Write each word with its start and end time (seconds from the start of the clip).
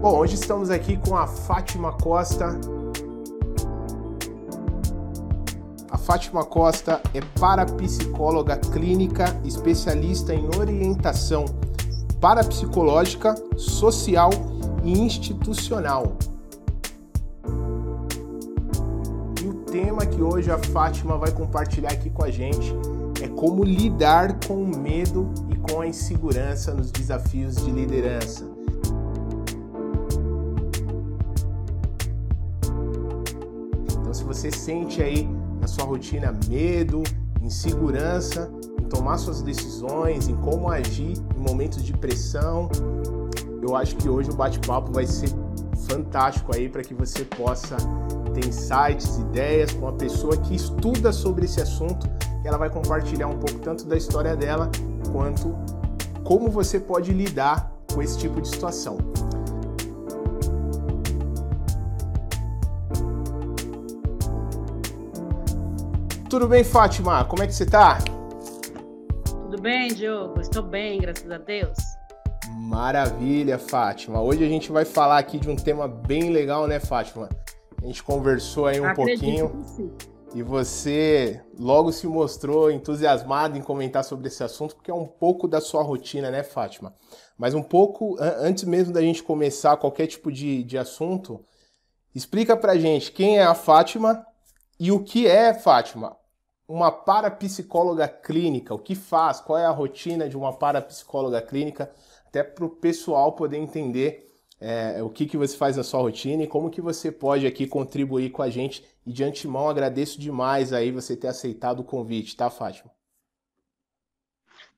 Bom, 0.00 0.16
hoje 0.16 0.34
estamos 0.34 0.70
aqui 0.70 0.96
com 0.96 1.14
a 1.14 1.26
Fátima 1.26 1.92
Costa. 1.92 2.58
A 5.90 5.98
Fátima 5.98 6.42
Costa 6.42 7.02
é 7.12 7.20
parapsicóloga 7.38 8.56
clínica, 8.56 9.38
especialista 9.44 10.34
em 10.34 10.46
orientação 10.58 11.44
parapsicológica, 12.18 13.34
social 13.58 14.30
e 14.82 14.98
institucional. 14.98 16.16
E 19.42 19.46
o 19.46 19.52
tema 19.64 20.06
que 20.06 20.22
hoje 20.22 20.50
a 20.50 20.56
Fátima 20.56 21.18
vai 21.18 21.30
compartilhar 21.30 21.92
aqui 21.92 22.08
com 22.08 22.24
a 22.24 22.30
gente 22.30 22.72
é 23.22 23.28
como 23.28 23.62
lidar 23.62 24.40
com 24.46 24.62
o 24.62 24.66
medo 24.66 25.30
e 25.50 25.56
com 25.56 25.82
a 25.82 25.86
insegurança 25.86 26.72
nos 26.72 26.90
desafios 26.90 27.56
de 27.56 27.70
liderança. 27.70 28.49
Você 34.40 34.50
sente 34.50 35.02
aí 35.02 35.28
na 35.60 35.66
sua 35.66 35.84
rotina 35.84 36.34
medo, 36.48 37.02
insegurança 37.42 38.50
em 38.80 38.84
tomar 38.84 39.18
suas 39.18 39.42
decisões, 39.42 40.28
em 40.28 40.36
como 40.36 40.70
agir 40.70 41.12
em 41.36 41.40
momentos 41.40 41.84
de 41.84 41.92
pressão, 41.92 42.70
eu 43.62 43.76
acho 43.76 43.96
que 43.96 44.08
hoje 44.08 44.30
o 44.30 44.34
bate-papo 44.34 44.92
vai 44.92 45.06
ser 45.06 45.28
fantástico 45.86 46.56
aí 46.56 46.70
para 46.70 46.82
que 46.82 46.94
você 46.94 47.22
possa 47.22 47.76
ter 48.32 48.46
insights, 48.46 49.18
ideias 49.18 49.72
com 49.72 49.80
uma 49.80 49.92
pessoa 49.92 50.34
que 50.38 50.54
estuda 50.54 51.12
sobre 51.12 51.44
esse 51.44 51.60
assunto 51.60 52.08
ela 52.42 52.56
vai 52.56 52.70
compartilhar 52.70 53.26
um 53.26 53.36
pouco 53.36 53.58
tanto 53.60 53.84
da 53.84 53.96
história 53.98 54.34
dela 54.34 54.70
quanto 55.12 55.54
como 56.24 56.48
você 56.48 56.80
pode 56.80 57.12
lidar 57.12 57.70
com 57.92 58.00
esse 58.00 58.16
tipo 58.16 58.40
de 58.40 58.48
situação. 58.48 59.09
Tudo 66.30 66.46
bem, 66.46 66.62
Fátima? 66.62 67.24
Como 67.24 67.42
é 67.42 67.46
que 67.48 67.52
você 67.52 67.66
tá? 67.66 67.98
Tudo 69.24 69.60
bem, 69.60 69.88
Diogo? 69.88 70.40
Estou 70.40 70.62
bem, 70.62 71.00
graças 71.00 71.28
a 71.28 71.38
Deus. 71.38 71.76
Maravilha, 72.50 73.58
Fátima. 73.58 74.22
Hoje 74.22 74.44
a 74.44 74.48
gente 74.48 74.70
vai 74.70 74.84
falar 74.84 75.18
aqui 75.18 75.40
de 75.40 75.50
um 75.50 75.56
tema 75.56 75.88
bem 75.88 76.30
legal, 76.30 76.68
né, 76.68 76.78
Fátima? 76.78 77.28
A 77.82 77.84
gente 77.84 78.04
conversou 78.04 78.66
aí 78.66 78.80
um 78.80 78.86
Acredito 78.86 79.18
pouquinho. 79.18 79.98
E 80.32 80.40
você 80.40 81.42
logo 81.58 81.90
se 81.90 82.06
mostrou 82.06 82.70
entusiasmado 82.70 83.58
em 83.58 83.60
comentar 83.60 84.04
sobre 84.04 84.28
esse 84.28 84.44
assunto, 84.44 84.76
porque 84.76 84.92
é 84.92 84.94
um 84.94 85.08
pouco 85.08 85.48
da 85.48 85.60
sua 85.60 85.82
rotina, 85.82 86.30
né, 86.30 86.44
Fátima? 86.44 86.94
Mas 87.36 87.54
um 87.54 87.62
pouco, 87.62 88.16
antes 88.20 88.62
mesmo 88.62 88.92
da 88.92 89.00
gente 89.00 89.20
começar 89.20 89.76
qualquer 89.76 90.06
tipo 90.06 90.30
de, 90.30 90.62
de 90.62 90.78
assunto, 90.78 91.44
explica 92.14 92.56
pra 92.56 92.78
gente 92.78 93.10
quem 93.10 93.38
é 93.38 93.42
a 93.42 93.54
Fátima 93.56 94.24
e 94.78 94.92
o 94.92 95.02
que 95.02 95.26
é, 95.26 95.52
Fátima, 95.52 96.19
uma 96.70 96.92
parapsicóloga 96.92 98.06
clínica, 98.06 98.72
o 98.72 98.78
que 98.78 98.94
faz, 98.94 99.40
qual 99.40 99.58
é 99.58 99.66
a 99.66 99.70
rotina 99.70 100.28
de 100.28 100.36
uma 100.36 100.56
parapsicóloga 100.56 101.42
clínica, 101.42 101.92
até 102.24 102.44
para 102.44 102.64
o 102.64 102.70
pessoal 102.70 103.32
poder 103.32 103.56
entender 103.56 104.32
é, 104.60 105.02
o 105.02 105.10
que, 105.10 105.26
que 105.26 105.36
você 105.36 105.56
faz 105.56 105.76
na 105.76 105.82
sua 105.82 106.00
rotina 106.00 106.44
e 106.44 106.46
como 106.46 106.70
que 106.70 106.80
você 106.80 107.10
pode 107.10 107.44
aqui 107.44 107.66
contribuir 107.66 108.30
com 108.30 108.40
a 108.40 108.48
gente. 108.48 108.86
E 109.04 109.12
de 109.12 109.24
antemão 109.24 109.68
agradeço 109.68 110.20
demais 110.20 110.72
aí 110.72 110.92
você 110.92 111.16
ter 111.16 111.26
aceitado 111.26 111.80
o 111.80 111.84
convite, 111.84 112.36
tá, 112.36 112.48
Fátima? 112.48 112.92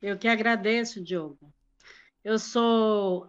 Eu 0.01 0.17
que 0.17 0.29
agradeço, 0.29 1.03
Diogo. 1.03 1.53
Eu 2.25 2.39
sou 2.39 3.29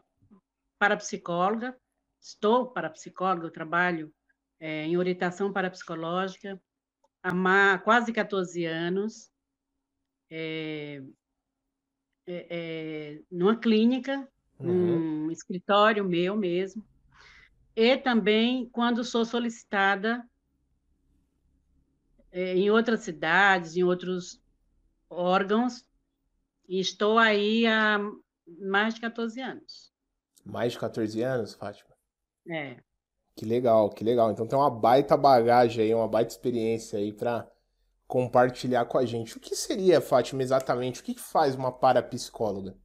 parapsicóloga, 0.79 1.75
estou 2.22 2.68
parapsicóloga, 2.68 3.47
eu 3.47 3.52
trabalho 3.52 4.13
é, 4.57 4.85
em 4.85 4.96
orientação 4.96 5.52
parapsicológica 5.52 6.57
há 7.23 7.78
quase 7.78 8.11
14 8.11 8.66
anos, 8.66 9.31
é, 10.29 11.01
é, 12.28 12.47
é, 12.50 13.22
numa 13.31 13.56
clínica 13.56 14.28
uhum. 14.59 15.25
um 15.25 15.31
escritório 15.31 16.03
meu 16.03 16.35
mesmo. 16.35 16.84
E 17.75 17.97
também 17.97 18.69
quando 18.69 19.03
sou 19.03 19.25
solicitada 19.25 20.28
é, 22.31 22.56
em 22.56 22.69
outras 22.69 23.01
cidades, 23.01 23.75
em 23.75 23.84
outros 23.84 24.41
órgãos, 25.09 25.85
e 26.67 26.79
estou 26.79 27.17
aí 27.17 27.66
há 27.66 28.00
mais 28.59 28.95
de 28.95 29.01
14 29.01 29.41
anos. 29.41 29.94
Mais 30.45 30.73
de 30.73 30.79
14 30.79 31.22
anos, 31.22 31.53
Fátima? 31.53 31.95
É. 32.50 32.78
Que 33.36 33.46
legal, 33.46 33.90
que 33.90 34.04
legal. 34.04 34.32
Então 34.32 34.48
tem 34.48 34.58
uma 34.58 34.70
baita 34.70 35.18
bagagem 35.18 35.86
aí, 35.86 35.94
uma 35.94 36.08
baita 36.08 36.32
experiência 36.32 37.00
aí 37.00 37.12
para 37.12 37.50
compartilhar 38.08 38.86
com 38.86 38.98
a 38.98 39.06
gente. 39.06 39.38
O 39.38 39.40
que 39.40 39.56
seria, 39.56 40.00
Fátima, 40.00 40.44
exatamente? 40.44 41.02
O 41.02 41.04
que 41.04 41.20
faz 41.20 41.56
uma 41.56 41.72
parapsicóloga? 41.72 42.78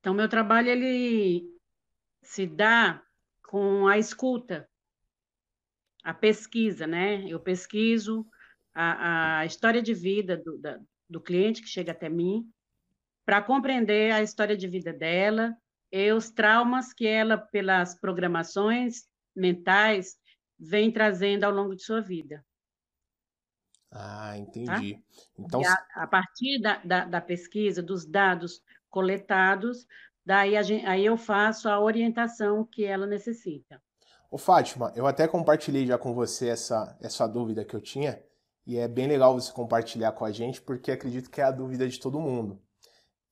Então, 0.00 0.14
meu 0.14 0.28
trabalho 0.28 0.68
ele 0.68 1.44
se 2.22 2.46
dá 2.46 3.02
com 3.42 3.86
a 3.86 3.98
escuta, 3.98 4.68
a 6.02 6.12
pesquisa, 6.12 6.86
né? 6.86 7.24
Eu 7.28 7.40
pesquiso 7.40 8.26
a, 8.74 9.38
a 9.40 9.46
história 9.46 9.82
de 9.82 9.94
vida 9.94 10.36
do, 10.36 10.58
da, 10.58 10.78
do 11.08 11.20
cliente 11.20 11.62
que 11.62 11.68
chega 11.68 11.92
até 11.92 12.08
mim, 12.08 12.50
para 13.24 13.42
compreender 13.42 14.12
a 14.12 14.22
história 14.22 14.56
de 14.56 14.68
vida 14.68 14.92
dela 14.92 15.54
e 15.96 16.12
os 16.12 16.28
traumas 16.28 16.92
que 16.92 17.06
ela, 17.06 17.38
pelas 17.38 17.94
programações 17.94 19.04
mentais, 19.34 20.16
vem 20.58 20.90
trazendo 20.90 21.44
ao 21.44 21.52
longo 21.52 21.76
de 21.76 21.84
sua 21.84 22.00
vida. 22.00 22.44
Ah, 23.92 24.36
entendi. 24.36 24.94
Tá? 24.94 25.02
Então, 25.38 25.62
a, 25.64 26.02
a, 26.02 26.06
partir 26.08 26.60
da, 26.60 26.78
da, 26.78 27.04
da, 27.04 27.20
pesquisa, 27.20 27.80
dos 27.80 28.04
dados 28.04 28.60
coletados, 28.90 29.86
daí 30.26 30.60
gente, 30.64 30.84
aí 30.84 31.06
eu 31.06 31.16
faço 31.16 31.68
a 31.68 31.78
orientação 31.78 32.64
que 32.64 32.84
ela 32.84 33.06
necessita. 33.06 33.80
Ô 34.28 34.36
Fátima, 34.36 34.92
eu 34.96 35.06
até 35.06 35.28
compartilhei 35.28 35.86
já 35.86 35.96
com 35.96 36.12
você 36.12 36.48
essa, 36.48 36.98
essa 37.00 37.24
dúvida 37.28 37.64
que 37.64 37.76
eu 37.76 37.80
tinha, 37.80 38.20
e 38.66 38.76
é 38.78 38.88
bem 38.88 39.06
legal 39.06 39.34
você 39.34 39.52
compartilhar 39.52 40.10
com 40.10 40.24
a 40.24 40.32
gente, 40.32 40.60
porque 40.60 40.90
acredito 40.90 41.30
que 41.30 41.40
é 41.40 41.44
a 41.44 41.52
dúvida 41.52 41.88
de 41.88 42.00
todo 42.00 42.20
mundo. 42.20 42.60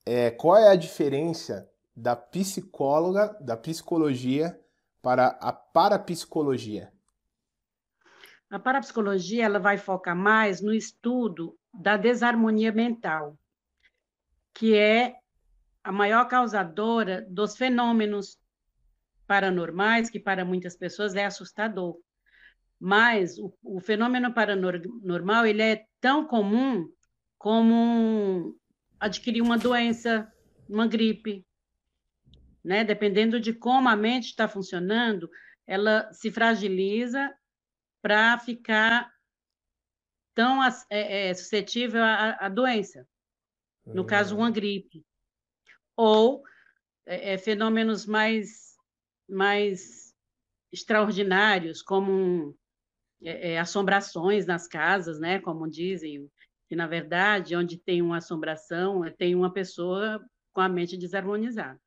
É, 0.07 0.31
qual 0.31 0.57
é 0.57 0.69
a 0.69 0.77
diferença 0.77 1.69
da 1.95 2.17
psicóloga, 2.17 3.37
da 3.41 3.57
psicologia 3.57 4.59
para 5.01 5.29
a 5.41 5.53
parapsicologia? 5.53 6.93
A 8.51 8.59
parapsicologia 8.59 9.45
ela 9.45 9.59
vai 9.59 9.79
focar 9.79 10.17
mais 10.17 10.61
no 10.61 10.75
estudo 10.75 11.59
da 11.73 11.97
desarmonia 11.97 12.71
mental, 12.71 13.39
que 14.55 14.77
é 14.77 15.17
a 15.83 15.91
maior 15.91 16.27
causadora 16.29 17.27
dos 17.29 17.57
fenômenos 17.57 18.39
paranormais, 19.27 20.11
que 20.11 20.21
para 20.21 20.45
muitas 20.45 20.77
pessoas 20.77 21.15
é 21.15 21.25
assustador. 21.25 21.97
Mas 22.79 23.39
o, 23.39 23.53
o 23.63 23.81
fenômeno 23.81 24.35
paranormal 24.35 25.47
ele 25.47 25.63
é 25.63 25.87
tão 26.01 26.27
comum 26.27 26.87
como 27.39 28.55
adquirir 29.01 29.41
uma 29.41 29.57
doença, 29.57 30.31
uma 30.69 30.87
gripe, 30.87 31.45
né? 32.65 32.85
Dependendo 32.85 33.41
de 33.41 33.53
como 33.53 33.89
a 33.89 33.97
mente 33.97 34.27
está 34.27 34.49
funcionando, 34.49 35.31
ela 35.67 36.13
se 36.13 36.31
fragiliza 36.31 37.35
para 38.01 38.39
ficar 38.39 39.11
tão 40.35 40.63
é, 40.65 40.71
é, 41.29 41.35
suscetível 41.35 42.03
à, 42.03 42.33
à 42.33 42.49
doença. 42.49 43.07
No 43.87 44.05
caso, 44.05 44.37
uma 44.37 44.49
hum. 44.49 44.53
gripe 44.53 45.05
ou 45.97 46.43
é, 47.07 47.35
é, 47.35 47.39
fenômenos 47.39 48.07
mais, 48.07 48.77
mais 49.29 50.15
extraordinários, 50.73 51.83
como 51.83 52.57
é, 53.23 53.53
é, 53.53 53.59
assombrações 53.59 54.47
nas 54.47 54.69
casas, 54.69 55.19
né? 55.19 55.41
Como 55.41 55.69
dizem, 55.69 56.31
que 56.69 56.77
na 56.77 56.87
verdade, 56.87 57.57
onde 57.57 57.77
tem 57.77 58.01
uma 58.01 58.19
assombração, 58.19 59.03
tem 59.19 59.35
uma 59.35 59.53
pessoa 59.53 60.25
com 60.53 60.61
a 60.61 60.69
mente 60.69 60.97
desarmonizada. 60.97 61.81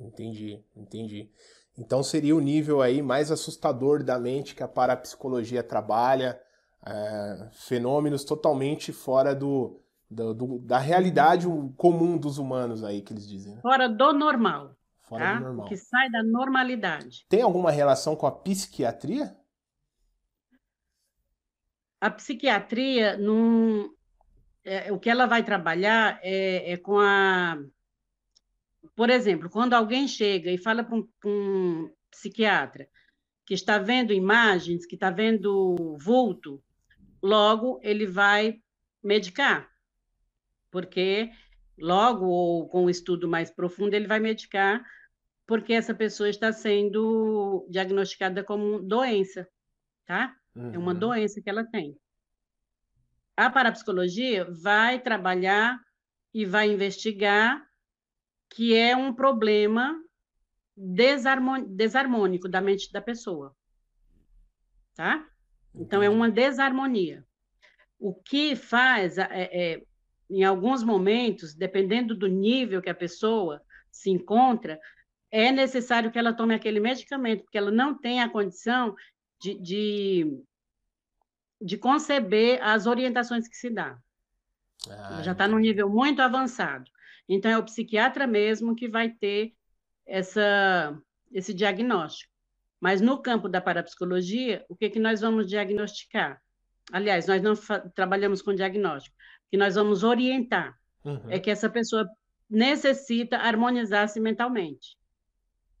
Entendi, 0.00 0.64
entendi. 0.74 1.30
Então 1.78 2.02
seria 2.02 2.34
o 2.34 2.40
nível 2.40 2.82
aí 2.82 3.02
mais 3.02 3.30
assustador 3.30 4.02
da 4.02 4.18
mente 4.18 4.54
que 4.54 4.62
a 4.62 4.68
parapsicologia 4.68 5.62
trabalha, 5.62 6.40
é, 6.86 7.48
fenômenos 7.52 8.24
totalmente 8.24 8.92
fora 8.92 9.34
do, 9.34 9.80
do, 10.10 10.34
do, 10.34 10.58
da 10.58 10.78
realidade 10.78 11.46
comum 11.76 12.16
dos 12.16 12.38
humanos 12.38 12.82
aí 12.82 13.02
que 13.02 13.12
eles 13.12 13.28
dizem. 13.28 13.54
Né? 13.54 13.60
Fora 13.60 13.88
do 13.88 14.12
normal. 14.12 14.76
Fora 15.02 15.24
tá? 15.24 15.34
do 15.34 15.44
normal. 15.44 15.68
Que 15.68 15.76
sai 15.76 16.10
da 16.10 16.22
normalidade. 16.22 17.26
Tem 17.28 17.42
alguma 17.42 17.70
relação 17.70 18.16
com 18.16 18.26
a 18.26 18.32
psiquiatria? 18.32 19.36
A 22.00 22.10
psiquiatria, 22.10 23.18
num, 23.18 23.90
é, 24.64 24.90
o 24.90 24.98
que 24.98 25.10
ela 25.10 25.26
vai 25.26 25.42
trabalhar 25.42 26.18
é, 26.22 26.72
é 26.72 26.76
com 26.76 26.98
a 26.98 27.58
por 28.94 29.10
exemplo, 29.10 29.50
quando 29.50 29.74
alguém 29.74 30.08
chega 30.08 30.50
e 30.50 30.58
fala 30.58 30.84
para 30.84 30.96
um, 30.96 31.08
um 31.24 31.90
psiquiatra 32.10 32.88
que 33.46 33.54
está 33.54 33.78
vendo 33.78 34.12
imagens, 34.12 34.86
que 34.86 34.94
está 34.94 35.10
vendo 35.10 35.96
vulto, 35.98 36.62
logo 37.22 37.80
ele 37.82 38.06
vai 38.06 38.60
medicar, 39.02 39.68
porque 40.70 41.30
logo 41.78 42.26
ou 42.26 42.68
com 42.68 42.84
um 42.84 42.90
estudo 42.90 43.28
mais 43.28 43.50
profundo 43.50 43.94
ele 43.94 44.06
vai 44.06 44.20
medicar 44.20 44.84
porque 45.50 45.72
essa 45.72 45.92
pessoa 45.92 46.28
está 46.28 46.52
sendo 46.52 47.66
diagnosticada 47.68 48.44
como 48.44 48.80
doença, 48.80 49.48
tá? 50.06 50.32
Uhum. 50.54 50.72
É 50.72 50.78
uma 50.78 50.92
uhum. 50.92 50.98
doença 51.00 51.42
que 51.42 51.50
ela 51.50 51.64
tem. 51.64 51.98
A 53.36 53.50
parapsicologia 53.50 54.46
vai 54.48 55.00
trabalhar 55.00 55.76
e 56.32 56.46
vai 56.46 56.70
investigar 56.70 57.60
que 58.50 58.76
é 58.76 58.96
um 58.96 59.14
problema 59.14 59.96
desarmônico 60.76 62.48
da 62.48 62.60
mente 62.60 62.92
da 62.92 63.00
pessoa, 63.00 63.54
tá? 64.94 65.26
Então, 65.74 66.02
é 66.02 66.08
uma 66.08 66.30
desarmonia. 66.30 67.24
O 67.98 68.14
que 68.14 68.56
faz, 68.56 69.18
é, 69.18 69.28
é, 69.30 69.82
em 70.28 70.42
alguns 70.42 70.82
momentos, 70.82 71.54
dependendo 71.54 72.14
do 72.14 72.26
nível 72.26 72.82
que 72.82 72.90
a 72.90 72.94
pessoa 72.94 73.62
se 73.90 74.10
encontra, 74.10 74.80
é 75.30 75.52
necessário 75.52 76.10
que 76.10 76.18
ela 76.18 76.32
tome 76.32 76.54
aquele 76.54 76.80
medicamento, 76.80 77.44
porque 77.44 77.58
ela 77.58 77.70
não 77.70 77.96
tem 77.96 78.20
a 78.20 78.28
condição 78.28 78.96
de, 79.40 79.54
de, 79.60 80.42
de 81.60 81.78
conceber 81.78 82.60
as 82.62 82.86
orientações 82.86 83.46
que 83.46 83.56
se 83.56 83.70
dá. 83.70 83.96
Ah, 84.88 85.22
já 85.22 85.32
está 85.32 85.46
num 85.46 85.58
nível 85.58 85.88
muito 85.88 86.20
avançado. 86.20 86.90
Então, 87.32 87.48
é 87.48 87.56
o 87.56 87.62
psiquiatra 87.62 88.26
mesmo 88.26 88.74
que 88.74 88.88
vai 88.88 89.08
ter 89.08 89.54
essa, 90.04 91.00
esse 91.30 91.54
diagnóstico. 91.54 92.32
Mas 92.80 93.00
no 93.00 93.22
campo 93.22 93.48
da 93.48 93.60
parapsicologia, 93.60 94.64
o 94.68 94.74
que, 94.74 94.90
que 94.90 94.98
nós 94.98 95.20
vamos 95.20 95.46
diagnosticar? 95.46 96.42
Aliás, 96.90 97.28
nós 97.28 97.40
não 97.40 97.54
trabalhamos 97.94 98.42
com 98.42 98.52
diagnóstico. 98.52 99.14
Que 99.48 99.56
nós 99.56 99.76
vamos 99.76 100.02
orientar 100.02 100.76
uhum. 101.04 101.30
é 101.30 101.38
que 101.38 101.50
essa 101.50 101.70
pessoa 101.70 102.08
necessita 102.48 103.36
harmonizar-se 103.36 104.18
mentalmente. 104.18 104.98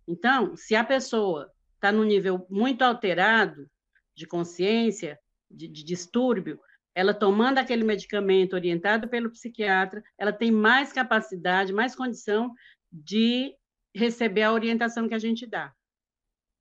Então, 0.06 0.54
se 0.56 0.76
a 0.76 0.84
pessoa 0.84 1.50
está 1.74 1.90
num 1.90 2.04
nível 2.04 2.46
muito 2.48 2.82
alterado 2.82 3.68
de 4.14 4.24
consciência, 4.24 5.18
de, 5.50 5.66
de 5.66 5.82
distúrbio, 5.82 6.60
ela 6.94 7.14
tomando 7.14 7.58
aquele 7.58 7.84
medicamento 7.84 8.54
orientado 8.54 9.08
pelo 9.08 9.30
psiquiatra, 9.30 10.02
ela 10.18 10.32
tem 10.32 10.50
mais 10.50 10.92
capacidade, 10.92 11.72
mais 11.72 11.94
condição 11.94 12.52
de 12.92 13.54
receber 13.94 14.42
a 14.42 14.52
orientação 14.52 15.08
que 15.08 15.14
a 15.14 15.18
gente 15.18 15.46
dá. 15.46 15.72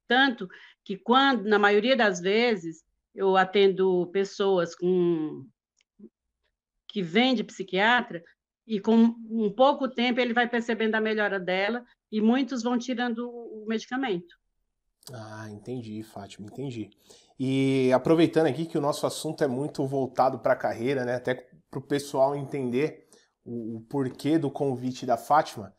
Tanto 0.08 0.48
que 0.84 0.98
quando, 0.98 1.44
na 1.44 1.60
maioria 1.60 1.96
das 1.96 2.20
vezes, 2.20 2.84
eu 3.14 3.36
atendo 3.38 4.08
pessoas 4.12 4.76
com 4.76 5.46
que 6.88 7.04
vêm 7.04 7.36
de 7.36 7.44
psiquiatra 7.44 8.24
e 8.66 8.80
com 8.80 8.96
um 8.96 9.52
pouco 9.52 9.88
tempo 9.88 10.20
ele 10.20 10.34
vai 10.34 10.48
percebendo 10.48 10.96
a 10.96 11.02
melhora 11.02 11.40
dela 11.40 11.86
e 12.12 12.20
muitos 12.22 12.64
vão 12.64 12.78
tirando 12.78 13.30
o 13.30 13.66
medicamento. 13.68 14.36
Ah, 15.14 15.50
entendi, 15.50 16.04
Fátima, 16.04 16.48
entendi. 16.48 16.90
E 17.40 17.92
aproveitando 17.94 18.48
aqui 18.48 18.66
que 18.66 18.78
o 18.78 18.82
nosso 18.82 19.06
assunto 19.08 19.44
é 19.44 19.48
muito 19.48 19.86
voltado 19.86 20.40
para 20.40 20.54
a 20.54 20.58
carreira, 20.58 21.06
né? 21.06 21.16
Até 21.16 21.36
para 21.70 21.80
o 21.80 21.82
pessoal 21.82 22.36
entender 22.36 23.08
o, 23.46 23.78
o, 23.78 23.82
porquê 23.82 24.38
do 24.38 24.52
convite 24.52 25.06
da 25.06 25.18
Fátima. 25.18 25.74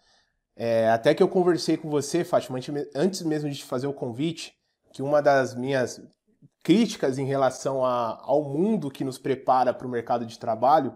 É, 0.57 0.89
até 0.91 1.15
que 1.15 1.23
eu 1.23 1.29
conversei 1.29 1.77
com 1.77 1.89
você, 1.89 2.25
Fátima, 2.25 2.59
antes 2.95 3.23
mesmo 3.23 3.49
de 3.49 3.57
te 3.57 3.65
fazer 3.65 3.87
o 3.87 3.95
convite, 3.95 4.55
que 4.93 5.03
uma 5.03 5.23
das 5.23 5.55
minhas 5.55 6.03
críticas 6.63 7.19
em 7.19 7.25
relação 7.25 7.85
a, 7.85 8.19
ao 8.23 8.45
mundo 8.45 8.91
que 8.91 9.05
nos 9.05 9.19
prepara 9.19 9.73
para 9.73 9.87
o 9.87 9.91
mercado 9.91 10.27
de 10.27 10.39
trabalho 10.39 10.95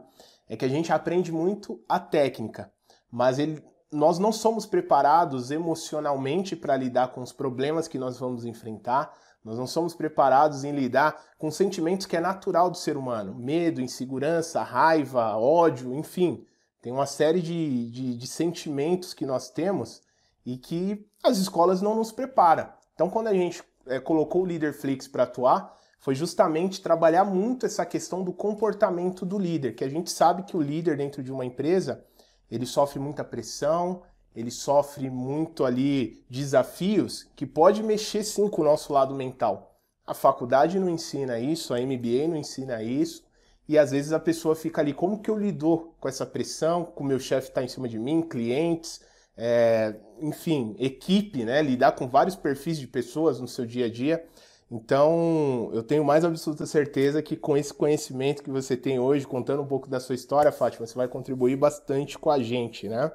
é 0.49 0.57
que 0.57 0.65
a 0.65 0.69
gente 0.69 0.93
aprende 0.93 1.33
muito 1.33 1.83
a 1.89 1.99
técnica, 1.99 2.71
mas 3.11 3.39
ele, 3.39 3.63
nós 3.95 4.19
não 4.19 4.33
somos 4.33 4.67
preparados 4.67 5.51
emocionalmente 5.51 6.57
para 6.57 6.77
lidar 6.77 7.09
com 7.09 7.23
os 7.23 7.33
problemas 7.33 7.87
que 7.87 7.99
nós 7.99 8.19
vamos 8.19 8.45
enfrentar, 8.45 9.15
nós 9.45 9.57
não 9.57 9.67
somos 9.67 9.95
preparados 9.95 10.65
em 10.65 10.73
lidar 10.73 11.23
com 11.39 11.51
sentimentos 11.51 12.07
que 12.07 12.17
é 12.17 12.21
natural 12.21 12.71
do 12.71 12.77
ser 12.77 12.97
humano: 12.97 13.35
medo, 13.35 13.81
insegurança, 13.81 14.63
raiva, 14.63 15.37
ódio, 15.37 15.95
enfim. 15.95 16.45
Tem 16.83 16.93
uma 16.93 17.07
série 17.07 17.41
de, 17.41 17.91
de, 17.91 18.17
de 18.17 18.27
sentimentos 18.27 19.15
que 19.15 19.25
nós 19.25 19.49
temos 19.49 20.03
e 20.45 20.59
que 20.59 21.07
as 21.23 21.39
escolas 21.39 21.81
não 21.81 21.95
nos 21.95 22.13
preparam. 22.13 22.69
Então, 22.95 23.09
quando 23.09 23.29
a 23.29 23.35
gente 23.35 23.63
é, 23.87 23.99
colocou 24.01 24.43
o 24.43 24.47
líder 24.47 24.75
Flix 24.75 25.09
para 25.09 25.23
atuar, 25.23 25.75
foi 25.99 26.15
justamente 26.15 26.83
trabalhar 26.83 27.25
muito 27.25 27.65
essa 27.65 27.87
questão 27.87 28.23
do 28.23 28.33
comportamento 28.33 29.25
do 29.25 29.39
líder, 29.39 29.75
que 29.75 29.85
a 29.85 29.89
gente 29.89 30.11
sabe 30.11 30.43
que 30.43 30.57
o 30.57 30.61
líder 30.61 30.99
dentro 30.99 31.23
de 31.23 31.33
uma 31.33 31.47
empresa 31.47 32.05
ele 32.51 32.67
sofre 32.67 32.99
muita 32.99 33.25
pressão, 33.25 34.03
ele 34.35 34.51
sofre 34.51 35.09
muito 35.11 35.65
ali 35.65 36.25
desafios 36.29 37.27
que 37.37 37.47
pode 37.47 37.83
mexer 37.83 38.25
sim 38.25 38.49
com 38.49 38.63
o 38.63 38.65
nosso 38.65 38.93
lado 38.93 39.15
mental. 39.15 39.79
A 40.07 40.13
faculdade 40.13 40.79
não 40.79 40.89
ensina 40.89 41.39
isso, 41.39 41.73
a 41.73 41.81
MBA 41.81 42.29
não 42.29 42.37
ensina 42.37 42.83
isso, 42.83 43.25
e 43.67 43.79
às 43.79 43.91
vezes 43.91 44.13
a 44.13 44.21
pessoa 44.21 44.55
fica 44.55 44.81
ali, 44.81 44.93
como 44.93 45.21
que 45.21 45.31
eu 45.31 45.39
lido 45.39 45.95
com 45.99 46.09
essa 46.09 46.27
pressão, 46.27 46.85
com 46.85 47.03
o 47.03 47.07
meu 47.07 47.19
chefe 47.19 47.51
tá 47.51 47.63
em 47.63 47.69
cima 47.69 47.89
de 47.89 47.99
mim, 47.99 48.21
clientes, 48.21 49.01
é, 49.37 49.95
enfim, 50.21 50.77
equipe, 50.79 51.45
né? 51.45 51.63
Lidar 51.63 51.93
com 51.93 52.09
vários 52.09 52.37
perfis 52.37 52.79
de 52.79 52.87
pessoas 52.87 53.41
no 53.41 53.49
seu 53.49 53.67
dia 53.67 53.87
a 53.87 53.91
dia. 53.91 54.25
Então, 54.75 55.71
eu 55.73 55.85
tenho 55.85 56.05
mais 56.05 56.25
absoluta 56.25 56.67
certeza 56.67 57.23
que 57.23 57.37
com 57.37 57.57
esse 57.57 57.73
conhecimento 57.73 58.43
que 58.43 58.51
você 58.51 58.77
tem 58.77 58.99
hoje, 58.99 59.25
contando 59.25 59.63
um 59.63 59.67
pouco 59.69 59.89
da 59.89 60.01
sua 60.01 60.17
história, 60.17 60.51
Fátima, 60.51 60.85
você 60.85 60.97
vai 60.97 61.07
contribuir 61.07 61.55
bastante 61.55 62.19
com 62.19 62.29
a 62.29 62.43
gente, 62.43 62.89
né? 62.89 63.13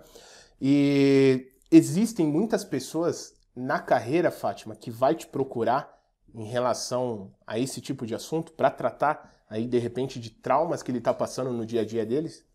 E 0.62 1.52
existem 1.70 2.26
muitas 2.26 2.64
pessoas 2.64 3.38
na 3.54 3.78
carreira, 3.78 4.32
Fátima, 4.32 4.74
que 4.74 4.90
vai 4.90 5.14
te 5.14 5.28
procurar 5.28 6.02
em 6.34 6.46
relação 6.46 7.36
a 7.46 7.60
esse 7.60 7.82
tipo 7.82 8.06
de 8.06 8.16
assunto 8.16 8.54
para 8.54 8.72
tratar 8.72 9.44
aí 9.50 9.68
de 9.68 9.80
repente 9.80 10.18
de 10.18 10.30
traumas 10.30 10.82
que 10.82 10.90
ele 10.90 11.00
está 11.00 11.14
passando 11.14 11.52
no 11.52 11.66
dia 11.66 11.82
a 11.82 11.86
dia 11.86 12.06
deles? 12.06 12.48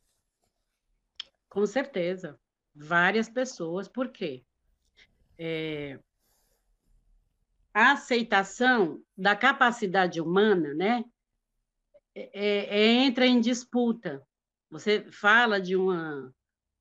Com 1.51 1.67
certeza, 1.67 2.39
várias 2.75 3.29
pessoas. 3.29 3.87
Por 3.87 4.09
quê? 4.09 4.47
É, 5.37 5.99
a 7.75 7.93
aceitação 7.93 9.03
da 9.17 9.35
capacidade 9.35 10.21
humana, 10.21 10.73
né, 10.73 11.05
é, 12.15 12.31
é, 12.33 12.79
é, 12.79 12.93
entra 13.05 13.27
em 13.27 13.41
disputa. 13.41 14.25
Você 14.71 15.11
fala 15.11 15.61
de 15.61 15.75
uma 15.75 16.33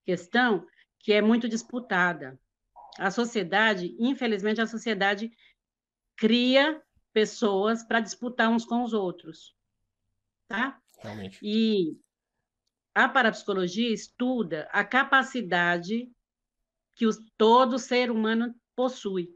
questão 0.05 0.67
que 0.99 1.11
é 1.11 1.21
muito 1.21 1.49
disputada. 1.49 2.39
A 2.99 3.09
sociedade, 3.09 3.95
infelizmente, 3.99 4.61
a 4.61 4.67
sociedade 4.67 5.31
cria 6.15 6.79
pessoas 7.11 7.83
para 7.83 7.99
disputar 7.99 8.49
uns 8.49 8.63
com 8.63 8.83
os 8.83 8.93
outros, 8.93 9.55
tá? 10.47 10.79
Realmente. 10.99 11.39
E 11.41 11.97
a 12.93 13.09
parapsicologia 13.09 13.91
estuda 13.91 14.69
a 14.71 14.83
capacidade 14.83 16.11
que 16.95 17.07
os, 17.07 17.17
todo 17.35 17.79
ser 17.79 18.11
humano 18.11 18.53
possui 18.75 19.35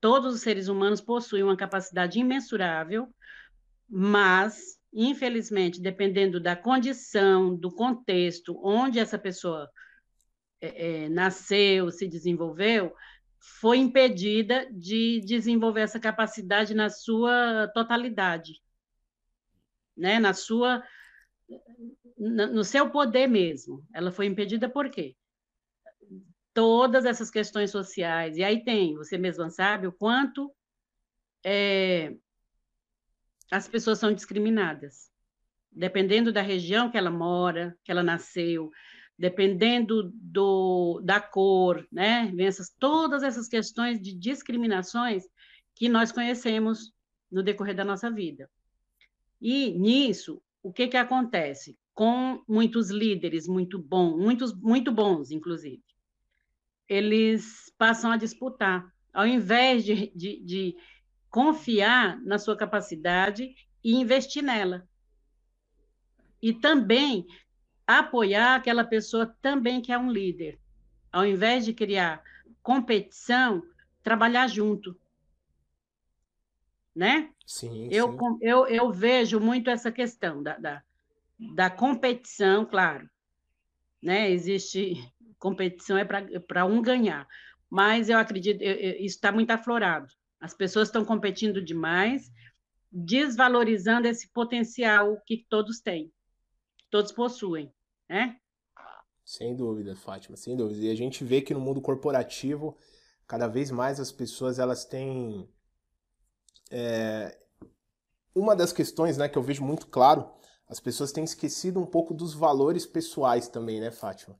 Todos 0.00 0.34
os 0.34 0.40
seres 0.40 0.68
humanos 0.68 1.00
possuem 1.00 1.42
uma 1.42 1.56
capacidade 1.56 2.18
imensurável, 2.18 3.08
mas, 3.88 4.78
infelizmente, 4.92 5.80
dependendo 5.80 6.38
da 6.38 6.54
condição, 6.54 7.54
do 7.56 7.70
contexto 7.70 8.60
onde 8.62 8.98
essa 8.98 9.18
pessoa 9.18 9.68
é, 10.60 11.04
é, 11.04 11.08
nasceu, 11.08 11.90
se 11.90 12.06
desenvolveu, 12.06 12.94
foi 13.60 13.78
impedida 13.78 14.68
de 14.72 15.20
desenvolver 15.20 15.80
essa 15.80 16.00
capacidade 16.00 16.74
na 16.74 16.90
sua 16.90 17.68
totalidade, 17.74 18.60
né? 19.96 20.18
na 20.18 20.34
sua, 20.34 20.82
no 22.16 22.64
seu 22.64 22.90
poder 22.90 23.26
mesmo. 23.26 23.84
Ela 23.94 24.10
foi 24.10 24.26
impedida 24.26 24.68
por 24.68 24.90
quê? 24.90 25.16
Todas 26.58 27.04
essas 27.04 27.30
questões 27.30 27.70
sociais. 27.70 28.36
E 28.36 28.42
aí 28.42 28.64
tem, 28.64 28.96
você 28.96 29.16
mesma 29.16 29.48
sabe, 29.48 29.86
o 29.86 29.92
quanto 29.92 30.52
é, 31.46 32.16
as 33.48 33.68
pessoas 33.68 34.00
são 34.00 34.12
discriminadas. 34.12 35.08
Dependendo 35.70 36.32
da 36.32 36.42
região 36.42 36.90
que 36.90 36.98
ela 36.98 37.12
mora, 37.12 37.78
que 37.84 37.92
ela 37.92 38.02
nasceu, 38.02 38.72
dependendo 39.16 40.10
do, 40.12 41.00
da 41.04 41.20
cor, 41.20 41.86
né? 41.92 42.32
Essas, 42.40 42.74
todas 42.76 43.22
essas 43.22 43.46
questões 43.46 44.02
de 44.02 44.12
discriminações 44.12 45.22
que 45.76 45.88
nós 45.88 46.10
conhecemos 46.10 46.92
no 47.30 47.40
decorrer 47.40 47.76
da 47.76 47.84
nossa 47.84 48.10
vida. 48.10 48.50
E 49.40 49.78
nisso, 49.78 50.42
o 50.60 50.72
que, 50.72 50.88
que 50.88 50.96
acontece? 50.96 51.78
Com 51.94 52.42
muitos 52.48 52.90
líderes 52.90 53.46
muito 53.46 53.78
bons, 53.78 54.20
muitos, 54.20 54.52
muito 54.60 54.90
bons, 54.90 55.30
inclusive 55.30 55.87
eles 56.88 57.72
passam 57.76 58.10
a 58.10 58.16
disputar, 58.16 58.92
ao 59.12 59.26
invés 59.26 59.84
de, 59.84 60.10
de, 60.14 60.40
de 60.40 60.76
confiar 61.30 62.20
na 62.22 62.38
sua 62.38 62.56
capacidade 62.56 63.54
e 63.84 63.94
investir 63.94 64.42
nela. 64.42 64.88
E 66.40 66.52
também 66.52 67.26
apoiar 67.86 68.56
aquela 68.56 68.84
pessoa 68.84 69.34
também 69.42 69.80
que 69.80 69.92
é 69.92 69.98
um 69.98 70.10
líder. 70.10 70.58
Ao 71.12 71.26
invés 71.26 71.64
de 71.64 71.72
criar 71.72 72.22
competição, 72.62 73.62
trabalhar 74.02 74.46
junto. 74.46 74.98
Né? 76.94 77.32
Sim, 77.46 77.88
eu, 77.90 78.12
sim. 78.12 78.38
Eu, 78.40 78.66
eu 78.66 78.92
vejo 78.92 79.40
muito 79.40 79.70
essa 79.70 79.92
questão 79.92 80.42
da, 80.42 80.58
da, 80.58 80.82
da 81.54 81.70
competição, 81.70 82.64
claro. 82.64 83.08
Né? 84.02 84.30
Existe 84.30 84.94
competição 85.38 85.96
é 85.98 86.04
para 86.04 86.64
um 86.64 86.80
ganhar, 86.80 87.26
mas 87.70 88.08
eu 88.08 88.18
acredito 88.18 88.62
eu, 88.62 88.74
eu, 88.74 88.92
isso 88.96 89.16
está 89.16 89.32
muito 89.32 89.50
aflorado. 89.50 90.08
As 90.40 90.54
pessoas 90.54 90.88
estão 90.88 91.04
competindo 91.04 91.62
demais, 91.62 92.30
desvalorizando 92.90 94.06
esse 94.06 94.32
potencial 94.32 95.20
que 95.26 95.46
todos 95.48 95.80
têm, 95.80 96.12
todos 96.90 97.12
possuem, 97.12 97.72
né? 98.08 98.38
Sem 99.24 99.54
dúvida, 99.54 99.94
Fátima, 99.94 100.36
sem 100.36 100.56
dúvida. 100.56 100.86
E 100.86 100.90
a 100.90 100.94
gente 100.94 101.22
vê 101.22 101.42
que 101.42 101.52
no 101.52 101.60
mundo 101.60 101.82
corporativo, 101.82 102.78
cada 103.26 103.46
vez 103.46 103.70
mais 103.70 104.00
as 104.00 104.10
pessoas 104.10 104.58
elas 104.58 104.86
têm 104.86 105.46
é... 106.70 107.38
uma 108.34 108.56
das 108.56 108.72
questões, 108.72 109.18
né, 109.18 109.28
que 109.28 109.36
eu 109.36 109.42
vejo 109.42 109.62
muito 109.62 109.86
claro, 109.88 110.32
as 110.66 110.80
pessoas 110.80 111.12
têm 111.12 111.24
esquecido 111.24 111.78
um 111.78 111.84
pouco 111.84 112.14
dos 112.14 112.32
valores 112.32 112.86
pessoais 112.86 113.48
também, 113.48 113.80
né, 113.80 113.90
Fátima? 113.90 114.38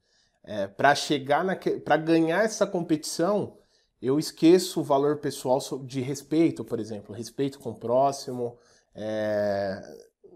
É, 0.50 0.66
para 0.66 0.94
chegar 0.94 1.44
para 1.84 1.96
ganhar 1.98 2.42
essa 2.42 2.66
competição, 2.66 3.58
eu 4.00 4.18
esqueço 4.18 4.80
o 4.80 4.82
valor 4.82 5.18
pessoal 5.18 5.58
de 5.84 6.00
respeito, 6.00 6.64
por 6.64 6.80
exemplo, 6.80 7.14
respeito 7.14 7.58
com 7.58 7.68
o 7.68 7.74
próximo. 7.74 8.56
É... 8.94 9.78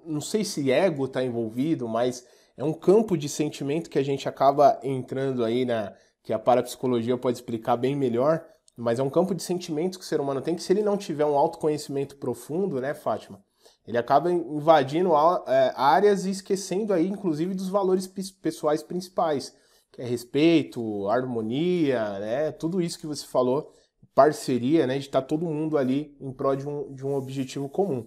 Não 0.05 0.21
sei 0.21 0.45
se 0.45 0.71
ego 0.71 1.07
está 1.07 1.25
envolvido, 1.25 1.89
mas 1.89 2.27
é 2.59 2.63
um 2.63 2.75
campo 2.75 3.17
de 3.17 3.27
sentimento 3.27 3.89
que 3.89 3.99
a 3.99 4.03
gente 4.03 4.29
acaba 4.29 4.79
entrando 4.83 5.43
aí 5.43 5.65
na 5.65 5.95
que 6.23 6.35
a 6.35 6.39
parapsicologia 6.39 7.17
pode 7.17 7.39
explicar 7.39 7.79
bem 7.79 7.97
melhor, 7.97 8.45
mas 8.77 8.99
é 8.99 9.03
um 9.03 9.11
campo 9.11 9.35
de 9.35 9.43
sentimentos 9.43 9.97
que 9.97 10.05
o 10.05 10.07
ser 10.07 10.21
humano 10.21 10.43
tem 10.43 10.55
que 10.55 10.63
se 10.63 10.73
ele 10.75 10.83
não 10.83 10.99
tiver 10.99 11.25
um 11.25 11.39
autoconhecimento 11.39 12.17
profundo, 12.17 12.83
né, 12.83 12.93
Fátima? 12.93 13.43
Ele 13.87 13.97
acaba 13.97 14.31
invadindo 14.31 15.11
é, 15.49 15.73
áreas 15.75 16.27
e 16.27 16.31
esquecendo 16.31 16.93
aí, 16.93 17.09
inclusive, 17.09 17.55
dos 17.55 17.71
valores 17.71 18.07
pessoais 18.07 18.83
principais 18.83 19.62
que 19.93 20.01
é 20.01 20.05
respeito, 20.05 21.09
harmonia, 21.09 22.19
né? 22.19 22.53
Tudo 22.53 22.81
isso 22.81 22.99
que 22.99 23.07
você 23.07 23.27
falou, 23.27 23.73
parceria, 24.15 24.87
né? 24.87 24.95
De 24.99 25.07
estar 25.07 25.23
todo 25.23 25.45
mundo 25.45 25.77
ali 25.77 26.17
em 26.21 26.33
prol 26.33 26.57
de 26.57 26.67
um, 26.67 26.93
de 26.93 27.07
um 27.07 27.15
objetivo 27.15 27.69
comum. 27.69 28.07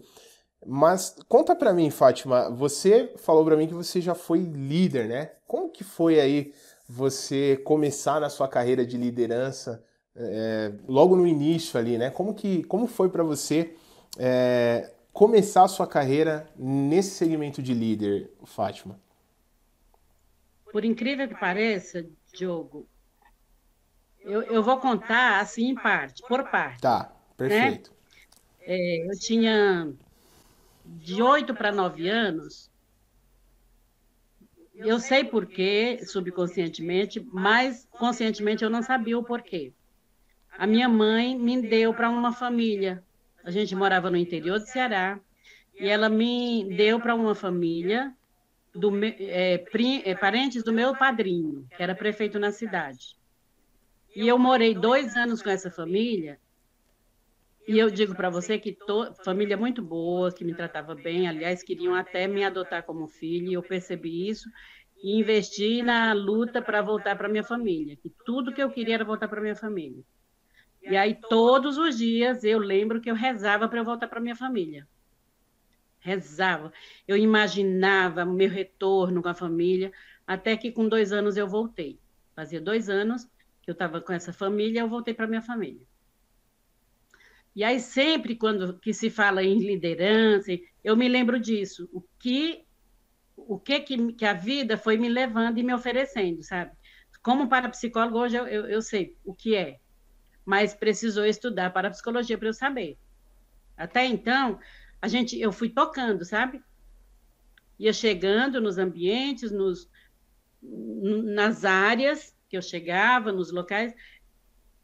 Mas 0.65 1.15
conta 1.29 1.55
para 1.55 1.73
mim, 1.73 1.91
Fátima, 1.91 2.49
você 2.49 3.13
falou 3.17 3.45
para 3.45 3.55
mim 3.55 3.67
que 3.67 3.73
você 3.73 4.01
já 4.01 4.15
foi 4.15 4.39
líder, 4.39 5.07
né? 5.07 5.31
Como 5.47 5.69
que 5.69 5.83
foi 5.83 6.19
aí 6.19 6.53
você 6.89 7.57
começar 7.63 8.19
na 8.19 8.29
sua 8.29 8.47
carreira 8.47 8.83
de 8.85 8.97
liderança 8.97 9.83
é, 10.15 10.71
logo 10.87 11.15
no 11.15 11.27
início 11.27 11.79
ali, 11.79 11.97
né? 11.99 12.09
Como 12.09 12.33
que 12.33 12.63
como 12.63 12.87
foi 12.87 13.09
para 13.09 13.23
você 13.23 13.75
é, 14.17 14.91
começar 15.13 15.63
a 15.63 15.67
sua 15.67 15.85
carreira 15.85 16.47
nesse 16.57 17.11
segmento 17.11 17.61
de 17.61 17.73
líder, 17.73 18.31
Fátima? 18.43 18.99
Por 20.75 20.83
incrível 20.83 21.25
que 21.25 21.39
pareça, 21.39 22.05
Diogo, 22.33 22.85
eu, 24.19 24.41
eu 24.41 24.61
vou 24.61 24.77
contar 24.77 25.39
assim 25.39 25.69
em 25.69 25.73
parte, 25.73 26.21
por 26.27 26.43
parte. 26.49 26.81
Tá, 26.81 27.13
perfeito. 27.37 27.91
Né? 27.91 27.95
É, 28.59 29.09
eu 29.09 29.17
tinha 29.17 29.93
de 30.83 31.21
oito 31.21 31.55
para 31.55 31.71
nove 31.71 32.09
anos. 32.09 32.69
Eu 34.73 34.99
sei 34.99 35.23
porquê, 35.23 36.01
subconscientemente, 36.05 37.25
mas 37.31 37.87
conscientemente 37.91 38.61
eu 38.61 38.69
não 38.69 38.83
sabia 38.83 39.17
o 39.17 39.23
porquê. 39.23 39.71
A 40.57 40.67
minha 40.67 40.89
mãe 40.89 41.39
me 41.39 41.61
deu 41.61 41.93
para 41.93 42.09
uma 42.09 42.33
família. 42.33 43.01
A 43.45 43.49
gente 43.49 43.73
morava 43.73 44.11
no 44.11 44.17
interior 44.17 44.59
do 44.59 44.67
Ceará 44.67 45.21
e 45.79 45.87
ela 45.87 46.09
me 46.09 46.65
deu 46.75 46.99
para 46.99 47.15
uma 47.15 47.33
família 47.33 48.13
do, 48.75 48.91
é, 49.03 49.57
pri, 49.57 50.01
é, 50.05 50.13
parentes 50.13 50.63
do 50.63 50.73
meu 50.73 50.95
padrinho, 50.95 51.65
que 51.75 51.81
era 51.81 51.95
prefeito 51.95 52.37
na 52.37 52.51
cidade. 52.51 53.15
E 54.15 54.27
eu 54.27 54.37
morei 54.37 54.73
dois 54.73 55.15
anos 55.15 55.41
com 55.41 55.49
essa 55.49 55.71
família. 55.71 56.39
E 57.67 57.79
eu 57.79 57.89
digo 57.89 58.13
para 58.13 58.29
você 58.29 58.59
que 58.59 58.73
to, 58.73 59.13
família 59.23 59.57
muito 59.57 59.81
boa, 59.81 60.31
que 60.31 60.43
me 60.43 60.53
tratava 60.53 60.93
bem, 60.93 61.27
aliás, 61.27 61.63
queriam 61.63 61.95
até 61.95 62.27
me 62.27 62.43
adotar 62.43 62.83
como 62.83 63.07
filho, 63.07 63.49
e 63.49 63.53
eu 63.53 63.63
percebi 63.63 64.29
isso 64.29 64.47
e 65.03 65.19
investi 65.19 65.81
na 65.81 66.13
luta 66.13 66.61
para 66.61 66.81
voltar 66.81 67.17
para 67.17 67.27
minha 67.27 67.43
família, 67.43 67.95
que 67.95 68.09
tudo 68.25 68.53
que 68.53 68.61
eu 68.61 68.69
queria 68.69 68.95
era 68.95 69.03
voltar 69.03 69.27
para 69.27 69.41
minha 69.41 69.55
família. 69.55 70.03
E 70.81 70.95
aí 70.95 71.17
todos 71.29 71.77
os 71.77 71.97
dias 71.97 72.43
eu 72.43 72.59
lembro 72.59 73.01
que 73.01 73.09
eu 73.09 73.15
rezava 73.15 73.67
para 73.67 73.79
eu 73.79 73.85
voltar 73.85 74.07
para 74.07 74.21
minha 74.21 74.35
família 74.35 74.87
rezava. 76.05 76.71
Eu 77.07 77.17
imaginava 77.17 78.23
meu 78.23 78.49
retorno 78.49 79.23
com 79.23 79.29
a 79.29 79.33
família, 79.33 79.91
até 80.27 80.55
que 80.55 80.71
com 80.71 80.87
dois 80.87 81.11
anos 81.11 81.35
eu 81.35 81.47
voltei. 81.47 81.99
Fazia 82.35 82.61
dois 82.61 82.89
anos 82.89 83.25
que 83.63 83.71
eu 83.71 83.73
estava 83.73 83.99
com 83.99 84.13
essa 84.13 84.31
família, 84.31 84.81
eu 84.81 84.87
voltei 84.87 85.15
para 85.15 85.25
minha 85.25 85.41
família. 85.41 85.81
E 87.55 87.63
aí 87.63 87.79
sempre 87.79 88.35
quando 88.35 88.77
que 88.77 88.93
se 88.93 89.09
fala 89.09 89.43
em 89.43 89.57
liderança, 89.57 90.51
eu 90.83 90.95
me 90.95 91.09
lembro 91.09 91.39
disso, 91.39 91.89
o 91.91 92.01
que 92.19 92.63
o 93.37 93.59
que, 93.59 93.79
que, 93.81 94.13
que 94.13 94.25
a 94.25 94.33
vida 94.33 94.77
foi 94.77 94.97
me 94.97 95.09
levando 95.09 95.57
e 95.57 95.63
me 95.63 95.73
oferecendo, 95.73 96.41
sabe? 96.41 96.71
Como 97.21 97.49
parapsicólogo 97.49 98.17
hoje 98.17 98.37
eu, 98.37 98.47
eu, 98.47 98.65
eu 98.67 98.81
sei 98.81 99.17
o 99.25 99.33
que 99.33 99.55
é, 99.55 99.79
mas 100.45 100.73
precisou 100.73 101.25
estudar 101.25 101.73
parapsicologia 101.73 102.37
para 102.37 102.47
eu 102.47 102.53
saber. 102.53 102.97
Até 103.75 104.05
então, 104.05 104.59
a 105.05 105.07
gente, 105.07 105.39
eu 105.39 105.51
fui 105.51 105.69
tocando, 105.69 106.25
sabe? 106.25 106.59
Ia 107.77 107.93
chegando 107.93 108.59
nos 108.59 108.79
ambientes, 108.79 109.51
nos, 109.51 109.87
nas 110.63 111.63
áreas 111.63 112.35
que 112.49 112.57
eu 112.57 112.61
chegava, 112.61 113.31
nos 113.31 113.51
locais, 113.51 113.93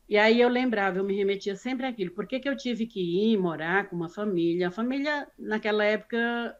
e 0.07 0.19
aí 0.19 0.39
eu 0.39 0.47
lembrava, 0.47 0.99
eu 0.99 1.03
me 1.03 1.15
remetia 1.15 1.55
sempre 1.55 1.87
àquilo. 1.87 2.11
Por 2.11 2.27
que, 2.27 2.39
que 2.39 2.47
eu 2.47 2.55
tive 2.55 2.85
que 2.85 2.99
ir 2.99 3.35
morar 3.35 3.89
com 3.89 3.95
uma 3.95 4.09
família? 4.09 4.67
A 4.67 4.71
família, 4.71 5.27
naquela 5.39 5.83
época, 5.83 6.55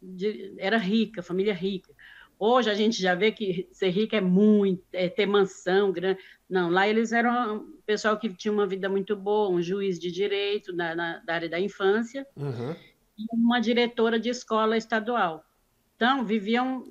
de, 0.00 0.54
era 0.56 0.78
rica, 0.78 1.20
família 1.20 1.52
rica. 1.52 1.92
Hoje 2.38 2.70
a 2.70 2.74
gente 2.74 3.02
já 3.02 3.16
vê 3.16 3.32
que 3.32 3.68
ser 3.72 3.88
rico 3.88 4.14
é 4.14 4.20
muito, 4.20 4.84
é 4.92 5.08
ter 5.08 5.26
mansão 5.26 5.90
grande. 5.90 6.20
Não, 6.48 6.70
lá 6.70 6.86
eles 6.86 7.10
eram 7.10 7.56
um 7.56 7.80
pessoal 7.84 8.16
que 8.16 8.32
tinha 8.34 8.52
uma 8.52 8.68
vida 8.68 8.88
muito 8.88 9.16
boa, 9.16 9.50
um 9.50 9.60
juiz 9.60 9.98
de 9.98 10.12
direito 10.12 10.72
na, 10.72 10.94
na 10.94 11.18
da 11.18 11.34
área 11.34 11.48
da 11.48 11.58
infância. 11.58 12.24
Uhum 12.36 12.76
uma 13.32 13.60
diretora 13.60 14.18
de 14.18 14.28
escola 14.28 14.76
estadual. 14.76 15.44
Então, 15.96 16.24
viviam, 16.24 16.88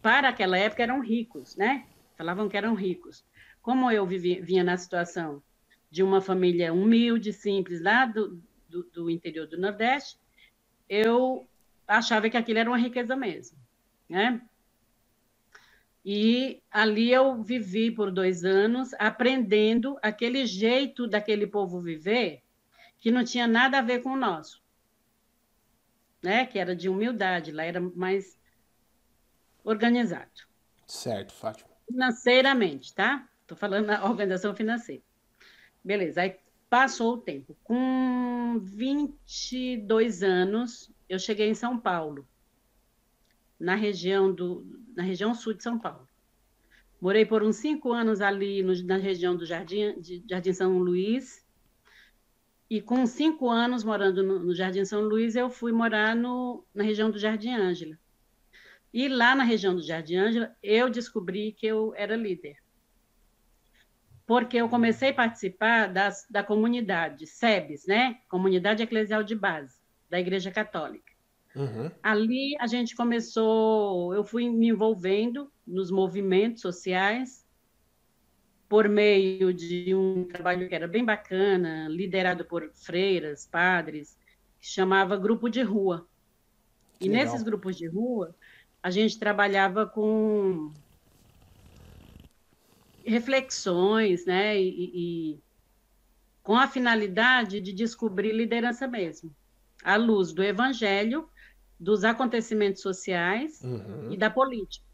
para 0.00 0.28
aquela 0.28 0.56
época, 0.56 0.82
eram 0.82 1.00
ricos, 1.00 1.56
né? 1.56 1.86
Falavam 2.16 2.48
que 2.48 2.56
eram 2.56 2.74
ricos. 2.74 3.24
Como 3.60 3.90
eu 3.90 4.06
vivia, 4.06 4.42
vinha 4.42 4.64
na 4.64 4.76
situação 4.76 5.42
de 5.90 6.02
uma 6.02 6.20
família 6.20 6.72
humilde, 6.72 7.32
simples, 7.32 7.82
lá 7.82 8.06
do, 8.06 8.42
do, 8.68 8.82
do 8.84 9.10
interior 9.10 9.46
do 9.46 9.58
Nordeste, 9.58 10.18
eu 10.88 11.46
achava 11.86 12.28
que 12.30 12.36
aquilo 12.36 12.58
era 12.58 12.70
uma 12.70 12.78
riqueza 12.78 13.14
mesmo, 13.16 13.58
né? 14.08 14.40
E 16.04 16.62
ali 16.70 17.12
eu 17.12 17.42
vivi 17.42 17.90
por 17.90 18.12
dois 18.12 18.44
anos 18.44 18.94
aprendendo 18.94 19.98
aquele 20.00 20.46
jeito 20.46 21.08
daquele 21.08 21.46
povo 21.46 21.80
viver 21.80 22.42
que 23.00 23.10
não 23.10 23.24
tinha 23.24 23.46
nada 23.48 23.78
a 23.78 23.82
ver 23.82 24.02
com 24.02 24.10
o 24.10 24.16
nosso 24.16 24.62
né? 26.22 26.46
Que 26.46 26.58
era 26.58 26.74
de 26.74 26.88
humildade, 26.88 27.52
lá 27.52 27.64
era 27.64 27.80
mais 27.80 28.38
organizado. 29.64 30.30
Certo, 30.86 31.32
Fátima. 31.32 31.70
Financeiramente, 31.86 32.94
tá? 32.94 33.28
Estou 33.42 33.56
falando 33.56 33.86
da 33.86 34.04
organização 34.04 34.54
financeira. 34.54 35.02
Beleza, 35.84 36.22
aí 36.22 36.36
passou 36.68 37.14
o 37.14 37.18
tempo. 37.18 37.56
Com 37.62 38.58
22 38.60 40.22
anos, 40.22 40.90
eu 41.08 41.18
cheguei 41.18 41.48
em 41.48 41.54
São 41.54 41.78
Paulo, 41.78 42.26
na 43.58 43.74
região, 43.74 44.32
do, 44.32 44.66
na 44.96 45.02
região 45.02 45.34
sul 45.34 45.54
de 45.54 45.62
São 45.62 45.78
Paulo. 45.78 46.08
Morei 47.00 47.24
por 47.24 47.42
uns 47.42 47.56
cinco 47.56 47.92
anos 47.92 48.20
ali 48.20 48.62
no, 48.62 48.74
na 48.84 48.96
região 48.96 49.36
do 49.36 49.46
Jardim, 49.46 50.00
de 50.00 50.24
Jardim 50.28 50.52
São 50.52 50.78
Luís, 50.78 51.45
e 52.68 52.80
com 52.80 53.06
cinco 53.06 53.48
anos 53.48 53.84
morando 53.84 54.22
no, 54.22 54.38
no 54.40 54.54
Jardim 54.54 54.84
São 54.84 55.02
Luís, 55.02 55.36
eu 55.36 55.48
fui 55.48 55.72
morar 55.72 56.16
no, 56.16 56.64
na 56.74 56.82
região 56.82 57.10
do 57.10 57.18
Jardim 57.18 57.52
Ângela. 57.52 57.96
E 58.92 59.08
lá 59.08 59.34
na 59.34 59.44
região 59.44 59.74
do 59.74 59.82
Jardim 59.82 60.16
Ângela, 60.16 60.56
eu 60.62 60.90
descobri 60.90 61.52
que 61.52 61.66
eu 61.66 61.94
era 61.96 62.16
líder. 62.16 62.56
porque 64.26 64.56
eu 64.56 64.68
comecei 64.68 65.10
a 65.10 65.14
participar 65.14 65.86
das, 65.86 66.26
da 66.28 66.42
comunidade, 66.42 67.26
SEBS, 67.26 67.86
né? 67.86 68.18
Comunidade 68.28 68.82
Eclesial 68.82 69.22
de 69.22 69.36
Base, 69.36 69.78
da 70.10 70.18
Igreja 70.18 70.50
Católica. 70.50 71.12
Uhum. 71.54 71.90
Ali 72.02 72.54
a 72.60 72.66
gente 72.66 72.94
começou, 72.96 74.12
eu 74.12 74.24
fui 74.24 74.50
me 74.50 74.68
envolvendo 74.68 75.50
nos 75.66 75.90
movimentos 75.90 76.60
sociais 76.60 77.45
por 78.68 78.88
meio 78.88 79.52
de 79.52 79.94
um 79.94 80.24
trabalho 80.24 80.68
que 80.68 80.74
era 80.74 80.88
bem 80.88 81.04
bacana, 81.04 81.88
liderado 81.88 82.44
por 82.44 82.70
freiras, 82.72 83.46
padres, 83.46 84.16
que 84.60 84.66
chamava 84.66 85.16
Grupo 85.16 85.48
de 85.48 85.62
Rua. 85.62 86.06
E 87.00 87.08
legal. 87.08 87.24
nesses 87.24 87.42
grupos 87.42 87.76
de 87.76 87.86
rua, 87.86 88.34
a 88.82 88.90
gente 88.90 89.18
trabalhava 89.18 89.86
com 89.86 90.72
reflexões, 93.04 94.26
né, 94.26 94.60
e, 94.60 94.90
e 95.34 95.40
com 96.42 96.56
a 96.56 96.66
finalidade 96.66 97.60
de 97.60 97.72
descobrir 97.72 98.32
liderança 98.32 98.86
mesmo, 98.88 99.34
à 99.84 99.96
luz 99.96 100.32
do 100.32 100.42
evangelho 100.42 101.28
dos 101.78 102.02
acontecimentos 102.04 102.82
sociais 102.82 103.60
uhum. 103.62 104.12
e 104.12 104.16
da 104.16 104.30
política. 104.30 104.84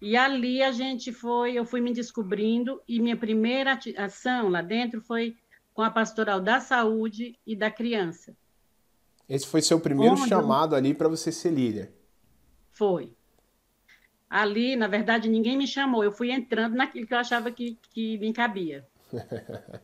E 0.00 0.16
ali 0.16 0.62
a 0.62 0.72
gente 0.72 1.12
foi, 1.12 1.54
eu 1.54 1.64
fui 1.64 1.80
me 1.80 1.92
descobrindo 1.92 2.82
e 2.86 3.00
minha 3.00 3.16
primeira 3.16 3.78
ação 3.96 4.48
lá 4.48 4.60
dentro 4.60 5.00
foi 5.00 5.36
com 5.72 5.82
a 5.82 5.90
pastoral 5.90 6.40
da 6.40 6.60
saúde 6.60 7.38
e 7.46 7.56
da 7.56 7.70
criança. 7.70 8.36
Esse 9.28 9.46
foi 9.46 9.60
seu 9.60 9.80
primeiro 9.80 10.14
Onde 10.14 10.28
chamado 10.28 10.74
ali 10.76 10.94
para 10.94 11.08
você 11.08 11.32
ser 11.32 11.50
líder? 11.50 11.92
Foi. 12.70 13.12
Ali, 14.28 14.76
na 14.76 14.86
verdade, 14.86 15.28
ninguém 15.28 15.56
me 15.56 15.66
chamou, 15.66 16.04
eu 16.04 16.12
fui 16.12 16.30
entrando 16.30 16.74
naquilo 16.74 17.06
que 17.06 17.14
eu 17.14 17.18
achava 17.18 17.50
que, 17.50 17.78
que 17.90 18.18
me 18.18 18.32
cabia. 18.32 18.86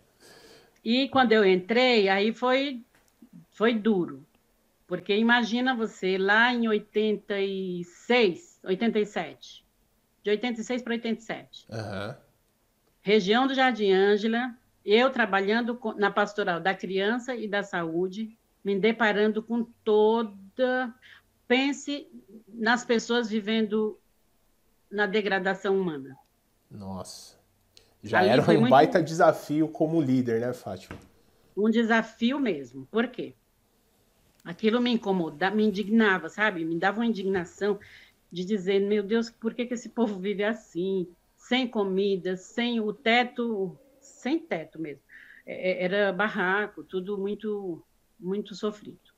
e 0.84 1.08
quando 1.08 1.32
eu 1.32 1.44
entrei, 1.44 2.08
aí 2.08 2.32
foi, 2.34 2.82
foi 3.50 3.74
duro, 3.74 4.26
porque 4.86 5.16
imagina 5.16 5.74
você 5.74 6.18
lá 6.18 6.52
em 6.52 6.68
86, 6.68 8.60
87, 8.64 9.61
de 10.22 10.30
86 10.30 10.82
para 10.82 10.92
87. 10.92 11.66
Uhum. 11.68 12.14
Região 13.02 13.46
do 13.46 13.54
Jardim 13.54 13.92
Ângela, 13.92 14.54
eu 14.84 15.10
trabalhando 15.10 15.78
na 15.96 16.10
pastoral 16.10 16.60
da 16.60 16.74
criança 16.74 17.34
e 17.34 17.48
da 17.48 17.62
saúde, 17.62 18.36
me 18.64 18.78
deparando 18.78 19.42
com 19.42 19.64
toda. 19.84 20.94
Pense 21.48 22.08
nas 22.48 22.84
pessoas 22.84 23.28
vivendo 23.28 23.98
na 24.90 25.06
degradação 25.06 25.78
humana. 25.78 26.16
Nossa. 26.70 27.36
Já 28.02 28.20
Ali 28.20 28.30
era 28.30 28.42
um 28.42 28.60
muito... 28.60 28.70
baita 28.70 29.02
desafio 29.02 29.68
como 29.68 30.00
líder, 30.00 30.40
né, 30.40 30.52
Fátima? 30.52 30.98
Um 31.56 31.70
desafio 31.70 32.38
mesmo. 32.38 32.86
Por 32.90 33.08
quê? 33.08 33.34
Aquilo 34.44 34.80
me 34.80 34.90
incomodava, 34.90 35.54
me 35.54 35.64
indignava, 35.64 36.28
sabe? 36.28 36.64
Me 36.64 36.78
dava 36.78 36.98
uma 36.98 37.06
indignação 37.06 37.78
de 38.32 38.46
dizer, 38.46 38.80
meu 38.80 39.02
Deus, 39.02 39.28
por 39.28 39.52
que, 39.52 39.66
que 39.66 39.74
esse 39.74 39.90
povo 39.90 40.18
vive 40.18 40.42
assim? 40.42 41.06
Sem 41.36 41.68
comida, 41.68 42.34
sem 42.36 42.80
o 42.80 42.90
teto, 42.90 43.76
sem 44.00 44.38
teto 44.38 44.80
mesmo. 44.80 45.02
É, 45.44 45.72
é, 45.72 45.84
era 45.84 46.12
barraco, 46.12 46.82
tudo 46.82 47.18
muito, 47.18 47.84
muito 48.18 48.54
sofrido. 48.54 49.12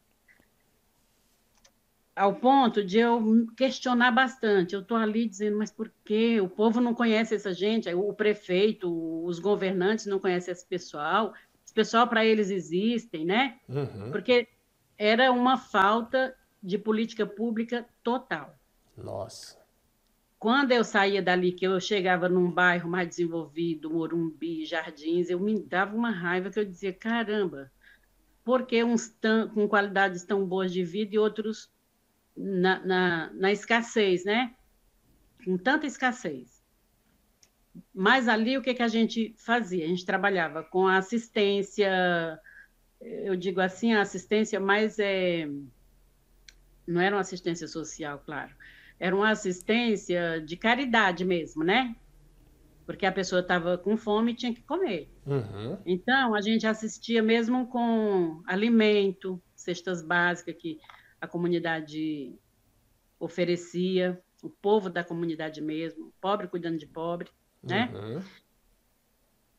Ao 2.16 2.34
ponto 2.34 2.84
de 2.84 2.98
eu 2.98 3.46
questionar 3.56 4.10
bastante. 4.10 4.74
Eu 4.74 4.80
estou 4.80 4.96
ali 4.96 5.28
dizendo, 5.28 5.58
mas 5.58 5.70
por 5.70 5.92
quê? 6.04 6.40
O 6.40 6.48
povo 6.48 6.80
não 6.80 6.94
conhece 6.94 7.34
essa 7.34 7.52
gente, 7.52 7.92
o 7.92 8.12
prefeito, 8.12 9.24
os 9.24 9.38
governantes 9.38 10.06
não 10.06 10.18
conhecem 10.18 10.50
esse 10.50 10.66
pessoal. 10.66 11.34
Esse 11.64 11.74
pessoal, 11.74 12.08
para 12.08 12.24
eles, 12.24 12.50
existem, 12.50 13.24
né? 13.24 13.58
Uhum. 13.68 14.10
Porque 14.10 14.48
era 14.96 15.30
uma 15.30 15.56
falta 15.56 16.34
de 16.62 16.78
política 16.78 17.26
pública 17.26 17.84
total. 18.02 18.56
Nossa. 18.96 19.58
Quando 20.38 20.72
eu 20.72 20.84
saía 20.84 21.22
dali, 21.22 21.52
que 21.52 21.66
eu 21.66 21.80
chegava 21.80 22.28
num 22.28 22.50
bairro 22.50 22.88
mais 22.88 23.08
desenvolvido, 23.08 23.90
Morumbi, 23.90 24.66
Jardins, 24.66 25.30
eu 25.30 25.40
me 25.40 25.58
dava 25.58 25.96
uma 25.96 26.10
raiva 26.10 26.50
que 26.50 26.58
eu 26.58 26.64
dizia, 26.64 26.92
caramba, 26.92 27.72
por 28.44 28.66
que 28.66 28.84
uns 28.84 29.08
tão, 29.08 29.48
com 29.48 29.66
qualidades 29.66 30.22
tão 30.22 30.46
boas 30.46 30.72
de 30.72 30.84
vida 30.84 31.14
e 31.14 31.18
outros 31.18 31.72
na, 32.36 32.84
na, 32.84 33.32
na 33.32 33.52
escassez, 33.52 34.24
né? 34.24 34.54
Com 35.44 35.56
tanta 35.56 35.86
escassez. 35.86 36.62
Mas 37.94 38.28
ali 38.28 38.58
o 38.58 38.62
que, 38.62 38.74
que 38.74 38.82
a 38.82 38.88
gente 38.88 39.34
fazia? 39.38 39.84
A 39.84 39.88
gente 39.88 40.04
trabalhava 40.04 40.62
com 40.62 40.86
a 40.86 40.98
assistência, 40.98 42.38
eu 43.00 43.34
digo 43.34 43.60
assim, 43.60 43.94
a 43.94 44.02
assistência 44.02 44.60
mais 44.60 44.98
é, 44.98 45.48
não 46.86 47.00
era 47.00 47.16
uma 47.16 47.22
assistência 47.22 47.66
social, 47.66 48.22
claro, 48.24 48.54
era 49.04 49.14
uma 49.14 49.28
assistência 49.28 50.40
de 50.40 50.56
caridade 50.56 51.26
mesmo, 51.26 51.62
né? 51.62 51.94
Porque 52.86 53.04
a 53.04 53.12
pessoa 53.12 53.42
estava 53.42 53.76
com 53.76 53.98
fome 53.98 54.32
e 54.32 54.34
tinha 54.34 54.54
que 54.54 54.62
comer. 54.62 55.10
Uhum. 55.26 55.76
Então, 55.84 56.34
a 56.34 56.40
gente 56.40 56.66
assistia 56.66 57.22
mesmo 57.22 57.66
com 57.66 58.42
alimento, 58.46 59.38
cestas 59.54 60.02
básicas 60.02 60.56
que 60.58 60.80
a 61.20 61.26
comunidade 61.26 62.34
oferecia, 63.20 64.18
o 64.42 64.48
povo 64.48 64.88
da 64.88 65.04
comunidade 65.04 65.60
mesmo, 65.60 66.10
pobre 66.18 66.48
cuidando 66.48 66.78
de 66.78 66.86
pobre, 66.86 67.28
né? 67.62 67.92
Uhum. 67.92 68.22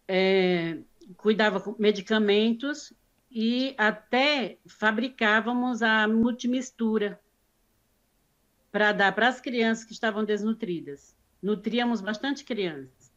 É, 0.08 0.80
cuidava 1.18 1.62
com 1.62 1.76
medicamentos 1.78 2.92
e 3.30 3.76
até 3.78 4.58
fabricávamos 4.68 5.84
a 5.84 6.08
multimistura 6.08 7.20
para 8.76 8.92
dar 8.92 9.16
para 9.16 9.30
as 9.30 9.40
crianças 9.40 9.86
que 9.86 9.94
estavam 9.94 10.26
desnutridas. 10.26 11.16
Nutríamos 11.42 12.02
bastante 12.02 12.44
crianças. 12.44 13.10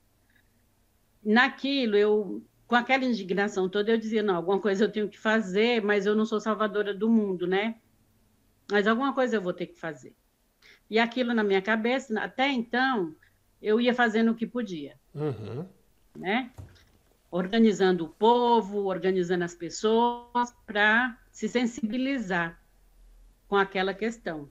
Naquilo, 1.21 1.97
eu, 1.97 2.45
com 2.69 2.77
aquela 2.77 3.05
indignação 3.05 3.69
toda, 3.69 3.91
eu 3.91 3.99
dizia: 3.99 4.23
não, 4.23 4.37
alguma 4.37 4.61
coisa 4.61 4.85
eu 4.85 4.93
tenho 4.93 5.09
que 5.09 5.19
fazer, 5.19 5.83
mas 5.83 6.07
eu 6.07 6.15
não 6.15 6.25
sou 6.25 6.39
salvadora 6.39 6.95
do 6.95 7.11
mundo, 7.11 7.45
né? 7.45 7.75
Mas 8.71 8.87
alguma 8.87 9.13
coisa 9.13 9.35
eu 9.35 9.43
vou 9.43 9.53
ter 9.53 9.67
que 9.67 9.75
fazer. 9.75 10.15
E 10.89 10.97
aquilo 10.97 11.35
na 11.35 11.43
minha 11.43 11.61
cabeça, 11.61 12.17
até 12.21 12.49
então, 12.49 13.17
eu 13.61 13.81
ia 13.81 13.93
fazendo 13.93 14.31
o 14.31 14.37
que 14.37 14.47
podia. 14.47 14.95
Uhum. 15.13 15.67
Né? 16.17 16.53
organizando 17.33 18.05
o 18.05 18.09
povo, 18.09 18.85
organizando 18.85 19.45
as 19.45 19.55
pessoas 19.55 20.55
para 20.65 21.19
se 21.33 21.47
sensibilizar 21.47 22.59
com 23.49 23.57
aquela 23.57 23.93
questão. 23.93 24.49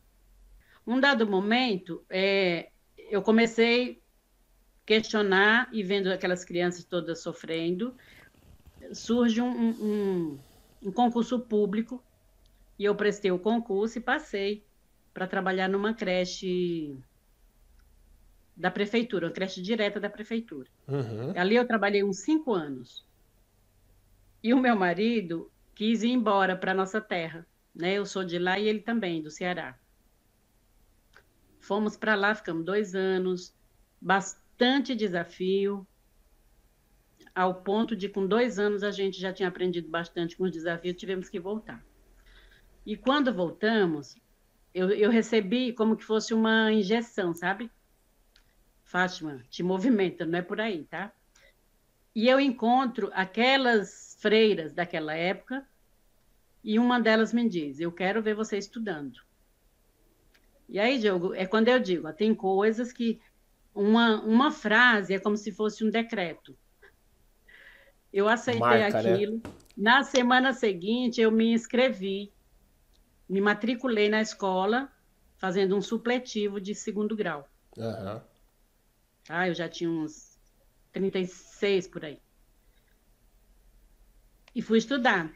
Um 0.88 1.02
dado 1.02 1.28
momento, 1.28 2.02
é, 2.10 2.72
eu 3.12 3.22
comecei 3.22 4.02
a 4.02 4.86
questionar 4.86 5.70
e 5.74 5.84
vendo 5.84 6.08
aquelas 6.08 6.46
crianças 6.46 6.86
todas 6.86 7.22
sofrendo, 7.22 7.94
surge 8.94 9.42
um, 9.42 9.50
um, 9.50 10.40
um 10.82 10.92
concurso 10.92 11.42
público 11.42 12.02
e 12.80 12.86
eu 12.86 12.96
prestei 12.96 13.32
o 13.32 13.38
concurso 13.38 13.98
e 13.98 14.02
passei 14.02 14.64
para 15.14 15.28
trabalhar 15.28 15.68
numa 15.68 15.94
creche 15.94 16.98
da 18.56 18.72
prefeitura, 18.72 19.28
uma 19.28 19.34
creche 19.34 19.62
direta 19.62 20.00
da 20.00 20.10
prefeitura. 20.10 20.70
Uhum. 20.88 21.34
Ali 21.36 21.56
eu 21.56 21.68
trabalhei 21.68 22.04
uns 22.04 22.20
cinco 22.20 22.54
anos. 22.54 23.06
E 24.42 24.54
o 24.54 24.60
meu 24.60 24.76
marido 24.76 25.52
quis 25.76 26.02
ir 26.02 26.12
embora 26.12 26.56
para 26.56 26.74
nossa 26.74 27.02
terra. 27.02 27.46
Né? 27.76 27.96
Eu 27.96 28.06
sou 28.06 28.24
de 28.24 28.40
lá 28.40 28.58
e 28.58 28.68
ele 28.68 28.80
também, 28.80 29.22
do 29.22 29.30
Ceará. 29.30 29.78
Fomos 31.68 31.98
para 31.98 32.16
lá, 32.16 32.34
ficamos 32.34 32.64
dois 32.64 32.96
anos, 32.96 33.54
bastante 34.00 34.96
desafio, 34.96 35.86
ao 37.36 37.56
ponto 37.56 37.94
de, 37.94 38.08
com 38.08 38.26
dois 38.26 38.58
anos, 38.58 38.84
a 38.84 38.90
gente 38.90 39.20
já 39.20 39.34
tinha 39.34 39.50
aprendido 39.50 39.90
bastante 39.90 40.38
com 40.38 40.46
os 40.46 40.52
desafios, 40.52 40.96
tivemos 40.96 41.28
que 41.28 41.42
voltar. 41.42 41.86
E 42.86 42.96
quando 42.96 43.34
voltamos, 43.34 44.16
eu, 44.74 44.90
eu 44.92 45.12
recebi 45.12 45.74
como 45.74 45.98
que 45.98 46.06
fosse 46.06 46.34
uma 46.34 46.72
injeção, 46.72 47.34
sabe? 47.34 47.70
Fátima, 48.86 49.44
te 49.50 49.62
movimenta, 49.62 50.26
não 50.26 50.40
é 50.40 50.42
por 50.42 50.62
aí, 50.62 50.86
tá? 50.86 51.12
E 52.16 52.30
eu 52.30 52.40
encontro 52.40 53.12
aquelas 53.14 54.18
freiras 54.22 54.72
daquela 54.72 55.14
época 55.14 55.68
e 56.64 56.80
uma 56.80 56.98
delas 56.98 57.34
me 57.34 57.48
diz: 57.50 57.82
Eu 57.82 57.92
quero 57.92 58.24
ver 58.24 58.36
você 58.36 58.58
estudando. 58.58 59.27
E 60.68 60.80
aí, 60.80 61.00
Diogo, 61.00 61.34
é 61.34 61.46
quando 61.46 61.70
eu 61.70 61.80
digo: 61.80 62.12
tem 62.14 62.36
coisas 62.36 62.92
que 62.92 63.20
uma, 63.74 64.22
uma 64.24 64.52
frase 64.52 65.14
é 65.14 65.20
como 65.20 65.38
se 65.38 65.52
fosse 65.52 65.86
um 65.86 65.90
decreto. 65.90 66.58
Eu 68.12 68.28
aceitei 68.28 68.60
Marca, 68.60 69.02
né? 69.02 69.14
aquilo. 69.14 69.38
Né? 69.38 69.54
Na 69.76 70.04
semana 70.04 70.54
seguinte, 70.54 71.22
eu 71.22 71.32
me 71.32 71.54
inscrevi, 71.54 72.34
me 73.30 73.40
matriculei 73.40 74.10
na 74.10 74.22
escola, 74.22 74.92
fazendo 75.38 75.76
um 75.76 75.82
supletivo 75.82 76.60
de 76.60 76.74
segundo 76.74 77.16
grau. 77.16 77.48
Uhum. 77.78 78.22
Ah, 79.30 79.48
eu 79.48 79.54
já 79.54 79.70
tinha 79.70 79.90
uns 79.90 80.40
36 80.92 81.88
por 81.88 82.06
aí. 82.06 82.20
E 84.56 84.62
fui 84.62 84.80
estudar. 84.80 85.32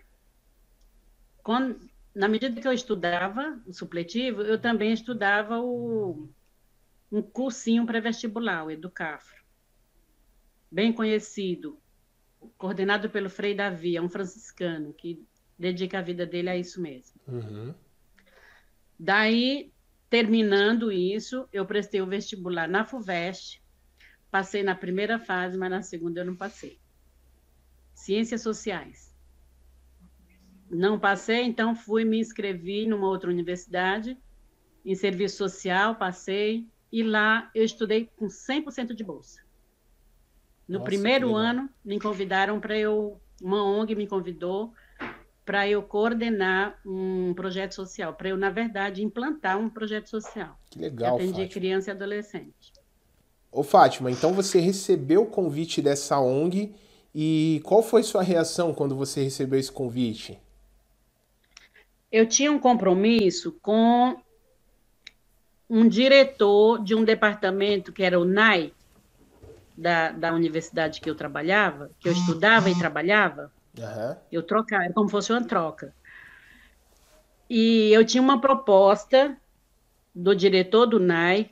Quando, 1.44 1.91
na 2.14 2.28
medida 2.28 2.60
que 2.60 2.68
eu 2.68 2.74
estudava 2.74 3.62
o 3.66 3.74
supletivo, 3.74 4.42
eu 4.42 4.60
também 4.60 4.92
estudava 4.92 5.60
o, 5.60 6.30
um 7.12 7.22
cursinho 7.22 7.86
pré-vestibular, 7.86 8.66
o 8.66 8.72
Educafro. 8.72 9.42
Bem 10.70 10.92
conhecido, 10.94 11.78
coordenado 12.58 13.10
pelo 13.10 13.30
Frei 13.30 13.54
Davi, 13.54 13.98
é 13.98 14.02
um 14.02 14.10
franciscano 14.10 14.94
que 14.94 15.26
dedica 15.58 16.00
a 16.00 16.02
vida 16.02 16.26
dele 16.26 16.50
a 16.50 16.58
isso 16.58 16.82
mesmo. 16.82 17.20
Uhum. 17.28 17.74
Daí, 18.98 19.72
terminando 20.10 20.92
isso, 20.92 21.48
eu 21.52 21.66
prestei 21.66 22.02
o 22.02 22.08
vestibular 22.08 22.68
na 22.68 22.86
FUVEST, 22.86 23.62
passei 24.30 24.64
na 24.64 24.76
primeira 24.76 25.20
fase, 25.20 25.58
mas 25.58 25.70
na 25.70 25.82
segunda 25.82 26.22
eu 26.22 26.26
não 26.26 26.36
passei. 26.36 26.80
Ciências 27.94 28.42
Sociais. 28.42 29.11
Não 30.72 30.98
passei, 30.98 31.44
então 31.44 31.76
fui 31.76 32.06
me 32.06 32.18
inscrevi 32.18 32.88
numa 32.88 33.08
outra 33.08 33.30
universidade, 33.30 34.18
em 34.86 34.96
serviço 34.96 35.38
social, 35.38 35.96
passei, 35.96 36.66
e 36.92 37.04
lá 37.04 37.52
eu 37.54 37.64
estudei 37.66 38.10
com 38.16 38.28
100% 38.28 38.94
de 38.94 39.04
bolsa. 39.04 39.42
No 40.68 40.80
Nossa, 40.80 40.86
primeiro 40.86 41.36
ano, 41.36 41.70
me 41.84 42.00
convidaram 42.00 42.60
para 42.60 42.78
eu, 42.78 43.20
uma 43.42 43.62
ONG 43.62 43.96
me 43.96 44.08
convidou 44.08 44.74
para 45.46 45.68
eu 45.68 45.84
coordenar 45.84 46.80
um 46.86 47.34
projeto 47.34 47.76
social, 47.76 48.14
para 48.14 48.30
eu, 48.30 48.38
na 48.38 48.50
verdade, 48.50 49.04
implantar 49.04 49.58
um 49.58 49.70
projeto 49.70 50.10
social. 50.10 50.58
Que 50.70 50.80
legal, 50.80 51.16
Atendi 51.16 51.48
criança 51.50 51.90
e 51.90 51.92
adolescente. 51.92 52.72
Ô, 53.52 53.62
Fátima, 53.62 54.10
então 54.10 54.32
você 54.32 54.62
recebeu 54.62 55.24
o 55.24 55.28
convite 55.28 55.82
dessa 55.82 56.18
ONG 56.22 56.74
e 57.14 57.62
qual 57.66 57.84
foi 57.84 58.04
sua 58.04 58.24
reação 58.24 58.74
quando 58.74 58.96
você 58.96 59.22
recebeu 59.24 59.60
esse 59.60 59.72
convite? 59.72 60.40
Eu 62.12 62.26
tinha 62.26 62.52
um 62.52 62.60
compromisso 62.60 63.54
com 63.62 64.22
um 65.70 65.88
diretor 65.88 66.84
de 66.84 66.94
um 66.94 67.04
departamento 67.04 67.94
que 67.94 68.04
era 68.04 68.20
o 68.20 68.26
NAI, 68.26 68.74
da, 69.78 70.12
da 70.12 70.34
universidade 70.34 71.02
que 71.02 71.10
eu 71.10 71.16
trabalhava, 71.16 71.90
que 72.00 72.08
eu 72.08 72.14
estudava 72.14 72.70
e 72.70 72.78
trabalhava, 72.78 73.52
uhum. 73.78 74.16
eu 74.32 74.44
trocava, 74.44 74.84
era 74.84 74.94
como 74.94 75.08
se 75.08 75.12
fosse 75.12 75.32
uma 75.32 75.44
troca. 75.44 75.94
E 77.50 77.92
eu 77.92 78.06
tinha 78.06 78.22
uma 78.22 78.40
proposta 78.40 79.36
do 80.14 80.36
diretor 80.36 80.86
do 80.86 81.00
NAI 81.00 81.50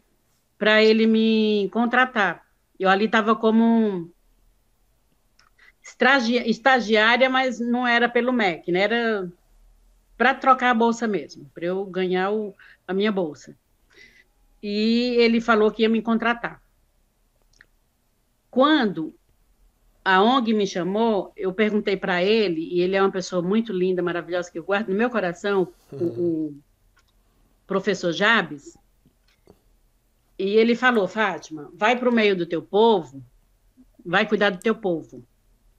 para 0.57 0.83
ele 0.83 1.07
me 1.07 1.69
contratar. 1.73 2.45
Eu 2.79 2.89
ali 2.89 3.05
estava 3.05 3.35
como 3.35 4.11
estagiária, 6.45 7.29
mas 7.29 7.59
não 7.59 7.87
era 7.87 8.07
pelo 8.07 8.31
MEC, 8.31 8.71
né? 8.71 8.81
Era 8.81 9.31
para 10.19 10.35
trocar 10.35 10.71
a 10.71 10.73
bolsa 10.73 11.07
mesmo, 11.07 11.49
para 11.53 11.67
eu 11.67 11.85
ganhar 11.85 12.29
o, 12.29 12.53
a 12.85 12.93
minha 12.93 13.09
bolsa. 13.09 13.55
E 14.61 15.15
ele 15.17 15.39
falou 15.39 15.71
que 15.71 15.83
ia 15.83 15.87
me 15.87 16.01
contratar. 16.01 16.61
Quando 18.51 19.15
a 20.03 20.21
ONG 20.21 20.53
me 20.53 20.67
chamou, 20.67 21.31
eu 21.37 21.53
perguntei 21.53 21.95
para 21.95 22.21
ele, 22.21 22.59
e 22.59 22.81
ele 22.81 22.97
é 22.97 23.01
uma 23.01 23.09
pessoa 23.09 23.41
muito 23.41 23.71
linda, 23.71 24.03
maravilhosa, 24.03 24.51
que 24.51 24.59
eu 24.59 24.63
guardo 24.65 24.89
no 24.89 24.95
meu 24.95 25.09
coração, 25.09 25.69
uhum. 25.89 25.99
o, 25.99 26.47
o, 26.47 26.55
professor 27.65 28.11
Jabes, 28.11 28.77
e 30.37 30.49
ele 30.49 30.75
falou, 30.75 31.07
Fátima, 31.07 31.71
vai 31.73 31.97
para 31.97 32.09
o 32.09 32.13
meio 32.13 32.35
do 32.35 32.45
teu 32.45 32.61
povo, 32.61 33.23
vai 34.05 34.27
cuidar 34.27 34.49
do 34.49 34.59
teu 34.59 34.75
povo. 34.75 35.25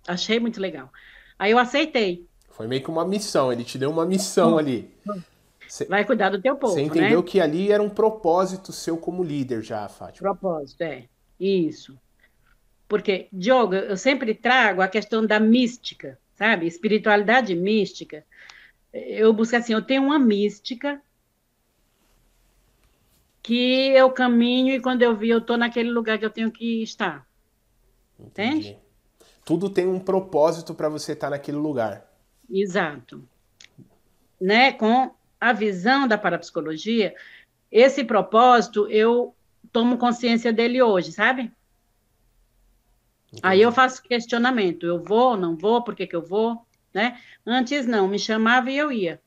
Achei 0.09 0.41
muito 0.41 0.63
legal. 0.63 0.91
Aí 1.39 1.51
eu 1.51 1.59
aceitei. 1.59 2.27
Foi 2.61 2.67
meio 2.67 2.83
que 2.83 2.91
uma 2.91 3.07
missão, 3.07 3.51
ele 3.51 3.65
te 3.65 3.79
deu 3.79 3.91
uma 3.91 4.05
missão 4.05 4.59
ali. 4.59 4.95
Cê, 5.67 5.87
vai 5.87 6.05
cuidar 6.05 6.29
do 6.29 6.39
teu 6.39 6.55
povo, 6.57 6.75
Você 6.75 6.83
entendeu 6.83 7.21
né? 7.21 7.27
que 7.27 7.41
ali 7.41 7.73
era 7.73 7.83
um 7.83 7.89
propósito 7.89 8.71
seu 8.71 8.99
como 8.99 9.25
líder 9.25 9.63
já, 9.63 9.89
Fátima. 9.89 10.29
Propósito, 10.29 10.83
é. 10.83 11.07
Isso. 11.41 11.99
Porque, 12.87 13.29
Diogo, 13.33 13.75
eu 13.75 13.97
sempre 13.97 14.35
trago 14.35 14.83
a 14.83 14.89
questão 14.89 15.25
da 15.25 15.41
mística, 15.41 16.19
sabe? 16.35 16.67
Espiritualidade 16.67 17.55
mística. 17.55 18.27
Eu 18.93 19.33
busco 19.33 19.57
assim, 19.57 19.73
eu 19.73 19.81
tenho 19.81 20.03
uma 20.03 20.19
mística 20.19 21.01
que 23.43 23.89
eu 23.89 24.11
caminho 24.11 24.75
e 24.75 24.81
quando 24.83 25.01
eu 25.01 25.17
vi, 25.17 25.31
eu 25.31 25.39
estou 25.39 25.57
naquele 25.57 25.91
lugar 25.91 26.19
que 26.19 26.27
eu 26.27 26.31
tenho 26.31 26.51
que 26.51 26.83
estar. 26.83 27.27
Entendi. 28.19 28.59
Entende? 28.59 28.79
Tudo 29.47 29.71
tem 29.71 29.87
um 29.87 29.99
propósito 29.99 30.75
para 30.75 30.91
você 30.91 31.13
estar 31.13 31.31
naquele 31.31 31.57
lugar. 31.57 32.10
Exato. 32.51 33.23
Né? 34.41 34.73
Com 34.73 35.15
a 35.41 35.53
visão 35.53 36.09
da 36.09 36.19
parapsicologia, 36.19 37.15
esse 37.71 38.05
propósito 38.05 38.89
eu 38.89 39.35
tomo 39.73 39.99
consciência 39.99 40.53
dele 40.53 40.83
hoje, 40.83 41.13
sabe? 41.13 41.53
Entendi. 43.29 43.41
Aí 43.43 43.63
eu 43.63 43.71
faço 43.71 44.03
questionamento, 44.03 44.85
eu 44.85 45.03
vou, 45.03 45.37
não 45.37 45.57
vou, 45.57 45.85
por 45.85 45.95
que, 45.95 46.07
que 46.07 46.17
eu 46.17 46.23
vou, 46.23 46.67
né? 46.93 47.21
Antes 47.47 47.87
não, 47.87 48.09
me 48.09 48.19
chamava 48.19 48.71
e 48.71 48.77
eu 48.77 48.91
ia. 48.91 49.21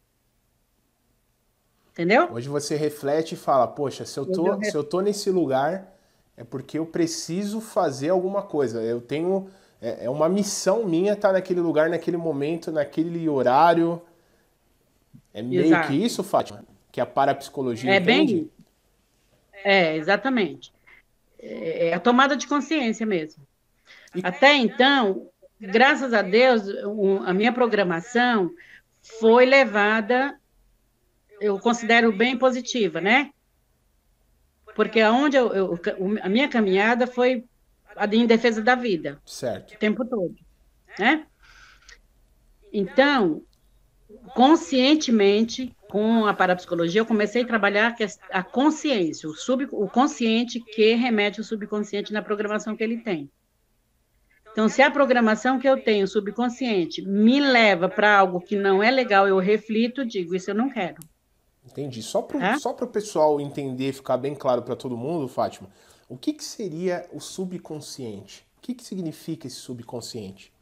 Entendeu? 1.92 2.28
Hoje 2.32 2.50
você 2.50 2.76
reflete 2.76 3.34
e 3.34 3.38
fala, 3.38 3.68
poxa, 3.68 4.04
se 4.04 4.20
eu 4.20 4.26
tô, 4.26 4.48
eu 4.48 4.64
se 4.64 4.76
eu 4.76 4.84
tô 4.84 5.00
nesse 5.00 5.30
lugar, 5.30 5.96
é 6.36 6.44
porque 6.44 6.80
eu 6.80 6.86
preciso 6.86 7.62
fazer 7.62 8.10
alguma 8.10 8.42
coisa. 8.42 8.82
Eu 8.82 9.00
tenho. 9.00 9.50
É, 9.84 10.06
é 10.06 10.10
uma 10.10 10.30
missão 10.30 10.86
minha 10.86 11.12
estar 11.12 11.34
naquele 11.34 11.60
lugar, 11.60 11.90
naquele 11.90 12.16
momento, 12.16 12.72
naquele 12.72 13.28
horário. 13.28 14.02
É 15.34 15.42
meio 15.42 15.66
Exato. 15.66 15.90
que 15.90 15.94
isso, 15.94 16.24
Fátima? 16.24 16.64
Que 16.90 17.02
a 17.02 17.06
parapsicologia 17.06 17.92
é 17.92 17.98
entende? 17.98 18.34
bem. 18.34 18.52
É, 19.66 19.98
exatamente. 19.98 20.72
É, 21.38 21.90
é 21.90 21.94
a 21.94 22.00
tomada 22.00 22.38
de 22.38 22.48
consciência 22.48 23.06
mesmo. 23.06 23.46
Até 24.24 24.56
então, 24.56 25.28
graças 25.60 26.14
a 26.14 26.22
Deus, 26.22 26.64
a 27.26 27.34
minha 27.34 27.52
programação 27.52 28.52
foi 29.02 29.46
levada, 29.46 30.40
eu 31.42 31.60
considero 31.60 32.14
bem 32.14 32.38
positiva, 32.38 33.02
né? 33.02 33.32
Porque 34.76 35.02
aonde 35.02 35.36
eu, 35.36 35.54
eu, 35.54 35.80
a 36.22 36.30
minha 36.30 36.48
caminhada 36.48 37.06
foi 37.06 37.44
em 38.12 38.26
defesa 38.26 38.62
da 38.62 38.76
vida. 38.76 39.22
Certo. 39.26 39.74
O 39.74 39.78
tempo 39.78 40.06
todo, 40.06 40.36
né? 40.98 41.26
Então, 42.72 43.44
conscientemente, 44.34 45.76
com 45.90 46.26
a 46.26 46.34
parapsicologia, 46.34 47.02
eu 47.02 47.06
comecei 47.06 47.44
a 47.44 47.48
trabalhar 47.48 47.96
a 48.32 48.42
consciência, 48.42 49.30
o, 49.30 49.36
sub, 49.36 49.68
o 49.72 49.88
consciente 49.88 50.60
que 50.60 50.96
remete 50.96 51.40
ao 51.40 51.44
subconsciente 51.44 52.12
na 52.12 52.22
programação 52.22 52.76
que 52.76 52.84
ele 52.84 52.98
tem. 52.98 53.30
Então, 54.52 54.70
se 54.70 54.82
a 54.82 54.90
programação 54.90 55.60
que 55.60 55.68
eu 55.68 55.84
tenho 55.84 56.08
subconsciente 56.08 57.02
me 57.02 57.40
leva 57.40 57.90
para 57.90 58.18
algo 58.18 58.40
que 58.40 58.56
não 58.56 58.82
é 58.82 58.90
legal, 58.90 59.28
eu 59.28 59.40
reflito, 59.40 60.06
digo, 60.06 60.36
isso 60.36 60.52
eu 60.52 60.56
não 60.56 60.70
quero. 60.70 60.98
Entendi. 61.66 62.04
Só 62.04 62.22
para 62.22 62.54
é? 62.54 62.56
o 62.56 62.88
pessoal 62.88 63.40
entender, 63.40 63.94
ficar 63.94 64.18
bem 64.18 64.36
claro 64.36 64.62
para 64.62 64.76
todo 64.76 64.98
mundo, 64.98 65.28
Fátima, 65.28 65.70
o 66.08 66.18
que, 66.18 66.34
que 66.34 66.44
seria 66.44 67.08
o 67.12 67.20
subconsciente? 67.20 68.46
O 68.58 68.62
que, 68.62 68.74
que 68.74 68.84
significa 68.84 69.48
esse 69.48 69.58
subconsciente? 69.58 70.54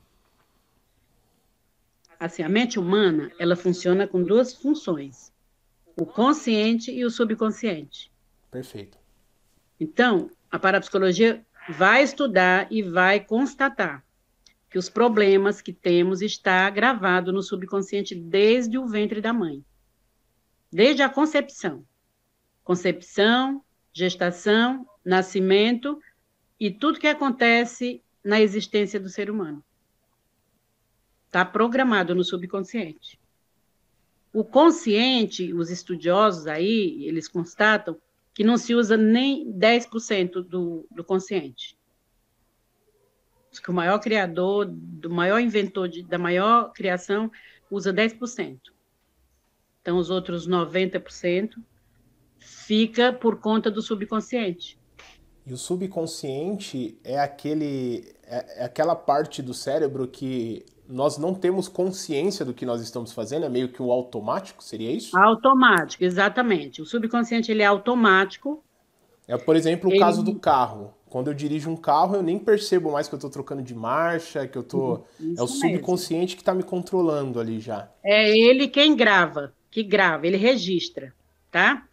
Assim, 2.19 2.43
a 2.43 2.49
mente 2.49 2.79
humana, 2.79 3.31
ela 3.39 3.55
funciona 3.55 4.07
com 4.07 4.21
duas 4.21 4.53
funções. 4.53 5.33
O 5.97 6.05
consciente 6.05 6.91
e 6.91 7.03
o 7.03 7.09
subconsciente. 7.09 8.11
Perfeito. 8.49 8.97
Então, 9.79 10.29
a 10.51 10.59
parapsicologia 10.59 11.43
vai 11.69 12.03
estudar 12.03 12.71
e 12.71 12.83
vai 12.83 13.19
constatar 13.19 14.05
que 14.69 14.77
os 14.77 14.89
problemas 14.89 15.61
que 15.61 15.73
temos 15.73 16.21
está 16.21 16.69
gravado 16.69 17.33
no 17.33 17.41
subconsciente 17.41 18.15
desde 18.15 18.77
o 18.77 18.87
ventre 18.87 19.19
da 19.19 19.33
mãe. 19.33 19.65
Desde 20.71 21.01
a 21.01 21.09
concepção. 21.09 21.85
Concepção, 22.63 23.63
gestação, 23.93 24.87
nascimento 25.03 26.01
e 26.59 26.71
tudo 26.71 26.99
que 26.99 27.07
acontece 27.07 28.01
na 28.23 28.39
existência 28.39 28.99
do 28.99 29.09
ser 29.09 29.29
humano. 29.29 29.63
Está 31.25 31.43
programado 31.43 32.13
no 32.13 32.23
subconsciente. 32.23 33.19
O 34.33 34.43
consciente, 34.43 35.53
os 35.53 35.69
estudiosos 35.69 36.47
aí, 36.47 37.05
eles 37.05 37.27
constatam 37.27 37.97
que 38.33 38.43
não 38.43 38.57
se 38.57 38.73
usa 38.73 38.95
nem 38.95 39.51
10% 39.51 40.41
do, 40.43 40.85
do 40.89 41.03
consciente. 41.03 41.77
que 43.61 43.69
o 43.69 43.73
maior 43.73 43.99
criador, 43.99 44.65
do 44.67 45.09
maior 45.09 45.39
inventor 45.39 45.89
de, 45.89 46.03
da 46.03 46.17
maior 46.17 46.71
criação, 46.71 47.29
usa 47.69 47.93
10%. 47.93 48.59
Então, 49.81 49.97
os 49.97 50.09
outros 50.09 50.47
90% 50.47 51.55
fica 52.41 53.13
por 53.13 53.39
conta 53.39 53.71
do 53.71 53.81
subconsciente. 53.81 54.77
E 55.45 55.53
o 55.53 55.57
subconsciente 55.57 56.99
é 57.03 57.19
aquele 57.19 58.13
é, 58.23 58.61
é 58.61 58.65
aquela 58.65 58.95
parte 58.95 59.41
do 59.41 59.53
cérebro 59.53 60.07
que 60.07 60.65
nós 60.87 61.17
não 61.17 61.33
temos 61.33 61.67
consciência 61.67 62.43
do 62.43 62.53
que 62.53 62.65
nós 62.65 62.81
estamos 62.81 63.13
fazendo, 63.13 63.45
é 63.45 63.49
meio 63.49 63.69
que 63.69 63.81
o 63.81 63.91
automático, 63.91 64.63
seria 64.63 64.91
isso? 64.91 65.17
Automático, 65.17 66.03
exatamente. 66.03 66.81
O 66.81 66.85
subconsciente 66.85 67.51
ele 67.51 67.63
é 67.63 67.65
automático. 67.65 68.63
É, 69.27 69.37
por 69.37 69.55
exemplo, 69.55 69.89
o 69.89 69.93
ele... 69.93 69.99
caso 69.99 70.21
do 70.21 70.35
carro. 70.35 70.93
Quando 71.09 71.27
eu 71.27 71.33
dirijo 71.33 71.69
um 71.69 71.75
carro, 71.75 72.15
eu 72.15 72.23
nem 72.23 72.39
percebo 72.39 72.91
mais 72.91 73.07
que 73.07 73.13
eu 73.13 73.17
estou 73.17 73.29
trocando 73.29 73.61
de 73.61 73.75
marcha, 73.75 74.47
que 74.47 74.57
eu 74.57 74.63
tô. 74.63 75.01
Isso 75.19 75.39
é 75.39 75.43
o 75.43 75.47
subconsciente 75.47 76.21
mesmo. 76.21 76.35
que 76.37 76.41
está 76.41 76.53
me 76.53 76.63
controlando 76.63 77.39
ali 77.39 77.59
já. 77.59 77.89
É 78.03 78.29
ele 78.29 78.67
quem 78.67 78.95
grava, 78.95 79.53
que 79.69 79.83
grava, 79.83 80.25
ele 80.25 80.37
registra, 80.37 81.13
tá? 81.49 81.85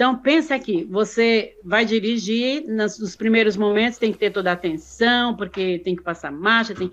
Então, 0.00 0.16
pensa 0.16 0.54
aqui, 0.54 0.82
você 0.84 1.58
vai 1.62 1.84
dirigir, 1.84 2.64
nos 2.66 3.14
primeiros 3.14 3.54
momentos 3.54 3.98
tem 3.98 4.10
que 4.10 4.16
ter 4.16 4.30
toda 4.30 4.48
a 4.48 4.54
atenção, 4.54 5.36
porque 5.36 5.78
tem 5.80 5.94
que 5.94 6.02
passar 6.02 6.32
marcha, 6.32 6.74
tem... 6.74 6.90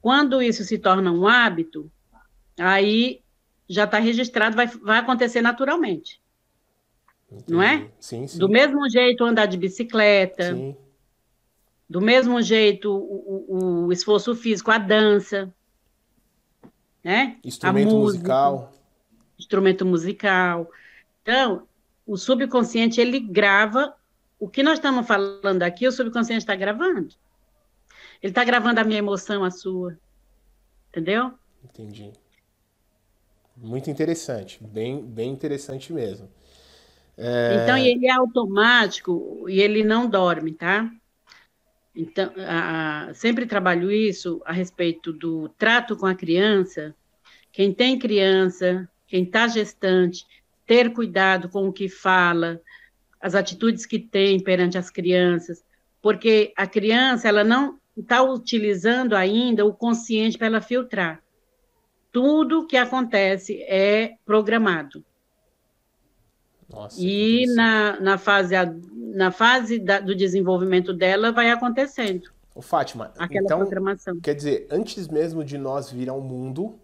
Quando 0.00 0.42
isso 0.42 0.64
se 0.64 0.76
torna 0.76 1.12
um 1.12 1.28
hábito, 1.28 1.88
aí 2.58 3.22
já 3.68 3.84
está 3.84 4.00
registrado, 4.00 4.56
vai, 4.56 4.66
vai 4.66 4.98
acontecer 4.98 5.40
naturalmente. 5.40 6.20
Entendi. 7.30 7.52
Não 7.52 7.62
é? 7.62 7.88
Sim, 8.00 8.26
sim. 8.26 8.40
Do 8.40 8.48
mesmo 8.48 8.90
jeito 8.90 9.22
andar 9.22 9.46
de 9.46 9.56
bicicleta, 9.56 10.52
sim. 10.52 10.76
do 11.88 12.00
mesmo 12.00 12.42
jeito 12.42 12.92
o, 12.92 13.46
o, 13.48 13.86
o 13.86 13.92
esforço 13.92 14.34
físico, 14.34 14.72
a 14.72 14.78
dança, 14.78 15.48
né? 17.04 17.36
Instrumento 17.44 17.90
música, 17.90 18.18
musical. 18.18 18.72
Instrumento 19.38 19.86
musical. 19.86 20.68
Então, 21.22 21.68
o 22.06 22.16
subconsciente 22.16 23.00
ele 23.00 23.20
grava 23.20 23.94
o 24.38 24.48
que 24.48 24.62
nós 24.62 24.74
estamos 24.74 25.06
falando 25.06 25.62
aqui, 25.62 25.86
o 25.86 25.92
subconsciente 25.92 26.42
está 26.42 26.56
gravando. 26.56 27.14
Ele 28.20 28.30
está 28.30 28.42
gravando 28.42 28.80
a 28.80 28.84
minha 28.84 28.98
emoção, 28.98 29.44
a 29.44 29.50
sua. 29.50 29.96
Entendeu? 30.88 31.32
Entendi. 31.64 32.12
Muito 33.56 33.88
interessante, 33.88 34.58
bem, 34.60 35.00
bem 35.00 35.30
interessante 35.30 35.92
mesmo. 35.92 36.28
É... 37.16 37.62
Então, 37.62 37.76
ele 37.76 38.06
é 38.06 38.10
automático 38.10 39.48
e 39.48 39.60
ele 39.60 39.84
não 39.84 40.08
dorme, 40.08 40.52
tá? 40.52 40.90
Então, 41.94 42.32
a, 42.38 43.10
a, 43.10 43.14
sempre 43.14 43.46
trabalho 43.46 43.92
isso 43.92 44.42
a 44.44 44.52
respeito 44.52 45.12
do 45.12 45.48
trato 45.50 45.96
com 45.96 46.06
a 46.06 46.14
criança. 46.14 46.94
Quem 47.52 47.72
tem 47.72 47.98
criança, 47.98 48.88
quem 49.06 49.24
está 49.24 49.46
gestante, 49.46 50.26
ter 50.66 50.92
cuidado 50.92 51.48
com 51.48 51.68
o 51.68 51.72
que 51.72 51.88
fala, 51.88 52.60
as 53.20 53.34
atitudes 53.34 53.86
que 53.86 53.98
tem 53.98 54.42
perante 54.42 54.76
as 54.76 54.90
crianças, 54.90 55.62
porque 56.00 56.52
a 56.56 56.66
criança 56.66 57.28
ela 57.28 57.44
não 57.44 57.78
está 57.96 58.22
utilizando 58.22 59.14
ainda 59.14 59.64
o 59.64 59.72
consciente 59.72 60.36
para 60.36 60.46
ela 60.46 60.60
filtrar. 60.60 61.22
Tudo 62.10 62.66
que 62.66 62.76
acontece 62.76 63.62
é 63.62 64.14
programado. 64.24 65.04
Nossa, 66.68 66.98
e 66.98 67.46
na, 67.54 68.00
na 68.00 68.18
fase, 68.18 68.54
na 68.96 69.30
fase 69.30 69.78
da, 69.78 70.00
do 70.00 70.14
desenvolvimento 70.14 70.92
dela 70.92 71.30
vai 71.30 71.50
acontecendo. 71.50 72.30
O 72.54 72.62
Fátima, 72.62 73.12
aquela 73.18 73.44
então, 73.44 73.58
programação. 73.58 74.20
Quer 74.20 74.34
dizer, 74.34 74.66
antes 74.70 75.06
mesmo 75.08 75.44
de 75.44 75.56
nós 75.56 75.90
vir 75.90 76.08
ao 76.08 76.20
mundo, 76.20 76.78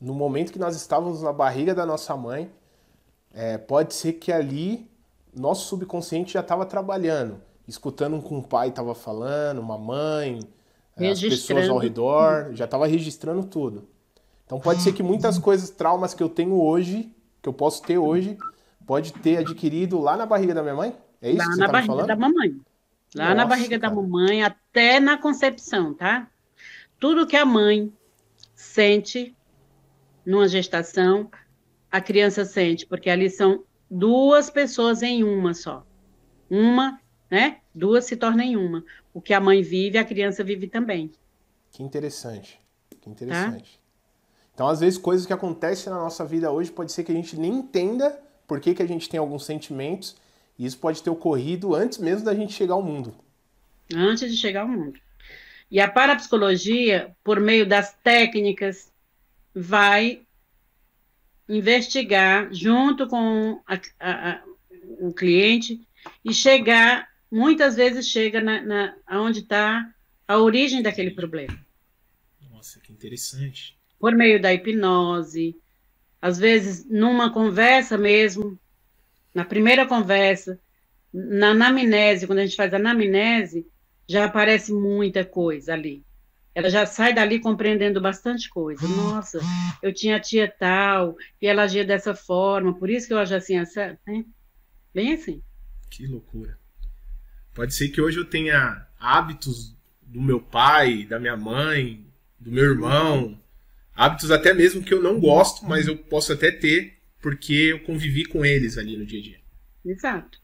no 0.00 0.14
momento 0.14 0.52
que 0.52 0.58
nós 0.58 0.76
estávamos 0.76 1.22
na 1.22 1.32
barriga 1.32 1.74
da 1.74 1.86
nossa 1.86 2.16
mãe, 2.16 2.50
é, 3.34 3.58
pode 3.58 3.94
ser 3.94 4.14
que 4.14 4.30
ali 4.30 4.88
nosso 5.34 5.66
subconsciente 5.68 6.34
já 6.34 6.40
estava 6.40 6.64
trabalhando, 6.64 7.40
escutando 7.66 8.16
o 8.16 8.22
que 8.22 8.32
um 8.32 8.40
pai 8.40 8.68
estava 8.68 8.94
falando, 8.94 9.58
uma 9.58 9.76
mãe, 9.76 10.38
as 10.96 11.20
pessoas 11.20 11.68
ao 11.68 11.78
redor, 11.78 12.50
já 12.52 12.64
estava 12.64 12.86
registrando 12.86 13.44
tudo. 13.44 13.88
Então 14.46 14.60
pode 14.60 14.80
ser 14.82 14.92
que 14.92 15.02
muitas 15.02 15.38
coisas, 15.38 15.70
traumas 15.70 16.14
que 16.14 16.22
eu 16.22 16.28
tenho 16.28 16.60
hoje, 16.60 17.12
que 17.42 17.48
eu 17.48 17.52
posso 17.52 17.82
ter 17.82 17.98
hoje, 17.98 18.38
pode 18.86 19.12
ter 19.12 19.38
adquirido 19.38 19.98
lá 19.98 20.16
na 20.16 20.24
barriga 20.24 20.54
da 20.54 20.62
minha 20.62 20.74
mãe? 20.74 20.96
É 21.20 21.30
isso 21.30 21.38
lá 21.38 21.44
que 21.44 21.54
você 21.54 21.60
na 21.60 21.66
tá 21.66 21.72
barriga 21.72 21.92
falando? 21.92 22.06
da 22.06 22.16
mamãe. 22.16 22.60
Lá 23.14 23.24
Nossa, 23.24 23.34
na 23.34 23.46
barriga 23.46 23.78
cara. 23.78 23.94
da 23.94 24.00
mamãe, 24.00 24.42
até 24.44 25.00
na 25.00 25.18
concepção, 25.18 25.94
tá? 25.94 26.28
Tudo 27.00 27.26
que 27.26 27.36
a 27.36 27.44
mãe 27.44 27.92
sente 28.54 29.34
numa 30.24 30.48
gestação, 30.48 31.30
a 31.94 32.00
criança 32.00 32.44
sente, 32.44 32.84
porque 32.84 33.08
ali 33.08 33.30
são 33.30 33.62
duas 33.88 34.50
pessoas 34.50 35.00
em 35.00 35.22
uma 35.22 35.54
só. 35.54 35.86
Uma, 36.50 37.00
né? 37.30 37.58
Duas 37.72 38.04
se 38.04 38.16
tornam 38.16 38.44
em 38.44 38.56
uma. 38.56 38.84
O 39.12 39.20
que 39.20 39.32
a 39.32 39.38
mãe 39.38 39.62
vive, 39.62 39.96
a 39.96 40.04
criança 40.04 40.42
vive 40.42 40.66
também. 40.66 41.12
Que 41.70 41.84
interessante. 41.84 42.60
Que 43.00 43.08
interessante. 43.08 43.78
Tá? 43.78 44.48
Então, 44.52 44.66
às 44.66 44.80
vezes, 44.80 44.98
coisas 44.98 45.24
que 45.24 45.32
acontecem 45.32 45.92
na 45.92 46.00
nossa 46.00 46.24
vida 46.24 46.50
hoje 46.50 46.72
pode 46.72 46.90
ser 46.90 47.04
que 47.04 47.12
a 47.12 47.14
gente 47.14 47.36
nem 47.36 47.52
entenda 47.52 48.20
por 48.44 48.58
que, 48.58 48.74
que 48.74 48.82
a 48.82 48.88
gente 48.88 49.08
tem 49.08 49.20
alguns 49.20 49.44
sentimentos, 49.44 50.16
e 50.58 50.66
isso 50.66 50.78
pode 50.78 51.00
ter 51.00 51.10
ocorrido 51.10 51.76
antes 51.76 51.98
mesmo 51.98 52.24
da 52.24 52.34
gente 52.34 52.54
chegar 52.54 52.74
ao 52.74 52.82
mundo. 52.82 53.14
Antes 53.94 54.32
de 54.32 54.36
chegar 54.36 54.62
ao 54.62 54.68
mundo. 54.68 54.98
E 55.70 55.78
a 55.78 55.88
parapsicologia, 55.88 57.14
por 57.22 57.38
meio 57.38 57.64
das 57.64 57.94
técnicas, 58.02 58.92
vai 59.54 60.24
investigar 61.48 62.52
junto 62.52 63.06
com 63.06 63.60
a, 63.66 63.80
a, 64.00 64.30
a, 64.30 64.44
o 65.00 65.12
cliente 65.12 65.86
e 66.24 66.32
chegar, 66.32 67.08
muitas 67.30 67.76
vezes 67.76 68.08
chega 68.08 68.40
na, 68.40 68.62
na 68.62 68.96
onde 69.20 69.40
está 69.40 69.88
a 70.26 70.38
origem 70.38 70.82
daquele 70.82 71.10
problema. 71.10 71.58
Nossa, 72.50 72.80
que 72.80 72.92
interessante. 72.92 73.76
Por 73.98 74.14
meio 74.14 74.40
da 74.40 74.52
hipnose, 74.52 75.56
às 76.20 76.38
vezes 76.38 76.88
numa 76.88 77.32
conversa 77.32 77.98
mesmo, 77.98 78.58
na 79.34 79.44
primeira 79.44 79.86
conversa, 79.86 80.58
na 81.12 81.50
anamnese, 81.50 82.26
quando 82.26 82.40
a 82.40 82.46
gente 82.46 82.56
faz 82.56 82.72
a 82.72 82.76
anamnese, 82.76 83.66
já 84.08 84.24
aparece 84.24 84.72
muita 84.72 85.24
coisa 85.24 85.74
ali 85.74 86.04
ela 86.54 86.70
já 86.70 86.86
sai 86.86 87.12
dali 87.12 87.40
compreendendo 87.40 88.00
bastante 88.00 88.48
coisa. 88.48 88.86
Nossa, 88.86 89.40
eu 89.82 89.92
tinha 89.92 90.20
tia 90.20 90.48
tal, 90.48 91.16
e 91.42 91.46
ela 91.46 91.64
agia 91.64 91.84
dessa 91.84 92.14
forma, 92.14 92.78
por 92.78 92.88
isso 92.88 93.08
que 93.08 93.12
eu 93.12 93.18
acho 93.18 93.34
assim, 93.34 93.56
essa, 93.56 93.98
né? 94.06 94.24
bem 94.94 95.14
assim. 95.14 95.42
Que 95.90 96.06
loucura. 96.06 96.58
Pode 97.52 97.74
ser 97.74 97.88
que 97.88 98.00
hoje 98.00 98.18
eu 98.18 98.24
tenha 98.24 98.86
hábitos 98.98 99.76
do 100.02 100.20
meu 100.20 100.40
pai, 100.40 101.04
da 101.04 101.18
minha 101.18 101.36
mãe, 101.36 102.06
do 102.38 102.50
meu 102.50 102.64
irmão, 102.64 103.40
hábitos 103.94 104.30
até 104.30 104.54
mesmo 104.54 104.82
que 104.82 104.94
eu 104.94 105.02
não 105.02 105.18
gosto, 105.18 105.64
mas 105.64 105.86
eu 105.86 105.96
posso 105.96 106.32
até 106.32 106.50
ter 106.50 106.98
porque 107.20 107.54
eu 107.54 107.80
convivi 107.80 108.24
com 108.24 108.44
eles 108.44 108.76
ali 108.76 108.96
no 108.96 109.06
dia 109.06 109.18
a 109.18 109.22
dia. 109.22 109.40
Exato. 109.84 110.38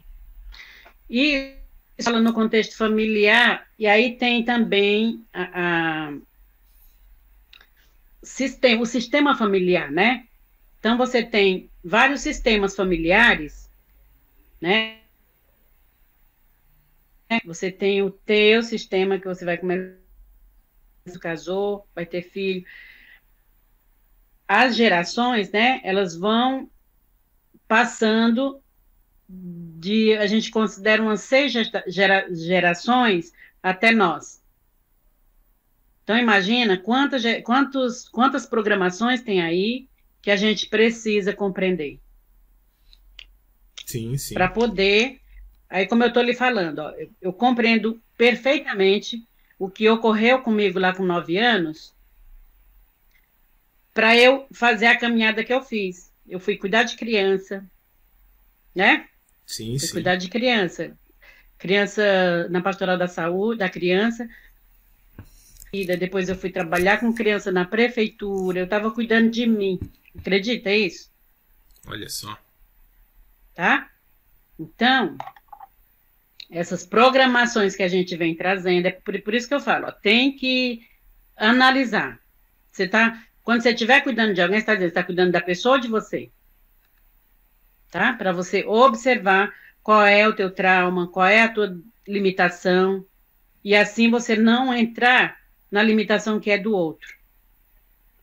E 1.08 1.59
fala 2.02 2.20
no 2.20 2.32
contexto 2.32 2.76
familiar, 2.76 3.66
e 3.78 3.86
aí 3.86 4.16
tem 4.16 4.44
também 4.44 5.24
a, 5.32 6.08
a 6.08 6.12
o 8.78 8.86
sistema 8.86 9.36
familiar, 9.36 9.90
né? 9.90 10.26
Então 10.78 10.96
você 10.96 11.22
tem 11.22 11.70
vários 11.84 12.20
sistemas 12.20 12.76
familiares, 12.76 13.70
né? 14.60 15.00
Você 17.44 17.70
tem 17.70 18.02
o 18.02 18.10
teu 18.10 18.62
sistema 18.62 19.18
que 19.18 19.26
você 19.26 19.44
vai 19.44 19.56
começar, 19.56 19.96
casou, 21.20 21.86
vai 21.94 22.04
ter 22.04 22.22
filho. 22.22 22.64
As 24.48 24.74
gerações, 24.74 25.50
né? 25.50 25.80
Elas 25.84 26.16
vão 26.16 26.68
passando 27.68 28.60
de 29.32 30.16
a 30.16 30.26
gente 30.26 30.50
considera 30.50 31.02
umas 31.02 31.20
seis 31.20 31.52
gera, 31.86 32.26
gerações 32.30 33.32
até 33.62 33.92
nós. 33.92 34.42
Então 36.02 36.18
imagina 36.18 36.76
quantas, 36.76 37.22
quantos, 37.44 38.08
quantas 38.08 38.46
programações 38.46 39.22
tem 39.22 39.40
aí 39.40 39.88
que 40.20 40.30
a 40.30 40.36
gente 40.36 40.66
precisa 40.66 41.32
compreender. 41.32 42.00
Sim, 43.86 44.16
sim. 44.18 44.34
Para 44.34 44.48
poder, 44.48 45.20
aí 45.68 45.86
como 45.86 46.02
eu 46.02 46.08
estou 46.08 46.22
lhe 46.22 46.34
falando, 46.34 46.80
ó, 46.80 46.90
eu, 46.90 47.10
eu 47.22 47.32
compreendo 47.32 48.00
perfeitamente 48.16 49.24
o 49.58 49.70
que 49.70 49.88
ocorreu 49.88 50.40
comigo 50.40 50.78
lá 50.78 50.94
com 50.94 51.04
nove 51.04 51.36
anos, 51.36 51.94
para 53.92 54.16
eu 54.16 54.46
fazer 54.52 54.86
a 54.86 54.98
caminhada 54.98 55.44
que 55.44 55.52
eu 55.52 55.62
fiz. 55.62 56.10
Eu 56.26 56.40
fui 56.40 56.56
cuidar 56.56 56.84
de 56.84 56.96
criança, 56.96 57.64
né? 58.74 59.09
Sim, 59.50 59.76
sim. 59.80 59.90
Cuidar 59.90 60.14
de 60.14 60.28
criança. 60.28 60.96
Criança 61.58 62.48
na 62.50 62.62
pastoral 62.62 62.96
da 62.96 63.08
saúde, 63.08 63.58
da 63.58 63.68
criança. 63.68 64.28
E 65.72 65.84
depois 65.84 66.28
eu 66.28 66.36
fui 66.36 66.50
trabalhar 66.50 67.00
com 67.00 67.12
criança 67.12 67.50
na 67.50 67.64
prefeitura. 67.64 68.60
Eu 68.60 68.64
estava 68.64 68.92
cuidando 68.92 69.28
de 69.28 69.48
mim. 69.48 69.80
Acredita 70.16 70.70
isso? 70.70 71.10
Olha 71.84 72.08
só. 72.08 72.38
Tá? 73.52 73.90
Então, 74.56 75.18
essas 76.48 76.86
programações 76.86 77.74
que 77.74 77.82
a 77.82 77.88
gente 77.88 78.16
vem 78.16 78.36
trazendo, 78.36 78.86
é 78.86 78.92
por, 78.92 79.20
por 79.20 79.34
isso 79.34 79.48
que 79.48 79.54
eu 79.54 79.60
falo, 79.60 79.88
ó, 79.88 79.90
tem 79.90 80.36
que 80.36 80.86
analisar. 81.36 82.20
Você 82.70 82.86
tá, 82.86 83.20
quando 83.42 83.62
você 83.62 83.70
estiver 83.70 84.00
cuidando 84.02 84.32
de 84.32 84.40
alguém, 84.40 84.58
você 84.58 84.62
está 84.62 84.74
dizendo, 84.74 84.88
está 84.90 85.02
cuidando 85.02 85.32
da 85.32 85.40
pessoa 85.40 85.74
ou 85.74 85.80
de 85.80 85.88
você? 85.88 86.30
Tá? 87.90 88.12
Para 88.12 88.32
você 88.32 88.64
observar 88.64 89.52
qual 89.82 90.04
é 90.04 90.28
o 90.28 90.34
teu 90.34 90.50
trauma, 90.50 91.08
qual 91.08 91.26
é 91.26 91.42
a 91.42 91.48
tua 91.48 91.76
limitação, 92.06 93.04
e 93.64 93.74
assim 93.74 94.10
você 94.10 94.36
não 94.36 94.72
entrar 94.74 95.38
na 95.70 95.82
limitação 95.82 96.40
que 96.40 96.50
é 96.50 96.58
do 96.58 96.72
outro. 96.72 97.14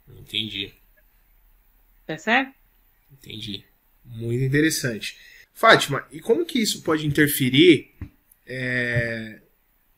Entendi. 0.10 0.73
Tá 2.06 2.17
certo? 2.17 2.53
Entendi. 3.12 3.63
Muito 4.06 4.43
interessante. 4.43 5.17
Fátima, 5.53 6.06
e 6.12 6.19
como 6.19 6.45
que 6.45 6.60
isso 6.60 6.82
pode 6.84 7.06
interferir 7.06 7.91
é, 8.45 9.41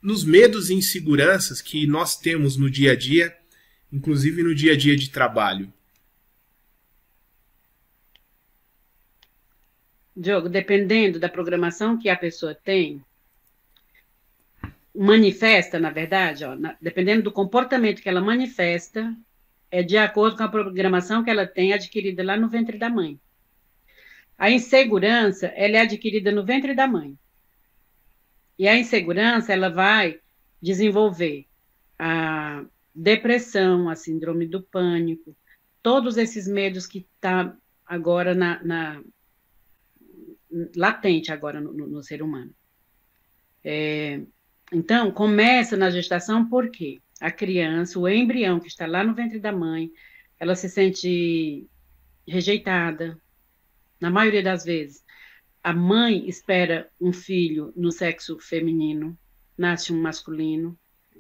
nos 0.02 0.24
medos 0.24 0.70
e 0.70 0.74
inseguranças 0.74 1.62
que 1.62 1.86
nós 1.86 2.18
temos 2.18 2.58
no 2.58 2.70
dia 2.70 2.94
a 2.94 2.96
dia, 2.96 3.36
inclusive 3.92 4.42
no 4.42 4.56
dia 4.56 4.74
a 4.74 4.78
dia 4.78 4.96
de 4.96 5.10
trabalho? 5.10 5.72
Diogo, 10.20 10.50
dependendo 10.50 11.18
da 11.18 11.30
programação 11.30 11.98
que 11.98 12.10
a 12.10 12.16
pessoa 12.16 12.54
tem, 12.54 13.02
manifesta, 14.94 15.80
na 15.80 15.92
verdade, 15.92 16.44
ó, 16.44 16.56
na, 16.56 16.76
dependendo 16.82 17.24
do 17.24 17.32
comportamento 17.32 18.02
que 18.02 18.10
ela 18.10 18.20
manifesta, 18.20 19.16
é 19.72 19.82
de 19.82 19.98
acordo 19.98 20.36
com 20.36 20.44
a 20.44 20.50
programação 20.50 21.24
que 21.24 21.30
ela 21.30 21.48
tem 21.48 21.72
adquirida 21.72 22.22
lá 22.22 22.36
no 22.36 22.50
ventre 22.50 22.78
da 22.78 22.90
mãe. 22.90 23.18
A 24.38 24.52
insegurança, 24.52 25.48
ela 25.48 25.78
é 25.78 25.82
adquirida 25.82 26.34
no 26.34 26.44
ventre 26.44 26.76
da 26.76 26.86
mãe. 26.86 27.18
E 28.58 28.68
a 28.68 28.78
insegurança, 28.78 29.54
ela 29.54 29.70
vai 29.70 30.20
desenvolver 30.62 31.46
a 31.98 32.66
depressão, 32.94 33.88
a 33.88 33.96
síndrome 33.96 34.46
do 34.46 34.62
pânico, 34.62 35.34
todos 35.82 36.18
esses 36.18 36.46
medos 36.46 36.86
que 36.86 37.08
estão 37.16 37.52
tá 37.52 37.58
agora 37.86 38.36
na, 38.36 38.62
na, 38.62 39.02
latente 40.76 41.32
agora 41.32 41.60
no, 41.62 41.74
no 41.74 42.04
ser 42.04 42.22
humano. 42.22 42.54
É, 43.64 44.22
então, 44.72 45.12
começa 45.12 45.76
na 45.76 45.90
gestação 45.90 46.48
porque 46.48 47.02
a 47.20 47.32
criança, 47.32 48.00
o 48.00 48.08
embrião 48.08 48.60
que 48.60 48.68
está 48.68 48.86
lá 48.88 49.04
no 49.04 49.14
ventre 49.14 49.40
da 49.40 49.52
mãe, 49.52 49.92
ela 50.40 50.56
se 50.56 50.70
sente 50.70 51.68
rejeitada, 52.28 53.20
na 54.00 54.10
maioria 54.10 54.42
das 54.42 54.64
vezes 54.64 55.04
a 55.64 55.74
mãe 55.74 56.28
espera 56.28 56.90
um 57.00 57.12
filho 57.12 57.74
no 57.76 57.92
sexo 57.92 58.40
feminino, 58.40 59.18
nasce 59.58 59.92
um 59.92 60.02
masculino, 60.02 60.78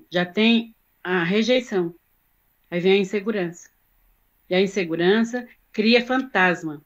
já 0.09 0.25
tem 0.25 0.75
a 1.03 1.23
rejeição. 1.23 1.93
Aí 2.71 2.79
vem 2.79 2.93
a 2.93 2.97
insegurança. 2.97 3.69
E 4.49 4.55
a 4.55 4.61
insegurança 4.61 5.47
cria 5.71 6.05
fantasma, 6.05 6.83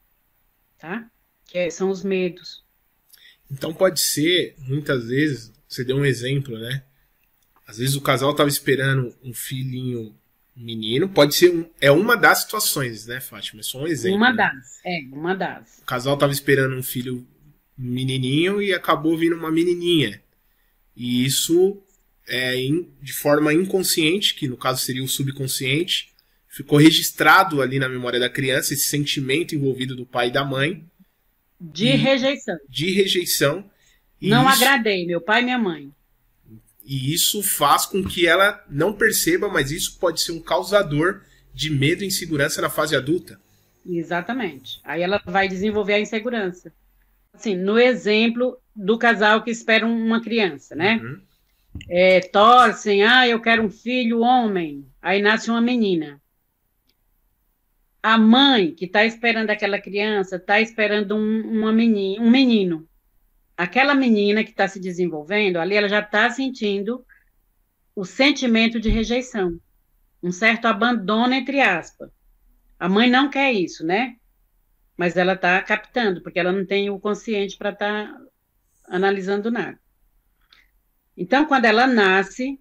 tá? 0.78 1.08
Que 1.46 1.58
é, 1.58 1.70
são 1.70 1.90
os 1.90 2.02
medos. 2.02 2.64
Então 3.50 3.72
pode 3.72 4.00
ser, 4.00 4.54
muitas 4.58 5.06
vezes, 5.06 5.52
você 5.68 5.84
deu 5.84 5.96
um 5.96 6.04
exemplo, 6.04 6.58
né? 6.58 6.84
Às 7.66 7.78
vezes 7.78 7.94
o 7.94 8.00
casal 8.00 8.32
estava 8.32 8.48
esperando 8.48 9.14
um 9.22 9.32
filhinho 9.32 10.14
menino, 10.56 11.08
pode 11.08 11.34
ser 11.34 11.50
um, 11.50 11.68
é 11.80 11.90
uma 11.90 12.16
das 12.16 12.42
situações, 12.42 13.06
né, 13.06 13.20
Fátima? 13.20 13.60
É 13.60 13.62
só 13.62 13.82
um 13.82 13.86
exemplo. 13.86 14.16
Uma 14.16 14.30
né? 14.30 14.36
das, 14.36 14.80
é, 14.84 15.00
uma 15.12 15.34
das. 15.34 15.78
O 15.82 15.84
casal 15.84 16.14
estava 16.14 16.32
esperando 16.32 16.76
um 16.76 16.82
filho 16.82 17.26
menininho 17.76 18.62
e 18.62 18.72
acabou 18.72 19.16
vindo 19.16 19.34
uma 19.34 19.50
menininha. 19.50 20.22
E 20.96 21.24
isso 21.24 21.82
é 22.28 22.54
de 23.02 23.12
forma 23.12 23.52
inconsciente, 23.52 24.34
que 24.34 24.48
no 24.48 24.56
caso 24.56 24.80
seria 24.80 25.02
o 25.02 25.08
subconsciente, 25.08 26.12
ficou 26.48 26.78
registrado 26.78 27.60
ali 27.60 27.78
na 27.78 27.88
memória 27.88 28.20
da 28.20 28.30
criança 28.30 28.72
esse 28.72 28.86
sentimento 28.86 29.54
envolvido 29.54 29.96
do 29.96 30.06
pai 30.06 30.28
e 30.28 30.32
da 30.32 30.44
mãe. 30.44 30.84
De 31.60 31.86
e, 31.86 31.96
rejeição. 31.96 32.58
De 32.68 32.92
rejeição. 32.92 33.70
não 34.20 34.48
isso, 34.48 34.62
agradei, 34.62 35.06
meu 35.06 35.20
pai 35.20 35.42
e 35.42 35.44
minha 35.44 35.58
mãe. 35.58 35.90
E 36.84 37.14
isso 37.14 37.42
faz 37.42 37.86
com 37.86 38.04
que 38.04 38.26
ela 38.26 38.62
não 38.68 38.92
perceba, 38.92 39.48
mas 39.48 39.70
isso 39.70 39.98
pode 39.98 40.20
ser 40.20 40.32
um 40.32 40.40
causador 40.40 41.22
de 41.52 41.70
medo 41.70 42.04
e 42.04 42.06
insegurança 42.06 42.60
na 42.60 42.68
fase 42.68 42.94
adulta. 42.94 43.40
Exatamente. 43.86 44.80
Aí 44.84 45.02
ela 45.02 45.20
vai 45.24 45.48
desenvolver 45.48 45.94
a 45.94 46.00
insegurança 46.00 46.72
assim, 47.34 47.56
no 47.56 47.78
exemplo 47.78 48.56
do 48.74 48.96
casal 48.96 49.42
que 49.42 49.50
espera 49.50 49.84
uma 49.84 50.22
criança, 50.22 50.74
né? 50.74 51.00
Uhum. 51.02 51.20
É, 51.88 52.20
torcem, 52.20 53.04
ah, 53.04 53.26
eu 53.26 53.40
quero 53.40 53.64
um 53.64 53.70
filho 53.70 54.20
homem, 54.20 54.86
aí 55.02 55.20
nasce 55.20 55.50
uma 55.50 55.60
menina. 55.60 56.20
A 58.04 58.18
mãe 58.18 58.74
que 58.74 58.84
está 58.84 59.06
esperando 59.06 59.48
aquela 59.48 59.80
criança 59.80 60.36
está 60.36 60.60
esperando 60.60 61.16
um, 61.16 61.40
uma 61.60 61.72
menina, 61.72 62.22
um 62.22 62.30
menino. 62.30 62.86
Aquela 63.56 63.94
menina 63.94 64.44
que 64.44 64.50
está 64.50 64.68
se 64.68 64.78
desenvolvendo, 64.78 65.56
ali 65.56 65.74
ela 65.74 65.88
já 65.88 66.00
está 66.00 66.28
sentindo 66.28 67.02
o 67.96 68.04
sentimento 68.04 68.78
de 68.78 68.90
rejeição, 68.90 69.58
um 70.22 70.30
certo 70.30 70.66
abandono, 70.66 71.32
entre 71.32 71.60
aspas. 71.60 72.10
A 72.78 72.88
mãe 72.88 73.08
não 73.08 73.30
quer 73.30 73.52
isso, 73.52 73.86
né? 73.86 74.16
mas 74.96 75.16
ela 75.16 75.32
está 75.32 75.60
captando, 75.62 76.22
porque 76.22 76.38
ela 76.38 76.52
não 76.52 76.64
tem 76.64 76.90
o 76.90 77.00
consciente 77.00 77.56
para 77.56 77.70
estar 77.70 78.12
tá 78.12 78.20
analisando 78.88 79.50
nada. 79.50 79.78
Então, 81.16 81.46
quando 81.46 81.64
ela 81.64 81.86
nasce, 81.86 82.58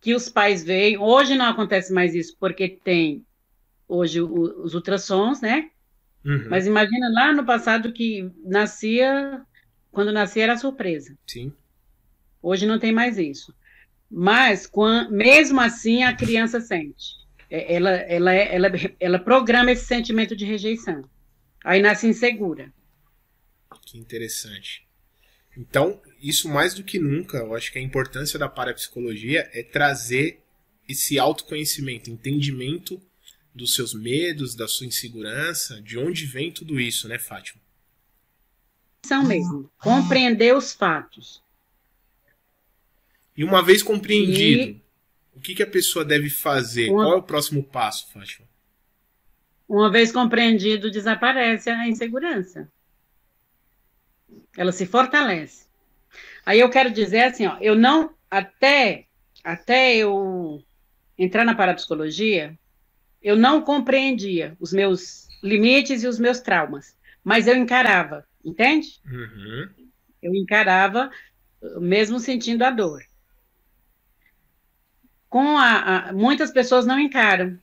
que 0.00 0.14
os 0.14 0.28
pais 0.28 0.64
veem, 0.64 0.98
hoje 0.98 1.34
não 1.34 1.46
acontece 1.46 1.92
mais 1.92 2.14
isso, 2.14 2.36
porque 2.38 2.68
tem 2.68 3.26
hoje 3.88 4.20
o, 4.20 4.62
os 4.62 4.74
ultrassons, 4.74 5.40
né? 5.40 5.70
Uhum. 6.24 6.48
Mas 6.50 6.66
imagina 6.66 7.08
lá 7.10 7.32
no 7.32 7.44
passado 7.44 7.92
que 7.92 8.30
nascia, 8.44 9.40
quando 9.90 10.12
nascia 10.12 10.44
era 10.44 10.58
surpresa. 10.58 11.16
Sim. 11.26 11.52
Hoje 12.42 12.66
não 12.66 12.78
tem 12.78 12.92
mais 12.92 13.18
isso. 13.18 13.54
Mas, 14.10 14.66
quando, 14.66 15.10
mesmo 15.10 15.60
assim, 15.60 16.02
a 16.02 16.14
criança 16.14 16.60
sente. 16.60 17.18
É, 17.50 17.74
ela, 17.74 17.90
ela, 17.90 18.32
ela, 18.32 18.68
ela 19.00 19.18
programa 19.18 19.70
esse 19.70 19.86
sentimento 19.86 20.36
de 20.36 20.44
rejeição. 20.44 21.02
Aí 21.64 21.80
nasce 21.80 22.06
insegura. 22.06 22.72
Que 23.86 23.98
interessante. 23.98 24.86
Então, 25.56 26.00
isso 26.20 26.48
mais 26.48 26.74
do 26.74 26.84
que 26.84 26.98
nunca, 26.98 27.38
eu 27.38 27.54
acho 27.54 27.72
que 27.72 27.78
a 27.78 27.82
importância 27.82 28.38
da 28.38 28.48
parapsicologia 28.48 29.48
é 29.52 29.62
trazer 29.62 30.42
esse 30.88 31.18
autoconhecimento, 31.18 32.10
entendimento 32.10 33.00
dos 33.58 33.74
seus 33.74 33.92
medos, 33.92 34.54
da 34.54 34.66
sua 34.66 34.86
insegurança, 34.86 35.82
de 35.82 35.98
onde 35.98 36.24
vem 36.24 36.50
tudo 36.50 36.80
isso, 36.80 37.08
né, 37.08 37.18
Fátima? 37.18 37.60
São 39.02 39.24
mesmo. 39.24 39.70
Compreender 39.78 40.54
os 40.54 40.72
fatos. 40.72 41.42
E 43.36 43.44
uma 43.44 43.62
vez 43.62 43.82
compreendido, 43.82 44.62
e... 44.62 44.88
O 45.34 45.40
que, 45.40 45.54
que 45.54 45.62
a 45.62 45.66
pessoa 45.66 46.04
deve 46.04 46.30
fazer? 46.30 46.90
Uma... 46.90 47.04
Qual 47.04 47.12
é 47.14 47.16
o 47.16 47.22
próximo 47.22 47.62
passo, 47.62 48.12
Fátima? 48.12 48.46
Uma 49.68 49.90
vez 49.90 50.10
compreendido, 50.10 50.90
desaparece 50.90 51.70
a 51.70 51.86
insegurança. 51.86 52.68
Ela 54.56 54.72
se 54.72 54.86
fortalece. 54.86 55.66
Aí 56.44 56.58
eu 56.58 56.70
quero 56.70 56.90
dizer 56.90 57.20
assim, 57.20 57.46
ó, 57.46 57.56
eu 57.60 57.74
não 57.74 58.14
até 58.30 59.06
até 59.44 59.96
eu 59.96 60.62
entrar 61.16 61.44
na 61.44 61.54
parapsicologia, 61.54 62.58
eu 63.22 63.36
não 63.36 63.62
compreendia 63.62 64.56
os 64.60 64.72
meus 64.72 65.28
limites 65.42 66.02
e 66.02 66.06
os 66.06 66.18
meus 66.18 66.40
traumas, 66.40 66.96
mas 67.22 67.46
eu 67.46 67.56
encarava, 67.56 68.26
entende? 68.44 69.00
Uhum. 69.06 69.68
Eu 70.22 70.34
encarava, 70.34 71.10
mesmo 71.80 72.18
sentindo 72.18 72.62
a 72.62 72.70
dor 72.70 73.02
com 75.28 75.58
a, 75.58 76.08
a, 76.08 76.12
muitas 76.12 76.50
pessoas 76.50 76.86
não 76.86 76.98
encaram, 76.98 77.58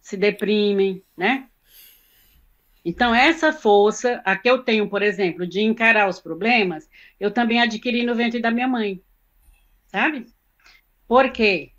se 0.00 0.16
deprimem, 0.16 1.02
né? 1.16 1.48
Então, 2.84 3.14
essa 3.14 3.52
força, 3.52 4.22
a 4.24 4.36
que 4.36 4.48
eu 4.48 4.62
tenho, 4.62 4.88
por 4.88 5.02
exemplo, 5.02 5.46
de 5.46 5.60
encarar 5.60 6.08
os 6.08 6.20
problemas, 6.20 6.88
eu 7.20 7.30
também 7.30 7.60
adquiri 7.60 8.04
no 8.04 8.14
ventre 8.14 8.40
da 8.40 8.50
minha 8.50 8.68
mãe, 8.68 9.02
sabe? 9.86 10.26
Porque 11.06 11.72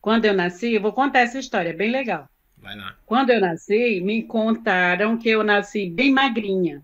quando 0.00 0.24
eu 0.24 0.34
nasci, 0.34 0.72
eu 0.72 0.80
vou 0.80 0.92
contar 0.92 1.20
essa 1.20 1.38
história, 1.38 1.70
é 1.70 1.74
bem 1.74 1.90
legal. 1.90 2.28
Vai 2.64 2.76
lá. 2.78 2.96
Quando 3.04 3.28
eu 3.28 3.42
nasci, 3.42 4.00
me 4.00 4.22
contaram 4.22 5.18
que 5.18 5.28
eu 5.28 5.44
nasci 5.44 5.90
bem 5.90 6.10
magrinha, 6.10 6.82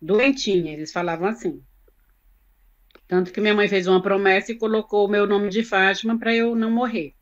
doentinha, 0.00 0.72
eles 0.72 0.90
falavam 0.90 1.28
assim. 1.28 1.62
Tanto 3.06 3.30
que 3.30 3.38
minha 3.38 3.52
mãe 3.52 3.68
fez 3.68 3.86
uma 3.86 4.00
promessa 4.00 4.50
e 4.50 4.58
colocou 4.58 5.06
o 5.06 5.10
meu 5.10 5.26
nome 5.26 5.50
de 5.50 5.62
Fátima 5.62 6.18
para 6.18 6.34
eu 6.34 6.56
não 6.56 6.70
morrer. 6.70 7.14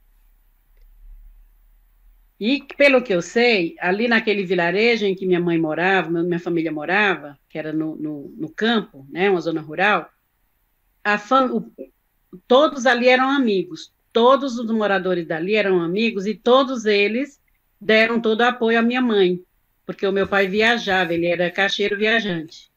E, 2.39 2.63
pelo 2.77 3.03
que 3.03 3.13
eu 3.13 3.21
sei, 3.21 3.75
ali 3.81 4.07
naquele 4.07 4.45
vilarejo 4.45 5.05
em 5.05 5.17
que 5.17 5.27
minha 5.27 5.41
mãe 5.41 5.59
morava, 5.59 6.09
minha 6.23 6.39
família 6.39 6.71
morava, 6.71 7.37
que 7.49 7.59
era 7.59 7.73
no, 7.73 7.97
no, 7.97 8.33
no 8.37 8.49
campo, 8.49 9.05
né, 9.11 9.29
uma 9.29 9.41
zona 9.41 9.61
rural, 9.61 10.09
fam... 11.19 11.69
todos 12.47 12.87
ali 12.87 13.09
eram 13.09 13.29
amigos, 13.29 13.93
todos 14.13 14.59
os 14.59 14.71
moradores 14.71 15.27
dali 15.27 15.55
eram 15.55 15.81
amigos 15.81 16.27
e 16.27 16.35
todos 16.35 16.85
eles 16.85 17.41
deram 17.81 18.21
todo 18.21 18.41
o 18.41 18.45
apoio 18.45 18.79
à 18.79 18.83
minha 18.83 19.01
mãe, 19.01 19.43
porque 19.85 20.07
o 20.07 20.13
meu 20.13 20.29
pai 20.29 20.47
viajava, 20.47 21.15
ele 21.15 21.27
era 21.27 21.51
caixeiro 21.51 21.99
viajante. 21.99 22.71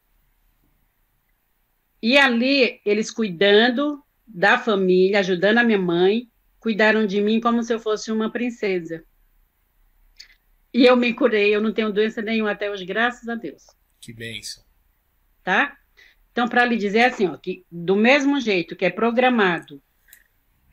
E 2.01 2.17
ali, 2.17 2.79
eles 2.86 3.11
cuidando 3.11 4.03
da 4.27 4.57
família, 4.57 5.19
ajudando 5.19 5.59
a 5.59 5.63
minha 5.63 5.77
mãe, 5.77 6.29
cuidaram 6.59 7.05
de 7.05 7.21
mim 7.21 7.39
como 7.39 7.63
se 7.63 7.73
eu 7.73 7.79
fosse 7.79 8.11
uma 8.11 8.31
princesa. 8.31 9.03
E 10.73 10.86
eu 10.86 10.95
me 10.95 11.13
curei, 11.13 11.55
eu 11.55 11.61
não 11.61 11.73
tenho 11.73 11.91
doença 11.91 12.21
nenhuma 12.21 12.51
até 12.51 12.69
hoje, 12.69 12.86
graças 12.86 13.27
a 13.29 13.36
Deus. 13.36 13.63
Que 13.99 14.11
bênção. 14.11 14.63
Tá? 15.43 15.77
Então, 16.31 16.49
para 16.49 16.65
lhe 16.65 16.75
dizer 16.75 17.05
assim, 17.05 17.27
ó, 17.27 17.38
que 17.38 17.65
do 17.71 17.95
mesmo 17.95 18.41
jeito 18.41 18.75
que 18.75 18.86
é 18.86 18.89
programado 18.89 19.81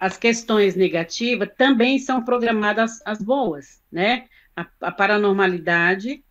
as 0.02 0.16
questões 0.16 0.74
negativas, 0.74 1.48
também 1.56 1.96
são 1.96 2.24
programadas 2.24 3.00
as 3.06 3.22
boas, 3.22 3.80
né? 3.90 4.26
A, 4.56 4.66
a 4.80 4.90
paranormalidade 4.90 6.24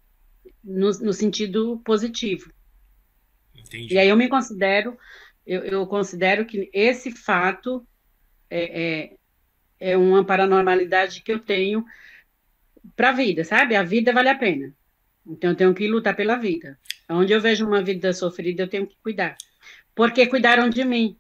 no, 0.62 0.92
no, 1.00 1.14
sentido 1.14 1.82
positivo. 1.86 2.52
Entendi. 3.56 3.94
E 3.94 3.98
aí 3.98 4.10
eu 4.10 4.18
me 4.18 4.28
considero, 4.28 4.98
eu, 5.48 5.64
eu 5.64 5.88
considero 5.88 6.46
que 6.46 6.70
esse 6.74 7.12
fato 7.12 7.88
é, 8.50 9.14
é, 9.80 9.92
é 9.92 9.98
uma 9.98 10.26
paranormalidade 10.26 11.22
que 11.22 11.32
eu 11.32 11.40
tenho 11.40 11.86
para 12.94 13.12
a 13.12 13.14
vida, 13.14 13.46
sabe? 13.46 13.78
A 13.78 13.84
vida 13.84 14.12
vale 14.12 14.28
a 14.28 14.38
pena. 14.38 14.74
Então 15.26 15.52
eu 15.52 15.56
tenho 15.56 15.74
que 15.74 15.88
lutar 15.88 16.14
pela 16.14 16.36
vida. 16.36 16.78
Onde 17.08 17.32
eu 17.32 17.40
vejo 17.40 17.66
uma 17.66 17.82
vida 17.82 18.12
sofrida, 18.12 18.64
eu 18.64 18.68
tenho 18.68 18.86
que 18.86 18.98
cuidar. 19.02 19.38
Porque 19.96 20.28
cuidaram 20.28 20.70
de 20.70 20.84
mim. 20.84 21.18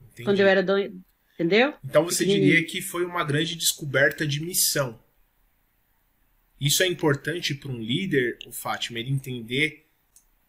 Entendi. 0.00 0.24
Quando 0.24 0.40
eu 0.40 0.46
era 0.46 0.62
do... 0.62 0.72
Entendeu? 1.34 1.74
Então 1.84 2.04
você 2.04 2.24
diria 2.24 2.64
que 2.64 2.82
foi 2.82 3.04
uma 3.04 3.24
grande 3.24 3.56
descoberta 3.56 4.26
de 4.26 4.40
missão. 4.40 4.98
Isso 6.60 6.82
é 6.82 6.86
importante 6.86 7.54
para 7.54 7.72
um 7.72 7.80
líder, 7.80 8.38
o 8.46 8.52
Fátima, 8.52 8.98
ele 8.98 9.10
entender 9.10 9.86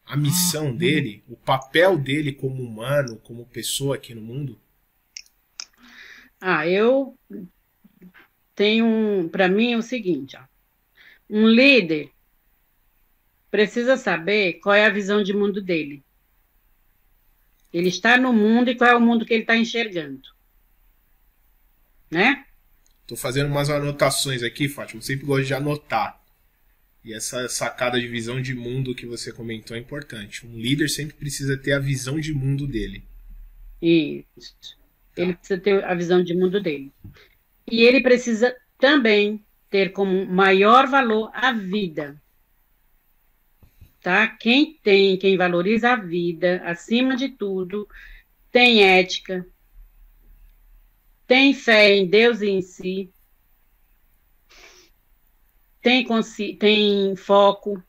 a 0.06 0.18
missão 0.18 0.70
ah, 0.70 0.74
dele, 0.74 1.24
o 1.28 1.36
papel 1.36 1.98
dele 1.98 2.34
como 2.34 2.62
humano, 2.62 3.18
como 3.24 3.46
pessoa 3.46 3.96
aqui 3.96 4.14
no 4.14 4.22
mundo? 4.22 4.60
Ah, 6.40 6.68
eu 6.68 7.18
tenho 8.54 8.86
um, 8.86 9.30
para 9.30 9.48
mim 9.48 9.72
é 9.74 9.78
o 9.78 9.82
seguinte, 9.82 10.38
ó, 10.38 10.44
um 11.30 11.48
líder 11.48 12.12
precisa 13.50 13.98
saber 13.98 14.54
qual 14.56 14.76
é 14.76 14.86
a 14.86 14.90
visão 14.90 15.24
de 15.24 15.34
mundo 15.34 15.62
dele. 15.62 16.04
Ele 17.72 17.88
está 17.88 18.18
no 18.18 18.34
mundo 18.34 18.70
e 18.70 18.76
qual 18.76 18.90
é 18.90 18.96
o 18.96 19.02
mundo 19.02 19.26
que 19.26 19.34
ele 19.34 19.44
está 19.44 19.56
enxergando. 19.56 20.33
Né? 22.14 22.46
Estou 23.02 23.18
fazendo 23.18 23.48
umas 23.48 23.70
anotações 23.70 24.44
aqui, 24.44 24.70
Fátima. 24.70 25.00
Eu 25.00 25.04
sempre 25.04 25.26
gosto 25.26 25.46
de 25.46 25.54
anotar. 25.54 26.22
E 27.04 27.14
essa 27.14 27.50
sacada 27.50 28.00
de 28.00 28.08
visão 28.08 28.42
de 28.42 28.54
mundo 28.54 28.96
que 28.96 29.06
você 29.06 29.32
comentou 29.32 29.76
é 29.76 29.80
importante. 29.80 30.46
Um 30.46 30.58
líder 30.58 30.88
sempre 30.88 31.16
precisa 31.16 31.58
ter 31.58 31.74
a 31.74 31.80
visão 31.80 32.20
de 32.20 32.34
mundo 32.34 32.66
dele. 32.66 33.04
Isso. 33.82 34.78
Ele 35.18 35.34
precisa 35.34 35.60
ter 35.60 35.84
a 35.84 35.94
visão 35.94 36.24
de 36.24 36.34
mundo 36.34 36.62
dele. 36.62 36.94
E 37.70 37.82
ele 37.82 38.02
precisa 38.02 38.56
também 38.80 39.44
ter 39.70 39.92
como 39.92 40.26
maior 40.26 40.88
valor 40.88 41.30
a 41.34 41.52
vida. 41.52 42.22
Tá? 44.02 44.28
Quem 44.28 44.80
tem, 44.84 45.18
quem 45.18 45.36
valoriza 45.36 45.92
a 45.92 45.96
vida 45.96 46.62
acima 46.64 47.16
de 47.16 47.30
tudo, 47.30 47.88
tem 48.52 48.84
ética, 48.84 49.46
tem 51.34 51.52
fé 51.52 51.96
em 51.96 52.08
Deus 52.08 52.42
e 52.42 52.48
em 52.48 52.62
si, 52.62 53.12
tem, 55.82 56.06
tem 56.60 57.16
foco, 57.16 57.84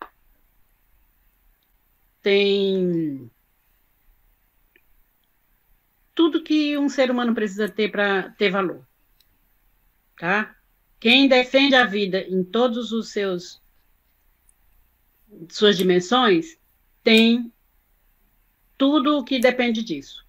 tem 2.22 3.30
tudo 6.14 6.42
que 6.42 6.78
um 6.78 6.88
ser 6.88 7.10
humano 7.10 7.34
precisa 7.34 7.68
ter 7.68 7.90
para 7.90 8.30
ter 8.30 8.50
valor 8.50 8.82
tá? 10.18 10.56
Quem 10.98 11.28
defende 11.28 11.74
a 11.74 11.84
vida 11.84 12.22
em 12.22 12.42
todos 12.42 12.92
os 12.92 13.10
seus 13.10 13.60
suas 15.50 15.76
dimensões 15.76 16.58
tem 17.02 17.52
tudo 18.78 19.18
o 19.18 19.24
que 19.24 19.38
depende 19.38 19.82
disso. 19.82 20.26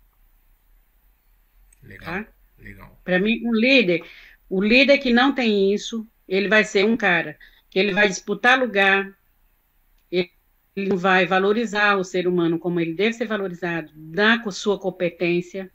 Legal. 1.81 2.25
Tá? 2.25 2.33
Legal. 2.57 2.94
Para 3.05 3.19
mim, 3.19 3.39
um 3.45 3.53
líder, 3.53 4.03
o 4.49 4.61
líder 4.61 4.97
que 4.97 5.13
não 5.13 5.33
tem 5.33 5.73
isso, 5.73 6.05
ele 6.27 6.49
vai 6.49 6.65
ser 6.65 6.83
um 6.83 6.97
cara 6.97 7.37
que 7.69 7.79
ele 7.79 7.93
vai 7.93 8.07
disputar 8.07 8.59
lugar, 8.59 9.15
ele 10.11 10.95
vai 10.95 11.25
valorizar 11.25 11.95
o 11.97 12.03
ser 12.03 12.27
humano 12.27 12.59
como 12.59 12.79
ele 12.79 12.93
deve 12.93 13.13
ser 13.13 13.27
valorizado, 13.27 13.91
na 13.95 14.41
sua 14.51 14.79
competência, 14.79 15.71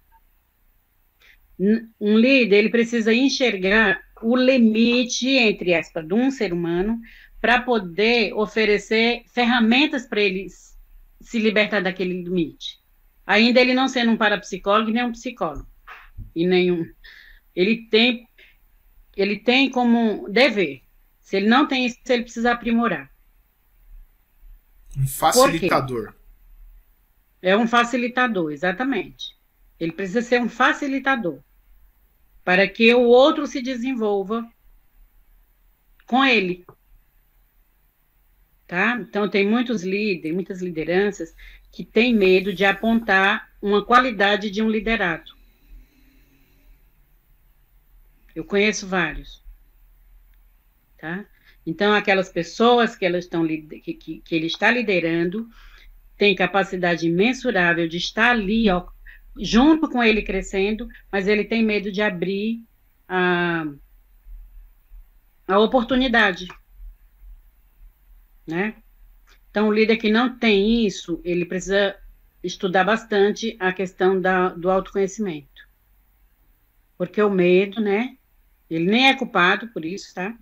um 1.59 2.17
líder 2.17 2.57
ele 2.57 2.69
precisa 2.71 3.13
enxergar 3.13 4.01
o 4.23 4.35
limite 4.35 5.29
entre 5.29 5.75
aspas 5.75 6.07
de 6.07 6.15
um 6.15 6.31
ser 6.31 6.53
humano 6.53 6.99
para 7.41 7.61
poder 7.61 8.33
oferecer 8.35 9.23
ferramentas 9.33 10.07
para 10.07 10.21
ele 10.21 10.47
se 11.21 11.39
libertar 11.39 11.83
daquele 11.83 12.23
limite. 12.23 12.81
Ainda 13.27 13.61
ele 13.61 13.75
não 13.75 13.89
sendo 13.89 14.11
um 14.11 14.17
parapsicólogo 14.17 14.91
nem 14.91 15.05
um 15.05 15.13
psicólogo 15.13 15.67
e 16.35 16.47
nenhum, 16.47 16.85
ele 17.55 17.89
tem 17.89 18.29
ele 19.17 19.39
tem 19.39 19.71
como 19.71 20.29
dever. 20.29 20.83
Se 21.21 21.37
ele 21.37 21.49
não 21.49 21.67
tem 21.67 21.87
isso, 21.87 21.99
ele 22.09 22.23
precisa 22.23 22.53
aprimorar. 22.53 23.11
Um 24.97 25.07
facilitador. 25.07 26.15
É 27.43 27.57
um 27.57 27.67
facilitador, 27.67 28.53
exatamente. 28.53 29.37
Ele 29.79 29.93
precisa 29.93 30.23
ser 30.23 30.41
um 30.41 30.49
facilitador 30.49 31.41
para 32.45 32.67
que 32.67 32.93
o 32.95 33.03
outro 33.03 33.47
se 33.47 33.63
desenvolva 33.63 34.49
com 36.07 36.25
ele. 36.25 36.65
Tá? 38.67 38.97
Então, 39.01 39.29
tem 39.29 39.47
muitos 39.49 39.83
líderes, 39.83 40.35
muitas 40.35 40.61
lideranças 40.61 41.35
que 41.71 41.85
têm 41.85 42.15
medo 42.15 42.53
de 42.53 42.65
apontar 42.65 43.51
uma 43.61 43.85
qualidade 43.85 44.51
de 44.51 44.63
um 44.63 44.69
liderado. 44.69 45.40
Eu 48.35 48.45
conheço 48.45 48.87
vários. 48.87 49.43
Tá? 50.99 51.25
Então, 51.67 51.93
aquelas 51.93 52.29
pessoas 52.29 52.97
que, 52.97 53.05
elas 53.05 53.25
estão, 53.25 53.47
que, 53.47 53.95
que, 53.95 54.21
que 54.21 54.35
ele 54.35 54.47
está 54.47 54.71
liderando 54.71 55.49
têm 56.17 56.35
capacidade 56.35 57.07
imensurável 57.07 57.89
de 57.89 57.97
estar 57.97 58.31
ali 58.31 58.69
ó, 58.71 58.87
junto 59.39 59.89
com 59.89 60.03
ele 60.03 60.23
crescendo, 60.23 60.89
mas 61.11 61.27
ele 61.27 61.45
tem 61.45 61.63
medo 61.63 61.91
de 61.91 62.03
abrir 62.03 62.65
a, 63.09 63.65
a 65.47 65.59
oportunidade, 65.59 66.47
né? 68.47 68.75
Então, 69.51 69.69
o 69.69 69.73
líder 69.73 69.97
que 69.97 70.11
não 70.11 70.39
tem 70.39 70.87
isso, 70.87 71.21
ele 71.25 71.45
precisa 71.45 71.97
estudar 72.43 72.85
bastante 72.85 73.57
a 73.59 73.73
questão 73.73 74.21
da, 74.21 74.51
do 74.51 74.71
autoconhecimento. 74.71 75.69
Porque 76.97 77.21
o 77.21 77.31
medo, 77.31 77.81
né? 77.81 78.17
Ele 78.71 78.85
nem 78.85 79.09
é 79.09 79.17
culpado 79.17 79.69
por 79.69 79.85
isso, 79.85 80.15
tá? 80.15 80.39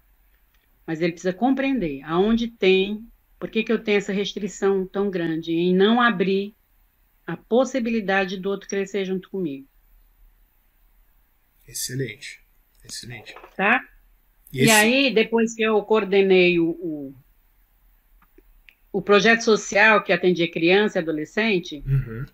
Mas 0.87 1.01
ele 1.01 1.13
precisa 1.13 1.33
compreender 1.33 2.03
aonde 2.03 2.49
tem, 2.49 3.09
por 3.39 3.51
que, 3.51 3.65
que 3.65 3.73
eu 3.73 3.83
tenho 3.83 3.99
essa 3.99 4.13
restrição 4.13 4.87
tão 4.87 5.11
grande 5.11 5.53
em 5.53 5.75
não 5.75 6.01
abrir 6.01 6.55
a 7.29 7.37
possibilidade 7.37 8.39
do 8.39 8.49
outro 8.49 8.67
crescer 8.67 9.05
junto 9.05 9.29
comigo. 9.29 9.69
Excelente, 11.67 12.43
excelente. 12.83 13.35
Tá? 13.55 13.87
E, 14.51 14.61
esse... 14.61 14.69
e 14.69 14.71
aí, 14.71 15.15
depois 15.15 15.55
que 15.55 15.63
eu 15.63 15.83
coordenei 15.83 16.59
o, 16.59 16.71
o, 16.71 17.15
o, 18.91 19.03
projeto 19.03 19.43
social 19.43 20.03
que 20.03 20.11
atendia 20.11 20.51
criança 20.51 20.99
e 20.99 21.03
adolescente, 21.03 21.85
uhum. 21.87 22.25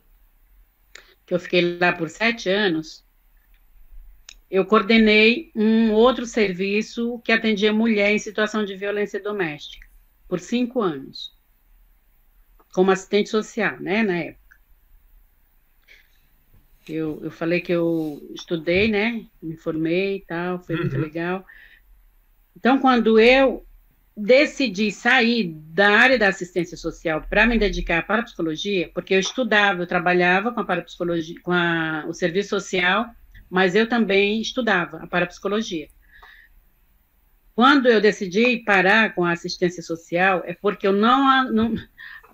que 1.26 1.34
eu 1.34 1.40
fiquei 1.40 1.76
lá 1.76 1.92
por 1.92 2.08
sete 2.08 2.48
anos, 2.48 3.03
eu 4.54 4.64
coordenei 4.64 5.50
um 5.52 5.90
outro 5.90 6.24
serviço 6.24 7.20
que 7.24 7.32
atendia 7.32 7.72
mulher 7.72 8.12
em 8.12 8.20
situação 8.20 8.64
de 8.64 8.76
violência 8.76 9.20
doméstica, 9.20 9.84
por 10.28 10.38
cinco 10.38 10.80
anos, 10.80 11.36
como 12.72 12.92
assistente 12.92 13.30
social, 13.30 13.80
né, 13.80 14.04
na 14.04 14.16
época. 14.16 14.56
Eu, 16.88 17.18
eu 17.24 17.32
falei 17.32 17.60
que 17.60 17.72
eu 17.72 18.24
estudei, 18.32 18.86
né? 18.86 19.26
Me 19.42 19.56
formei 19.56 20.18
e 20.18 20.20
tal, 20.20 20.62
foi 20.62 20.76
uhum. 20.76 20.82
muito 20.82 20.98
legal. 20.98 21.44
Então, 22.56 22.78
quando 22.78 23.18
eu 23.18 23.66
decidi 24.16 24.92
sair 24.92 25.52
da 25.52 25.90
área 25.98 26.16
da 26.16 26.28
assistência 26.28 26.76
social 26.76 27.26
para 27.28 27.44
me 27.44 27.58
dedicar 27.58 27.98
à 27.98 28.02
parapsicologia, 28.02 28.88
porque 28.94 29.14
eu 29.14 29.18
estudava, 29.18 29.82
eu 29.82 29.86
trabalhava 29.88 30.52
com 30.52 30.60
a 30.60 30.64
parapsicologia, 30.64 31.40
com 31.42 31.50
a, 31.50 32.04
o 32.06 32.12
serviço 32.12 32.50
social, 32.50 33.12
mas 33.54 33.76
eu 33.76 33.88
também 33.88 34.40
estudava 34.40 34.96
a 34.96 35.06
parapsicologia. 35.06 35.86
Quando 37.54 37.86
eu 37.86 38.00
decidi 38.00 38.64
parar 38.64 39.14
com 39.14 39.24
a 39.24 39.30
assistência 39.30 39.80
social, 39.80 40.42
é 40.44 40.54
porque 40.54 40.84
eu 40.84 40.92
não, 40.92 41.52
não 41.52 41.74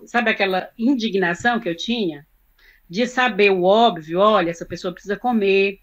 sabe 0.03 0.31
aquela 0.31 0.71
indignação 0.75 1.59
que 1.59 1.69
eu 1.69 1.77
tinha 1.77 2.25
de 2.89 3.05
saber 3.05 3.51
o 3.51 3.61
óbvio, 3.61 4.17
olha, 4.17 4.49
essa 4.49 4.65
pessoa 4.65 4.91
precisa 4.91 5.15
comer 5.15 5.79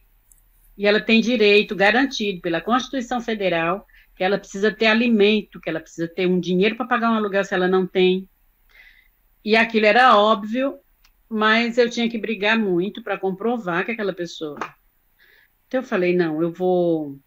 e 0.77 0.89
ela 0.89 1.01
tem 1.01 1.21
direito 1.21 1.77
garantido 1.77 2.41
pela 2.41 2.61
Constituição 2.61 3.21
Federal 3.21 3.87
que 4.17 4.25
ela 4.25 4.39
precisa 4.39 4.73
ter 4.73 4.87
alimento, 4.87 5.61
que 5.61 5.71
ela 5.71 5.79
precisa 5.79 6.09
ter 6.09 6.27
um 6.27 6.41
dinheiro 6.41 6.75
para 6.75 6.89
pagar 6.89 7.13
um 7.13 7.15
aluguel 7.15 7.45
se 7.45 7.55
ela 7.55 7.69
não 7.69 7.87
tem. 7.87 8.29
E 9.45 9.55
aquilo 9.55 9.87
era 9.87 10.19
óbvio, 10.19 10.81
mas 11.29 11.79
eu 11.79 11.89
tinha 11.89 12.11
que 12.11 12.19
brigar 12.19 12.59
muito 12.59 13.05
para 13.05 13.17
comprovar 13.17 13.85
que 13.85 13.93
aquela 13.93 14.13
pessoa. 14.13 14.59
Então 15.69 15.81
eu 15.81 15.87
falei, 15.87 16.17
não, 16.17 16.43
eu 16.43 16.51
vou 16.51 17.19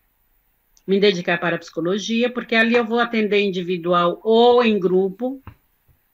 me 0.86 1.00
dedicar 1.00 1.40
para 1.40 1.56
a 1.56 1.60
psicologia, 1.60 2.30
porque 2.30 2.56
ali 2.56 2.76
eu 2.76 2.84
vou 2.84 3.00
atender 3.00 3.40
individual 3.40 4.20
ou 4.24 4.64
em 4.64 4.80
grupo, 4.80 5.42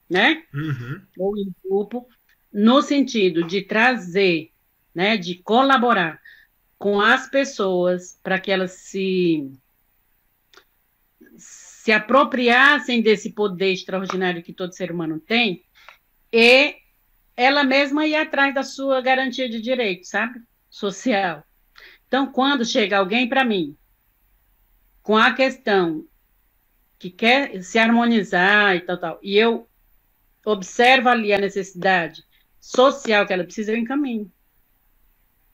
né? 0.08 0.44
Uhum. 0.52 1.00
Ou 1.18 1.38
em 1.38 1.50
grupo, 1.64 2.06
no 2.52 2.82
sentido 2.82 3.42
de 3.44 3.62
trazer, 3.62 4.52
né, 4.94 5.16
de 5.16 5.36
colaborar 5.36 6.20
com 6.78 7.00
as 7.00 7.28
pessoas 7.28 8.20
para 8.22 8.38
que 8.38 8.50
elas 8.50 8.72
se 8.72 9.50
se 11.36 11.92
apropriassem 11.92 13.00
desse 13.00 13.32
poder 13.32 13.72
extraordinário 13.72 14.42
que 14.42 14.52
todo 14.52 14.74
ser 14.74 14.92
humano 14.92 15.18
tem 15.18 15.64
e 16.30 16.76
ela 17.34 17.64
mesma 17.64 18.06
ir 18.06 18.16
atrás 18.16 18.54
da 18.54 18.62
sua 18.62 19.00
garantia 19.00 19.48
de 19.48 19.60
direito, 19.60 20.04
sabe? 20.04 20.40
Social. 20.68 21.47
Então, 22.08 22.32
quando 22.32 22.64
chega 22.64 22.98
alguém 22.98 23.28
para 23.28 23.44
mim 23.44 23.76
com 25.02 25.16
a 25.16 25.32
questão 25.32 26.06
que 26.98 27.10
quer 27.10 27.62
se 27.62 27.78
harmonizar 27.78 28.74
e 28.74 28.80
tal, 28.80 28.98
tal, 28.98 29.20
e 29.22 29.36
eu 29.36 29.68
observo 30.44 31.08
ali 31.08 31.32
a 31.32 31.38
necessidade 31.38 32.24
social 32.58 33.26
que 33.26 33.32
ela 33.32 33.44
precisa, 33.44 33.72
eu 33.72 33.76
encaminho 33.76 34.32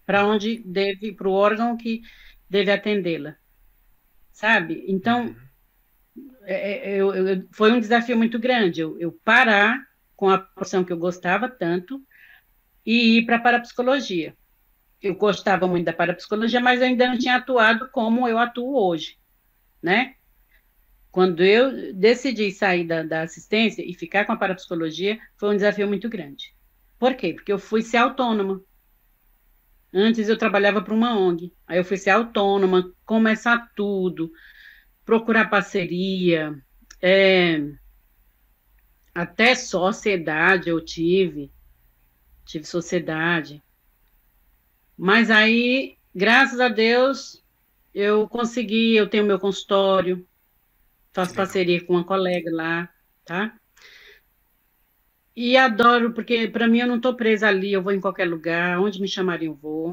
para 0.07 0.27
onde 0.27 0.63
deve, 0.65 1.13
para 1.13 1.29
o 1.29 1.33
órgão 1.33 1.77
que 1.77 2.03
deve 2.49 2.71
atendê-la, 2.71 3.37
sabe? 4.33 4.85
Então, 4.89 5.27
uhum. 5.27 5.45
É, 6.47 6.91
é, 6.91 6.97
eu, 6.97 7.13
eu, 7.15 7.49
foi 7.53 7.73
um 7.73 7.81
desafio 7.81 8.17
muito 8.17 8.39
grande 8.39 8.81
eu, 8.81 8.99
eu 9.01 9.11
parar 9.25 9.83
com 10.15 10.29
a 10.29 10.39
profissão 10.39 10.85
que 10.85 10.93
eu 10.93 10.99
gostava 10.99 11.49
tanto 11.49 12.01
e 12.87 13.19
ir 13.19 13.27
para 13.27 13.37
a 13.37 13.41
parapsicologia. 13.41 14.37
Eu 15.05 15.15
gostava 15.15 15.67
muito 15.67 15.85
da 15.85 15.93
parapsicologia, 15.93 16.61
mas 16.61 16.81
eu 16.81 16.87
ainda 16.87 17.07
não 17.07 17.19
tinha 17.19 17.37
atuado 17.37 17.91
como 17.91 18.27
eu 18.27 18.39
atuo 18.39 18.75
hoje, 18.75 19.19
né? 19.83 20.15
Quando 21.11 21.45
eu 21.45 21.93
decidi 21.93 22.51
sair 22.51 22.87
da, 22.87 23.03
da 23.03 23.21
assistência 23.21 23.83
e 23.87 23.93
ficar 23.93 24.25
com 24.25 24.33
a 24.33 24.37
parapsicologia, 24.37 25.21
foi 25.37 25.51
um 25.51 25.57
desafio 25.57 25.87
muito 25.87 26.09
grande. 26.09 26.57
Por 26.99 27.15
quê? 27.15 27.35
Porque 27.35 27.53
eu 27.53 27.59
fui 27.59 27.83
ser 27.83 27.99
autônoma. 27.99 28.63
Antes 29.93 30.29
eu 30.29 30.39
trabalhava 30.39 30.81
para 30.81 30.95
uma 30.95 31.17
ONG, 31.17 31.53
aí 31.67 31.79
eu 31.79 31.85
fui 31.85 31.99
ser 31.99 32.11
autônoma, 32.11 32.91
começar 33.05 33.71
tudo, 33.77 34.33
procurar 35.05 35.51
parceria, 35.51 36.59
é, 37.01 37.61
até 39.15 39.55
sociedade 39.55 40.69
eu 40.71 40.85
tive, 40.85 41.53
tive 42.45 42.65
sociedade. 42.65 43.63
Mas 44.97 45.31
aí, 45.31 45.97
graças 46.15 46.61
a 46.61 46.69
Deus, 46.69 47.43
eu 47.95 48.29
consegui, 48.29 48.97
eu 48.97 49.09
tenho 49.09 49.25
meu 49.25 49.39
consultório, 49.39 50.27
faço 51.13 51.35
parceria 51.35 51.85
com 51.85 51.95
uma 51.95 52.05
colega 52.05 52.51
lá, 52.53 52.89
tá? 53.25 53.55
E 55.37 55.57
adoro, 55.57 56.13
porque 56.13 56.47
para 56.47 56.69
mim 56.69 56.79
eu 56.79 56.87
não 56.87 56.97
estou 56.97 57.15
presa 57.15 57.49
ali, 57.49 57.73
eu 57.73 57.83
vou 57.83 57.93
em 57.93 58.01
qualquer 58.01 58.25
lugar, 58.25 58.79
onde 58.79 59.01
me 59.01 59.09
chamarem 59.09 59.49
eu 59.49 59.55
vou. 59.55 59.93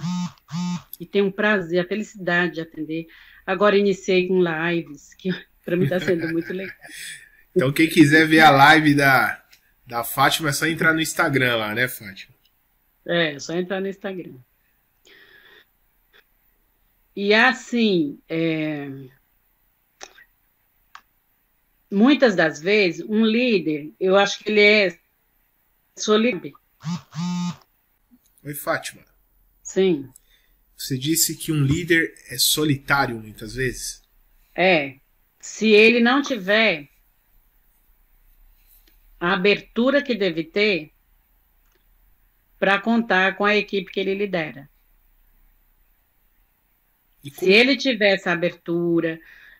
E 0.99 1.05
tenho 1.05 1.25
um 1.25 1.31
prazer, 1.31 1.79
a 1.79 1.87
felicidade 1.87 2.55
de 2.55 2.61
atender. 2.61 3.07
Agora 3.45 3.75
iniciei 3.75 4.27
com 4.27 4.39
lives, 4.39 5.15
que 5.15 5.29
para 5.65 5.75
mim 5.75 5.85
está 5.85 5.99
sendo 5.99 6.27
muito 6.27 6.53
legal. 6.53 6.75
então, 7.55 7.71
quem 7.71 7.89
quiser 7.89 8.27
ver 8.27 8.41
a 8.41 8.51
live 8.51 8.93
da, 8.93 9.43
da 9.85 10.03
Fátima, 10.03 10.49
é 10.49 10.53
só 10.53 10.67
entrar 10.67 10.93
no 10.93 11.01
Instagram 11.01 11.55
lá, 11.55 11.73
né, 11.73 11.87
Fátima? 11.87 12.35
É, 13.07 13.33
é 13.33 13.39
só 13.39 13.53
entrar 13.53 13.81
no 13.81 13.87
Instagram. 13.87 14.35
E 17.15 17.33
assim, 17.33 18.19
é... 18.29 18.87
muitas 21.91 22.35
das 22.35 22.61
vezes, 22.61 23.05
um 23.07 23.25
líder, 23.25 23.93
eu 23.99 24.15
acho 24.15 24.39
que 24.39 24.49
ele 24.49 24.61
é 24.61 24.99
solidário. 25.95 26.53
Oi, 28.43 28.53
Fátima. 28.55 29.03
Sim. 29.61 30.09
Você 30.75 30.97
disse 30.97 31.37
que 31.37 31.51
um 31.51 31.63
líder 31.63 32.13
é 32.29 32.37
solitário 32.37 33.19
muitas 33.19 33.53
vezes? 33.53 34.01
É. 34.55 34.99
Se 35.39 35.69
ele 35.69 35.99
não 35.99 36.21
tiver 36.21 36.89
a 39.19 39.33
abertura 39.33 40.01
que 40.01 40.15
deve 40.15 40.43
ter 40.43 40.91
para 42.57 42.81
contar 42.81 43.37
com 43.37 43.45
a 43.45 43.55
equipe 43.55 43.91
que 43.91 43.99
ele 43.99 44.15
lidera. 44.15 44.67
Se 47.29 47.51
ele 47.51 47.75
tiver 47.75 48.15
essa 48.15 48.31
abertura, 48.31 49.19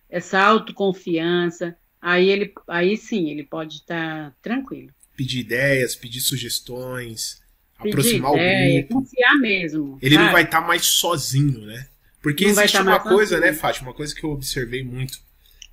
essa 0.09 0.39
autoconfiança, 0.39 1.76
aí 2.01 2.30
ele, 2.30 2.53
aí 2.68 2.97
sim, 2.97 3.30
ele 3.30 3.43
pode 3.43 3.76
estar 3.76 4.30
tá 4.32 4.36
tranquilo. 4.41 4.91
Pedir 5.16 5.39
ideias, 5.39 5.95
pedir 5.95 6.22
sugestões 6.22 7.41
aproximar 7.89 8.34
ideia, 8.34 8.70
o 8.70 8.88
grupo. 8.88 8.93
Confiar 8.93 9.36
mesmo. 9.38 9.99
Ele 10.01 10.18
não 10.18 10.32
vai 10.32 10.43
estar 10.43 10.62
tá 10.62 10.68
mais 10.68 10.86
sozinho, 10.86 11.62
né? 11.66 11.88
Porque 12.22 12.43
não 12.43 12.51
existe 12.51 12.78
tá 12.78 12.84
uma 12.84 12.99
coisa, 12.99 13.36
sozinho. 13.36 13.51
né, 13.51 13.57
Fátima? 13.57 13.89
Uma 13.89 13.95
coisa 13.95 14.14
que 14.14 14.24
eu 14.24 14.30
observei 14.30 14.84
muito 14.84 15.20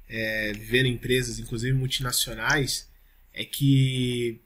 é, 0.09 0.53
vendo 0.53 0.87
empresas, 0.87 1.39
inclusive 1.39 1.77
multinacionais, 1.77 2.89
é 3.35 3.45
que 3.45 4.41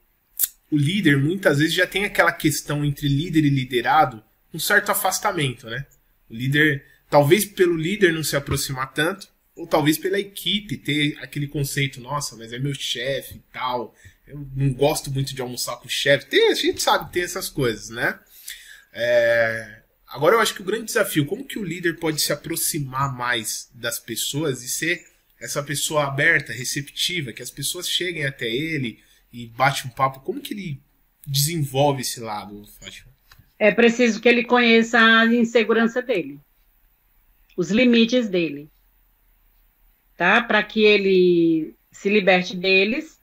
o 0.69 0.77
líder 0.77 1.17
muitas 1.17 1.59
vezes 1.59 1.73
já 1.73 1.87
tem 1.87 2.03
aquela 2.03 2.31
questão 2.31 2.83
entre 2.83 3.07
líder 3.07 3.45
e 3.45 3.49
liderado, 3.49 4.21
um 4.53 4.59
certo 4.59 4.91
afastamento, 4.91 5.69
né? 5.69 5.85
O 6.29 6.33
líder, 6.33 6.85
talvez 7.13 7.45
pelo 7.45 7.77
líder 7.77 8.11
não 8.11 8.23
se 8.23 8.35
aproximar 8.35 8.91
tanto, 8.91 9.27
ou 9.55 9.67
talvez 9.67 9.99
pela 9.99 10.19
equipe 10.19 10.77
ter 10.77 11.15
aquele 11.21 11.47
conceito, 11.47 12.01
nossa, 12.01 12.35
mas 12.35 12.51
é 12.51 12.57
meu 12.57 12.73
chefe 12.73 13.35
e 13.35 13.43
tal, 13.53 13.93
eu 14.27 14.49
não 14.55 14.73
gosto 14.73 15.11
muito 15.11 15.35
de 15.35 15.39
almoçar 15.39 15.75
com 15.77 15.85
o 15.85 15.91
chefe. 15.91 16.25
Tem, 16.25 16.51
a 16.51 16.55
gente 16.55 16.81
sabe 16.81 17.13
tem 17.13 17.21
essas 17.21 17.49
coisas, 17.49 17.89
né? 17.89 18.19
É... 18.91 19.81
Agora 20.07 20.33
eu 20.33 20.39
acho 20.39 20.55
que 20.55 20.63
o 20.63 20.65
grande 20.65 20.85
desafio, 20.85 21.27
como 21.27 21.45
que 21.45 21.59
o 21.59 21.63
líder 21.63 21.99
pode 21.99 22.19
se 22.19 22.33
aproximar 22.33 23.15
mais 23.15 23.69
das 23.75 23.99
pessoas 23.99 24.63
e 24.63 24.67
ser 24.67 25.05
essa 25.39 25.61
pessoa 25.61 26.05
aberta, 26.05 26.51
receptiva, 26.51 27.31
que 27.31 27.43
as 27.43 27.51
pessoas 27.51 27.87
cheguem 27.87 28.25
até 28.25 28.47
ele 28.47 28.97
e 29.31 29.45
bate 29.45 29.85
um 29.85 29.91
papo, 29.91 30.21
como 30.21 30.41
que 30.41 30.55
ele 30.55 30.81
desenvolve 31.27 32.01
esse 32.01 32.19
lado, 32.19 32.65
Fátima? 32.79 33.13
É 33.59 33.71
preciso 33.71 34.19
que 34.19 34.27
ele 34.27 34.43
conheça 34.43 34.99
a 34.99 35.27
insegurança 35.27 36.01
dele, 36.01 36.39
os 37.55 37.71
limites 37.71 38.29
dele, 38.29 38.69
tá? 40.17 40.41
Para 40.41 40.63
que 40.63 40.83
ele 40.83 41.75
se 41.91 42.09
liberte 42.09 42.55
deles 42.55 43.19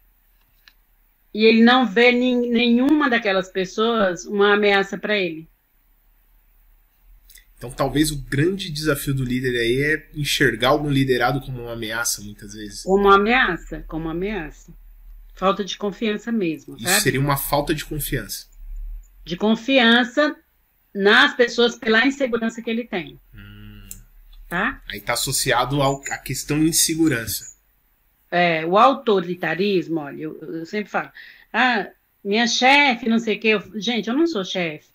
e 1.33 1.45
ele 1.45 1.63
não 1.63 1.87
vê 1.87 2.13
nenhuma 2.13 3.09
daquelas 3.09 3.51
pessoas 3.51 4.25
uma 4.25 4.55
ameaça 4.55 4.99
para 4.99 5.17
ele. 5.17 5.49
Então, 7.57 7.71
talvez 7.71 8.11
o 8.11 8.17
grande 8.17 8.71
desafio 8.71 9.13
do 9.13 9.23
líder 9.23 9.51
aí 9.51 9.83
é 9.83 10.19
enxergar 10.19 10.71
algum 10.71 10.89
liderado 10.89 11.43
como 11.43 11.61
uma 11.63 11.75
ameaça, 11.75 12.23
muitas 12.23 12.55
vezes. 12.55 12.85
Como 12.85 13.05
uma 13.05 13.17
ameaça, 13.17 13.85
como 13.87 14.07
uma 14.07 14.13
ameaça. 14.13 14.73
Falta 15.35 15.63
de 15.63 15.77
confiança 15.77 16.33
mesmo. 16.33 16.75
Isso 16.77 16.89
sabe? 16.89 17.03
seria 17.03 17.21
uma 17.21 17.37
falta 17.37 17.75
de 17.75 17.85
confiança. 17.85 18.47
De 19.27 19.37
confiança 19.37 20.35
nas 20.95 21.35
pessoas 21.35 21.77
pela 21.77 22.07
insegurança 22.07 22.63
que 22.63 22.71
ele 22.71 22.85
tem. 22.85 23.21
Hum. 23.35 23.60
Tá? 24.51 24.83
Aí 24.91 24.99
está 24.99 25.15
associado 25.15 25.81
à 25.81 26.19
questão 26.19 26.61
de 26.61 26.69
insegurança 26.69 27.51
é, 28.31 28.65
o 28.65 28.79
autoritarismo, 28.79 30.01
olha, 30.01 30.23
eu, 30.23 30.39
eu, 30.41 30.67
sempre 30.67 30.91
falo, 30.91 31.11
ah, 31.53 31.91
minha 32.23 32.47
chefe, 32.47 33.09
não 33.09 33.19
sei 33.19 33.37
o 33.37 33.41
quê. 33.41 33.49
Eu, 33.49 33.81
gente, 33.81 34.09
eu 34.09 34.15
não 34.15 34.27
sou 34.27 34.45
chefe. 34.45 34.89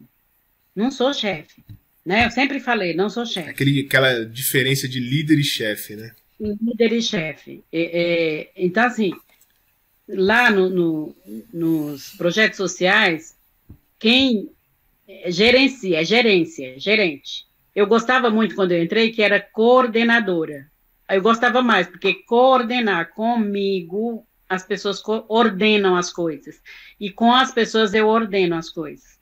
Não 0.76 0.89
sou 0.89 1.14
chefe. 1.14 1.64
Né? 2.06 2.26
Eu 2.26 2.32
sempre 2.32 2.60
falei, 2.60 2.93
não 2.93 3.10
sou 3.10 3.26
chefe. 3.26 3.49
Aquele, 3.49 3.82
aquela 3.82 4.26
diferença 4.26 4.88
de 4.88 4.99
líder 4.99 5.39
e 5.39 5.43
chefe, 5.43 5.95
né? 5.95 6.16
Líder 6.39 6.93
e 6.93 7.01
chefe. 7.01 7.64
É, 7.72 7.82
é, 7.82 8.51
então, 8.56 8.86
assim, 8.86 9.12
lá 10.08 10.49
no, 10.49 10.70
no, 10.70 11.16
nos 11.51 12.12
projetos 12.12 12.58
sociais, 12.58 13.36
quem 13.99 14.49
gerencia, 15.28 16.01
é 16.01 16.06
gerência, 16.06 16.80
gerente. 16.80 17.45
Eu 17.76 17.86
gostava 17.88 18.30
muito 18.30 18.55
quando 18.55 18.71
eu 18.71 18.82
entrei 18.82 19.11
que 19.11 19.21
era 19.21 19.39
coordenadora. 19.39 20.71
Eu 21.09 21.21
gostava 21.21 21.61
mais, 21.61 21.86
porque 21.88 22.13
coordenar 22.23 23.11
comigo, 23.11 24.26
as 24.47 24.65
pessoas 24.65 25.03
ordenam 25.28 25.95
as 25.95 26.11
coisas. 26.11 26.61
E 26.99 27.11
com 27.11 27.34
as 27.34 27.51
pessoas 27.51 27.93
eu 27.93 28.07
ordeno 28.07 28.55
as 28.55 28.69
coisas. 28.69 29.19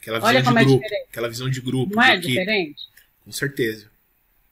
Aquela 0.00 0.18
visão 0.18 0.28
Olha 0.28 0.44
como 0.44 0.56
de 0.56 0.62
é 0.62 0.64
grupo, 0.64 0.84
é 0.84 0.88
diferente. 0.88 1.08
Aquela 1.10 1.28
visão 1.28 1.50
de 1.50 1.60
grupo. 1.60 1.94
Não 1.94 2.02
é 2.02 2.16
diferente? 2.16 2.82
Com 3.24 3.32
certeza. 3.32 3.90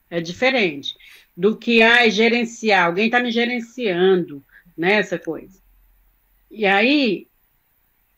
É 0.09 0.21
diferente 0.21 0.95
do 1.35 1.57
que 1.57 1.81
ah, 1.81 2.07
gerenciar. 2.09 2.85
Alguém 2.85 3.05
está 3.05 3.19
me 3.19 3.31
gerenciando, 3.31 4.43
né? 4.77 4.93
Essa 4.93 5.17
coisa. 5.17 5.59
E 6.49 6.65
aí, 6.65 7.27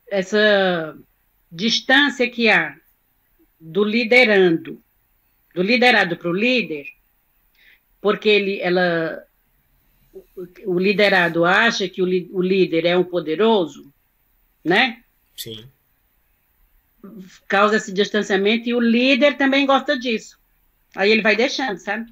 essa 0.09 0.97
distância 1.51 2.29
que 2.29 2.49
há 2.49 2.77
do 3.59 3.83
liderando, 3.83 4.81
do 5.59 5.63
liderado 5.63 6.15
para 6.15 6.29
o 6.29 6.33
líder, 6.33 6.87
porque 7.99 8.29
ele, 8.29 8.61
ela, 8.61 9.21
o 10.65 10.79
liderado 10.79 11.43
acha 11.43 11.89
que 11.89 12.01
o, 12.01 12.05
o 12.05 12.41
líder 12.41 12.85
é 12.85 12.97
um 12.97 13.03
poderoso, 13.03 13.93
né? 14.63 15.03
Sim. 15.35 15.69
Causa 17.45 17.75
esse 17.75 17.91
distanciamento 17.91 18.69
e 18.69 18.73
o 18.73 18.79
líder 18.79 19.35
também 19.35 19.65
gosta 19.65 19.99
disso. 19.99 20.39
Aí 20.95 21.11
ele 21.11 21.21
vai 21.21 21.35
deixando, 21.35 21.77
sabe? 21.77 22.09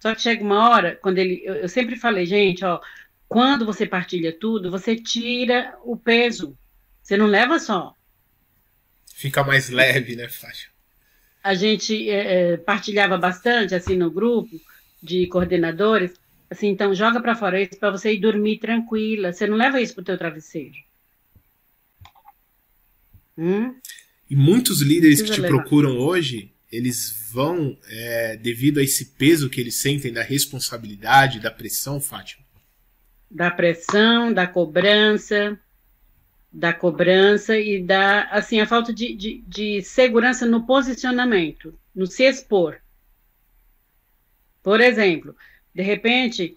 Só 0.00 0.12
que 0.12 0.20
chega 0.20 0.42
uma 0.42 0.70
hora, 0.70 0.98
quando 1.00 1.18
ele. 1.18 1.40
Eu, 1.44 1.54
eu 1.54 1.68
sempre 1.68 1.94
falei, 1.94 2.26
gente, 2.26 2.64
ó, 2.64 2.80
quando 3.28 3.64
você 3.64 3.86
partilha 3.86 4.32
tudo, 4.32 4.72
você 4.72 4.96
tira 4.96 5.78
o 5.84 5.96
peso. 5.96 6.58
Você 7.00 7.16
não 7.16 7.26
leva 7.26 7.60
só. 7.60 7.94
Fica 9.06 9.44
mais 9.44 9.70
leve, 9.70 10.16
né, 10.16 10.28
Fátima? 10.28 10.73
A 11.44 11.54
gente 11.54 12.08
é, 12.08 12.54
é, 12.54 12.56
partilhava 12.56 13.18
bastante, 13.18 13.74
assim, 13.74 13.96
no 13.96 14.10
grupo 14.10 14.58
de 15.02 15.26
coordenadores. 15.26 16.14
Assim, 16.50 16.68
então, 16.68 16.94
joga 16.94 17.20
para 17.20 17.36
fora 17.36 17.60
isso 17.60 17.78
para 17.78 17.90
você 17.90 18.14
ir 18.14 18.18
dormir 18.20 18.58
tranquila. 18.58 19.30
Você 19.30 19.46
não 19.46 19.56
leva 19.56 19.78
isso 19.78 19.94
para 19.94 20.00
o 20.02 20.04
teu 20.04 20.16
travesseiro. 20.16 20.74
Hum? 23.36 23.74
E 24.30 24.34
muitos 24.34 24.80
líderes 24.80 25.18
Precisa 25.18 25.26
que 25.26 25.34
te 25.34 25.40
levar. 25.42 25.62
procuram 25.62 25.98
hoje, 25.98 26.50
eles 26.72 27.28
vão, 27.30 27.76
é, 27.88 28.36
devido 28.38 28.78
a 28.78 28.82
esse 28.82 29.06
peso 29.16 29.50
que 29.50 29.60
eles 29.60 29.74
sentem 29.74 30.12
da 30.12 30.22
responsabilidade, 30.22 31.40
da 31.40 31.50
pressão, 31.50 32.00
Fátima? 32.00 32.42
Da 33.30 33.50
pressão, 33.50 34.32
da 34.32 34.46
cobrança, 34.46 35.58
da 36.54 36.72
cobrança 36.72 37.58
e 37.58 37.82
da, 37.82 38.22
assim, 38.30 38.60
a 38.60 38.66
falta 38.66 38.92
de, 38.92 39.12
de, 39.12 39.44
de 39.44 39.82
segurança 39.82 40.46
no 40.46 40.64
posicionamento, 40.64 41.76
no 41.92 42.06
se 42.06 42.22
expor. 42.22 42.80
Por 44.62 44.80
exemplo, 44.80 45.34
de 45.74 45.82
repente, 45.82 46.56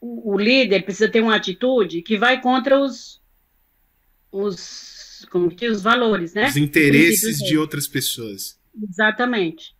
o, 0.00 0.32
o 0.32 0.36
líder 0.36 0.82
precisa 0.82 1.08
ter 1.08 1.20
uma 1.20 1.36
atitude 1.36 2.02
que 2.02 2.18
vai 2.18 2.40
contra 2.40 2.76
os, 2.76 3.22
os, 4.32 5.24
como 5.30 5.54
que, 5.54 5.68
os 5.68 5.80
valores, 5.80 6.34
né? 6.34 6.48
Os 6.48 6.56
interesses 6.56 7.38
de 7.38 7.56
outras 7.56 7.86
pessoas. 7.86 8.58
Exatamente. 8.82 9.76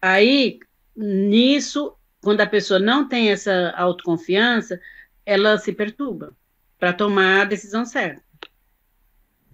Aí, 0.00 0.58
nisso, 0.96 1.94
quando 2.20 2.40
a 2.40 2.46
pessoa 2.46 2.80
não 2.80 3.08
tem 3.08 3.30
essa 3.30 3.70
autoconfiança, 3.76 4.80
ela 5.24 5.56
se 5.58 5.72
perturba 5.72 6.36
para 6.76 6.92
tomar 6.92 7.42
a 7.42 7.44
decisão 7.44 7.86
certa. 7.86 8.31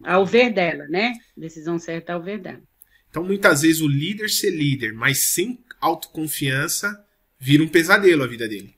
Ao 0.02 0.24
ver 0.24 0.52
dela, 0.52 0.86
né? 0.88 1.14
Decisão 1.36 1.78
certa 1.78 2.12
ao 2.12 2.22
ver 2.22 2.38
dela. 2.38 2.62
Então, 3.10 3.24
muitas 3.24 3.62
vezes, 3.62 3.80
o 3.80 3.88
líder 3.88 4.28
ser 4.28 4.50
líder, 4.50 4.92
mas 4.92 5.18
sem 5.18 5.58
autoconfiança, 5.80 7.04
vira 7.38 7.62
um 7.62 7.68
pesadelo 7.68 8.22
a 8.22 8.26
vida 8.26 8.48
dele. 8.48 8.74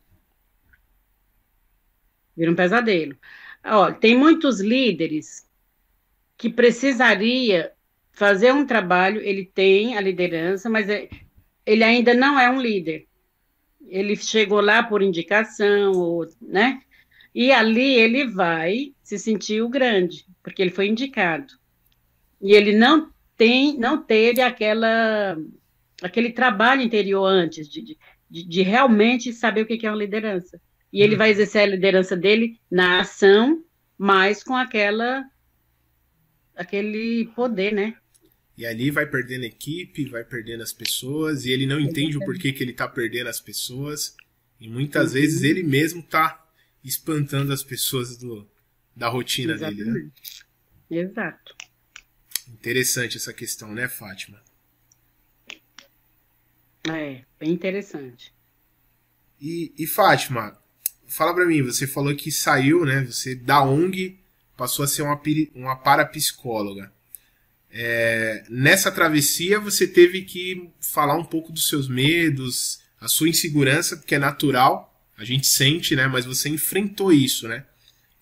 Vira 2.37 2.51
um 2.51 2.55
pesadelo. 2.55 3.17
Ó, 3.65 3.93
tem 3.93 4.17
muitos 4.17 4.61
líderes 4.61 5.47
que 6.37 6.49
precisaria 6.49 7.73
fazer 8.13 8.53
um 8.53 8.67
trabalho, 8.67 9.21
ele 9.21 9.45
tem 9.45 9.97
a 9.97 10.01
liderança, 10.01 10.69
mas 10.69 10.89
é, 10.89 11.09
ele 11.67 11.85
ainda 11.85 12.15
não 12.15 12.39
é 12.39 12.51
um 12.51 12.61
líder. 12.61 13.07
Ele 13.87 14.17
chegou 14.17 14.61
lá 14.61 14.83
por 14.83 15.03
indicação, 15.03 15.93
ou, 15.93 16.27
né? 16.41 16.81
E 17.35 17.53
ali 17.53 17.95
ele 17.95 18.27
vai 18.27 18.95
se 19.11 19.19
sentir 19.19 19.61
o 19.61 19.69
grande, 19.69 20.25
porque 20.41 20.63
ele 20.63 20.71
foi 20.71 20.87
indicado. 20.87 21.53
E 22.41 22.53
ele 22.53 22.73
não 22.73 23.13
tem, 23.37 23.77
não 23.77 24.01
teve 24.01 24.41
aquela 24.41 25.37
aquele 26.01 26.31
trabalho 26.31 26.81
interior 26.81 27.27
antes 27.27 27.69
de, 27.69 27.99
de, 28.31 28.45
de 28.45 28.63
realmente 28.63 29.33
saber 29.33 29.63
o 29.63 29.67
que 29.67 29.85
é 29.85 29.91
uma 29.91 29.99
liderança. 29.99 30.61
E 30.93 31.03
ele 31.03 31.17
vai 31.17 31.31
exercer 31.31 31.63
a 31.63 31.67
liderança 31.67 32.17
dele 32.17 32.59
na 32.71 33.01
ação, 33.01 33.65
mas 33.99 34.45
com 34.45 34.55
aquela 34.55 35.25
aquele 36.55 37.27
poder, 37.35 37.73
né? 37.73 37.97
E 38.57 38.65
ali 38.65 38.91
vai 38.91 39.07
perdendo 39.07 39.45
equipe, 39.45 40.09
vai 40.09 40.23
perdendo 40.23 40.63
as 40.63 40.73
pessoas, 40.73 41.45
e 41.45 41.51
ele 41.51 41.67
não 41.67 41.81
entende 41.81 42.17
o 42.17 42.25
porquê 42.25 42.53
que 42.53 42.63
ele 42.63 42.73
está 42.73 42.87
perdendo 42.87 43.29
as 43.29 43.41
pessoas. 43.41 44.15
E 44.61 44.69
muitas 44.69 45.09
uhum. 45.09 45.21
vezes 45.21 45.43
ele 45.43 45.63
mesmo 45.63 46.01
está 46.01 46.47
espantando 46.83 47.53
as 47.53 47.63
pessoas 47.63 48.17
do, 48.17 48.50
da 49.01 49.09
rotina 49.09 49.55
Exatamente. 49.55 49.83
dele, 49.83 50.13
né? 50.91 51.01
Exato. 51.01 51.57
Interessante 52.53 53.17
essa 53.17 53.33
questão, 53.33 53.73
né, 53.73 53.89
Fátima? 53.89 54.43
É, 56.87 57.23
bem 57.39 57.51
interessante. 57.51 58.35
E, 59.41 59.73
e 59.79 59.87
Fátima, 59.87 60.55
fala 61.09 61.33
para 61.33 61.47
mim, 61.47 61.63
você 61.63 61.87
falou 61.87 62.15
que 62.15 62.31
saiu, 62.31 62.85
né? 62.85 63.05
Você 63.05 63.35
da 63.35 63.63
ONG 63.63 64.21
passou 64.55 64.85
a 64.85 64.89
ser 64.89 65.01
uma, 65.01 65.19
uma 65.55 65.77
parapsicóloga. 65.77 66.93
É, 67.71 68.45
nessa 68.51 68.93
travessia 68.93 69.59
você 69.59 69.87
teve 69.87 70.23
que 70.23 70.71
falar 70.79 71.17
um 71.17 71.25
pouco 71.25 71.53
dos 71.53 71.69
seus 71.69 71.89
medos, 71.89 72.83
a 73.01 73.09
sua 73.09 73.31
insegurança, 73.31 73.97
porque 73.97 74.17
é 74.17 74.19
natural, 74.19 75.03
a 75.17 75.25
gente 75.25 75.47
sente, 75.47 75.97
né? 75.97 76.07
Mas 76.07 76.27
você 76.27 76.51
enfrentou 76.51 77.11
isso, 77.11 77.49
né? 77.49 77.65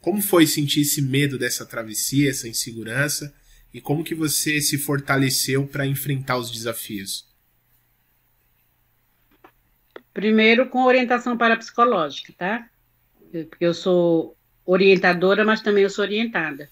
Como 0.01 0.22
foi 0.22 0.46
sentir 0.46 0.82
esse 0.82 1.03
medo 1.03 1.38
dessa 1.38 1.66
travessia, 1.66 2.30
essa 2.30 2.49
insegurança? 2.49 3.34
E 3.72 3.80
como 3.80 4.05
que 4.05 4.14
você 4.14 4.61
se 4.61 4.78
fortaleceu 4.78 5.66
para 5.66 5.86
enfrentar 5.86 6.38
os 6.38 6.51
desafios? 6.51 7.28
Primeiro 10.14 10.68
com 10.68 10.84
orientação 10.84 11.36
parapsicológica, 11.36 12.32
tá? 12.36 12.68
Porque 13.30 13.64
eu 13.64 13.74
sou 13.74 14.36
orientadora, 14.64 15.44
mas 15.44 15.61
também 15.61 15.84
eu 15.84 15.90
sou 15.90 16.05
orientada. 16.05 16.70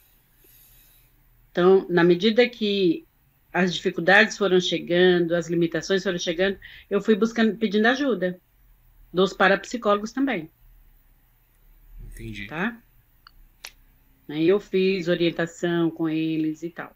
Então, 1.50 1.86
na 1.88 2.04
medida 2.04 2.48
que 2.48 3.06
as 3.52 3.72
dificuldades 3.72 4.36
foram 4.36 4.60
chegando, 4.60 5.34
as 5.34 5.48
limitações 5.48 6.02
foram 6.02 6.18
chegando, 6.18 6.58
eu 6.90 7.00
fui 7.00 7.14
buscando, 7.14 7.56
pedindo 7.56 7.86
ajuda 7.86 8.38
dos 9.12 9.32
parapsicólogos 9.32 10.12
também. 10.12 10.50
Entendi. 12.04 12.46
Tá? 12.46 12.82
Aí 14.28 14.48
eu 14.48 14.58
fiz 14.58 15.08
orientação 15.08 15.90
com 15.90 16.08
eles 16.08 16.62
e 16.62 16.70
tal. 16.70 16.94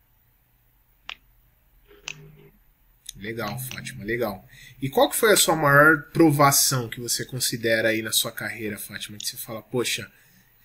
Legal, 3.16 3.58
Fátima, 3.58 4.02
legal. 4.02 4.44
E 4.80 4.88
qual 4.88 5.10
que 5.10 5.16
foi 5.16 5.32
a 5.32 5.36
sua 5.36 5.54
maior 5.54 6.04
provação 6.10 6.88
que 6.88 7.00
você 7.00 7.24
considera 7.24 7.90
aí 7.90 8.00
na 8.00 8.12
sua 8.12 8.32
carreira, 8.32 8.78
Fátima? 8.78 9.18
Que 9.18 9.28
você 9.28 9.36
fala, 9.36 9.62
poxa, 9.62 10.10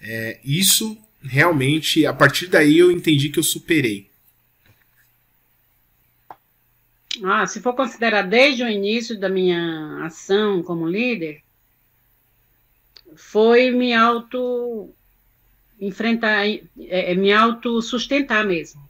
é, 0.02 0.40
isso 0.44 0.98
realmente, 1.22 2.06
a 2.06 2.14
partir 2.14 2.48
daí 2.48 2.78
eu 2.78 2.92
entendi 2.92 3.30
que 3.30 3.40
eu 3.40 3.44
superei. 3.44 4.10
Ah, 7.24 7.46
se 7.46 7.62
for 7.62 7.74
considerar 7.74 8.24
desde 8.24 8.64
o 8.64 8.70
início 8.70 9.20
da 9.20 9.30
minha 9.30 10.06
ação 10.06 10.62
como 10.64 10.88
líder, 10.88 11.42
foi 13.16 13.72
me 13.72 13.94
auto 13.94 14.94
enfrentar, 15.80 16.48
é, 16.48 16.62
é, 16.78 17.16
me 17.16 17.32
auto 17.32 17.82
sustentar 17.82 18.46
mesmo, 18.46 18.82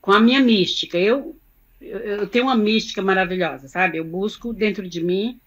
com 0.00 0.12
a 0.12 0.20
minha 0.20 0.40
mística. 0.40 0.98
Eu, 0.98 1.36
eu, 1.80 1.98
eu 1.98 2.26
tenho 2.26 2.44
uma 2.44 2.56
mística 2.56 3.02
maravilhosa, 3.02 3.68
sabe? 3.68 3.98
Eu 3.98 4.04
busco 4.04 4.52
dentro 4.52 4.88
de 4.88 5.02
mim 5.02 5.40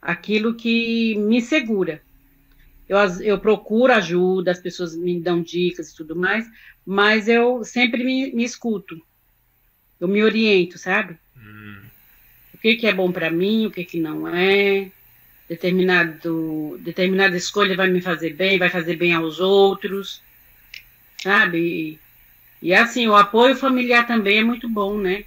aquilo 0.00 0.54
que 0.54 1.14
me 1.16 1.40
segura 1.40 2.02
eu, 2.88 2.98
eu 3.22 3.38
procuro 3.38 3.92
ajuda, 3.92 4.50
as 4.50 4.60
pessoas 4.60 4.96
me 4.96 5.20
dão 5.20 5.42
dicas 5.42 5.90
e 5.90 5.96
tudo 5.96 6.14
mais, 6.14 6.46
mas 6.84 7.28
eu 7.28 7.64
sempre 7.64 8.04
me, 8.04 8.32
me 8.32 8.44
escuto. 8.44 9.00
Eu 9.98 10.06
me 10.06 10.22
oriento, 10.22 10.78
sabe? 10.78 11.16
Hum. 11.36 11.80
O 12.54 12.58
que, 12.58 12.76
que 12.76 12.86
é 12.86 12.92
bom 12.92 13.10
para 13.10 13.30
mim, 13.30 13.66
o 13.66 13.70
que, 13.70 13.84
que 13.84 13.98
não 13.98 14.28
é. 14.28 14.90
determinado, 15.48 16.78
determinada 16.80 17.36
escolha 17.36 17.76
vai 17.76 17.90
me 17.90 18.00
fazer 18.00 18.34
bem, 18.34 18.58
vai 18.58 18.70
fazer 18.70 18.96
bem 18.96 19.12
aos 19.12 19.40
outros, 19.40 20.22
sabe? 21.26 21.58
E, 22.62 22.68
e 22.68 22.72
assim, 22.72 23.08
o 23.08 23.16
apoio 23.16 23.56
familiar 23.56 24.06
também 24.06 24.38
é 24.38 24.44
muito 24.44 24.68
bom, 24.68 24.96
né? 24.96 25.24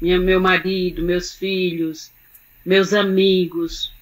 Minha, 0.00 0.18
meu 0.18 0.40
marido, 0.40 1.02
meus 1.02 1.34
filhos, 1.34 2.10
meus 2.64 2.94
amigos. 2.94 3.92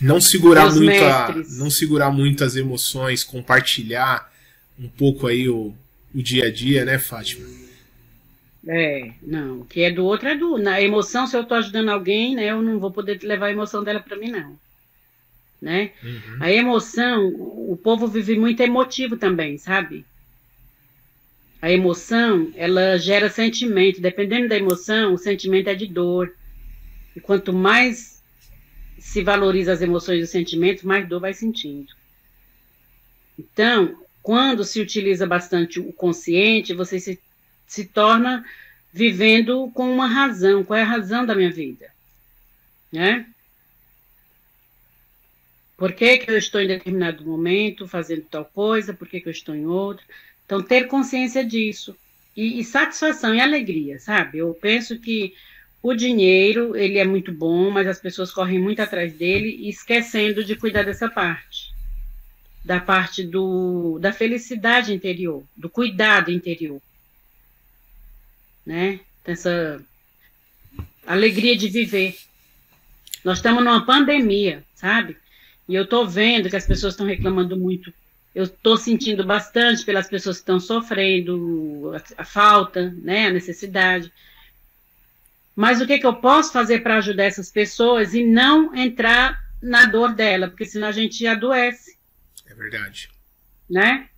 Não 0.00 0.20
segurar 0.20 0.70
muito, 0.72 1.04
a, 1.04 1.34
não 1.56 1.70
segurar 1.70 2.10
muito 2.10 2.44
as 2.44 2.56
emoções, 2.56 3.24
compartilhar 3.24 4.30
um 4.78 4.88
pouco 4.88 5.26
aí 5.26 5.48
o, 5.48 5.74
o 6.14 6.22
dia 6.22 6.46
a 6.46 6.52
dia, 6.52 6.84
né, 6.84 6.98
Fátima? 6.98 7.46
É, 8.68 9.12
não. 9.22 9.60
O 9.60 9.64
que 9.64 9.80
é 9.80 9.90
do 9.90 10.04
outro 10.04 10.28
é 10.28 10.36
do. 10.36 10.58
Na 10.58 10.80
emoção, 10.80 11.26
se 11.26 11.36
eu 11.36 11.42
estou 11.42 11.56
ajudando 11.56 11.88
alguém, 11.88 12.36
né, 12.36 12.50
eu 12.50 12.62
não 12.62 12.78
vou 12.78 12.90
poder 12.90 13.18
levar 13.22 13.46
a 13.46 13.52
emoção 13.52 13.82
dela 13.82 14.00
para 14.00 14.16
mim, 14.16 14.30
não. 14.30 14.56
Né? 15.62 15.92
Uhum. 16.02 16.36
A 16.40 16.50
emoção, 16.50 17.28
o 17.28 17.78
povo 17.80 18.08
vive 18.08 18.36
muito 18.36 18.60
emotivo 18.60 19.16
também, 19.16 19.56
sabe? 19.56 20.04
A 21.62 21.70
emoção, 21.70 22.50
ela 22.56 22.98
gera 22.98 23.30
sentimento. 23.30 24.00
Dependendo 24.00 24.48
da 24.48 24.56
emoção, 24.56 25.14
o 25.14 25.18
sentimento 25.18 25.68
é 25.68 25.74
de 25.74 25.86
dor. 25.86 26.34
E 27.14 27.20
quanto 27.20 27.52
mais 27.52 28.20
se 28.98 29.22
valoriza 29.22 29.72
as 29.72 29.80
emoções 29.80 30.20
e 30.20 30.24
os 30.24 30.30
sentimentos, 30.30 30.82
mais 30.82 31.08
dor 31.08 31.20
vai 31.20 31.32
sentindo. 31.32 31.94
Então, 33.38 33.96
quando 34.20 34.64
se 34.64 34.80
utiliza 34.80 35.26
bastante 35.26 35.78
o 35.78 35.92
consciente, 35.92 36.74
você 36.74 36.98
se 36.98 37.18
se 37.72 37.86
torna 37.86 38.44
vivendo 38.92 39.70
com 39.72 39.90
uma 39.90 40.06
razão. 40.06 40.62
Qual 40.62 40.78
é 40.78 40.82
a 40.82 40.86
razão 40.86 41.24
da 41.24 41.34
minha 41.34 41.50
vida? 41.50 41.90
Né? 42.92 43.24
Por 45.82 45.94
que, 45.94 46.18
que 46.18 46.30
eu 46.30 46.38
estou 46.38 46.60
em 46.60 46.68
determinado 46.68 47.26
momento 47.26 47.88
fazendo 47.88 48.22
tal 48.22 48.44
coisa? 48.44 48.94
Por 48.94 49.08
que, 49.08 49.20
que 49.20 49.26
eu 49.26 49.32
estou 49.32 49.52
em 49.52 49.66
outro? 49.66 50.06
Então, 50.46 50.62
ter 50.62 50.86
consciência 50.86 51.44
disso. 51.44 51.96
E, 52.36 52.60
e, 52.60 52.62
satisfação 52.62 53.34
e 53.34 53.40
alegria, 53.40 53.98
sabe? 53.98 54.38
Eu 54.38 54.54
penso 54.54 54.96
que 55.00 55.34
o 55.82 55.92
dinheiro, 55.92 56.76
ele 56.76 56.98
é 56.98 57.04
muito 57.04 57.32
bom, 57.32 57.68
mas 57.68 57.88
as 57.88 57.98
pessoas 57.98 58.30
correm 58.30 58.60
muito 58.60 58.80
atrás 58.80 59.12
dele, 59.12 59.68
esquecendo 59.68 60.44
de 60.44 60.54
cuidar 60.54 60.84
dessa 60.84 61.08
parte. 61.08 61.74
Da 62.64 62.78
parte 62.78 63.24
do, 63.24 63.98
da 63.98 64.12
felicidade 64.12 64.94
interior, 64.94 65.42
do 65.56 65.68
cuidado 65.68 66.30
interior 66.30 66.80
né? 68.64 69.00
Essa 69.24 69.82
alegria 71.04 71.56
de 71.56 71.66
viver. 71.66 72.16
Nós 73.24 73.38
estamos 73.38 73.64
numa 73.64 73.84
pandemia, 73.84 74.62
sabe? 74.76 75.20
E 75.72 75.74
eu 75.74 75.84
estou 75.84 76.06
vendo 76.06 76.50
que 76.50 76.56
as 76.56 76.66
pessoas 76.66 76.92
estão 76.92 77.06
reclamando 77.06 77.56
muito. 77.56 77.90
Eu 78.34 78.44
estou 78.44 78.76
sentindo 78.76 79.24
bastante 79.24 79.86
pelas 79.86 80.06
pessoas 80.06 80.36
que 80.36 80.42
estão 80.42 80.60
sofrendo 80.60 81.94
a, 81.94 82.22
a, 82.22 82.24
falta, 82.26 82.90
né, 83.02 83.28
a 83.28 83.30
necessidade. 83.32 84.12
Mas 85.56 85.80
o 85.80 85.86
que, 85.86 85.98
que 85.98 86.06
eu 86.06 86.16
posso 86.16 86.52
fazer 86.52 86.82
para 86.82 86.98
ajudar 86.98 87.24
essas 87.24 87.50
pessoas 87.50 88.12
e 88.12 88.22
não 88.22 88.74
entrar 88.74 89.42
na 89.62 89.86
dor 89.86 90.14
dela? 90.14 90.46
Porque 90.46 90.66
senão 90.66 90.88
a 90.88 90.92
gente 90.92 91.26
adoece. 91.26 91.96
É 92.46 92.54
verdade. 92.54 93.08
Né? 93.70 94.10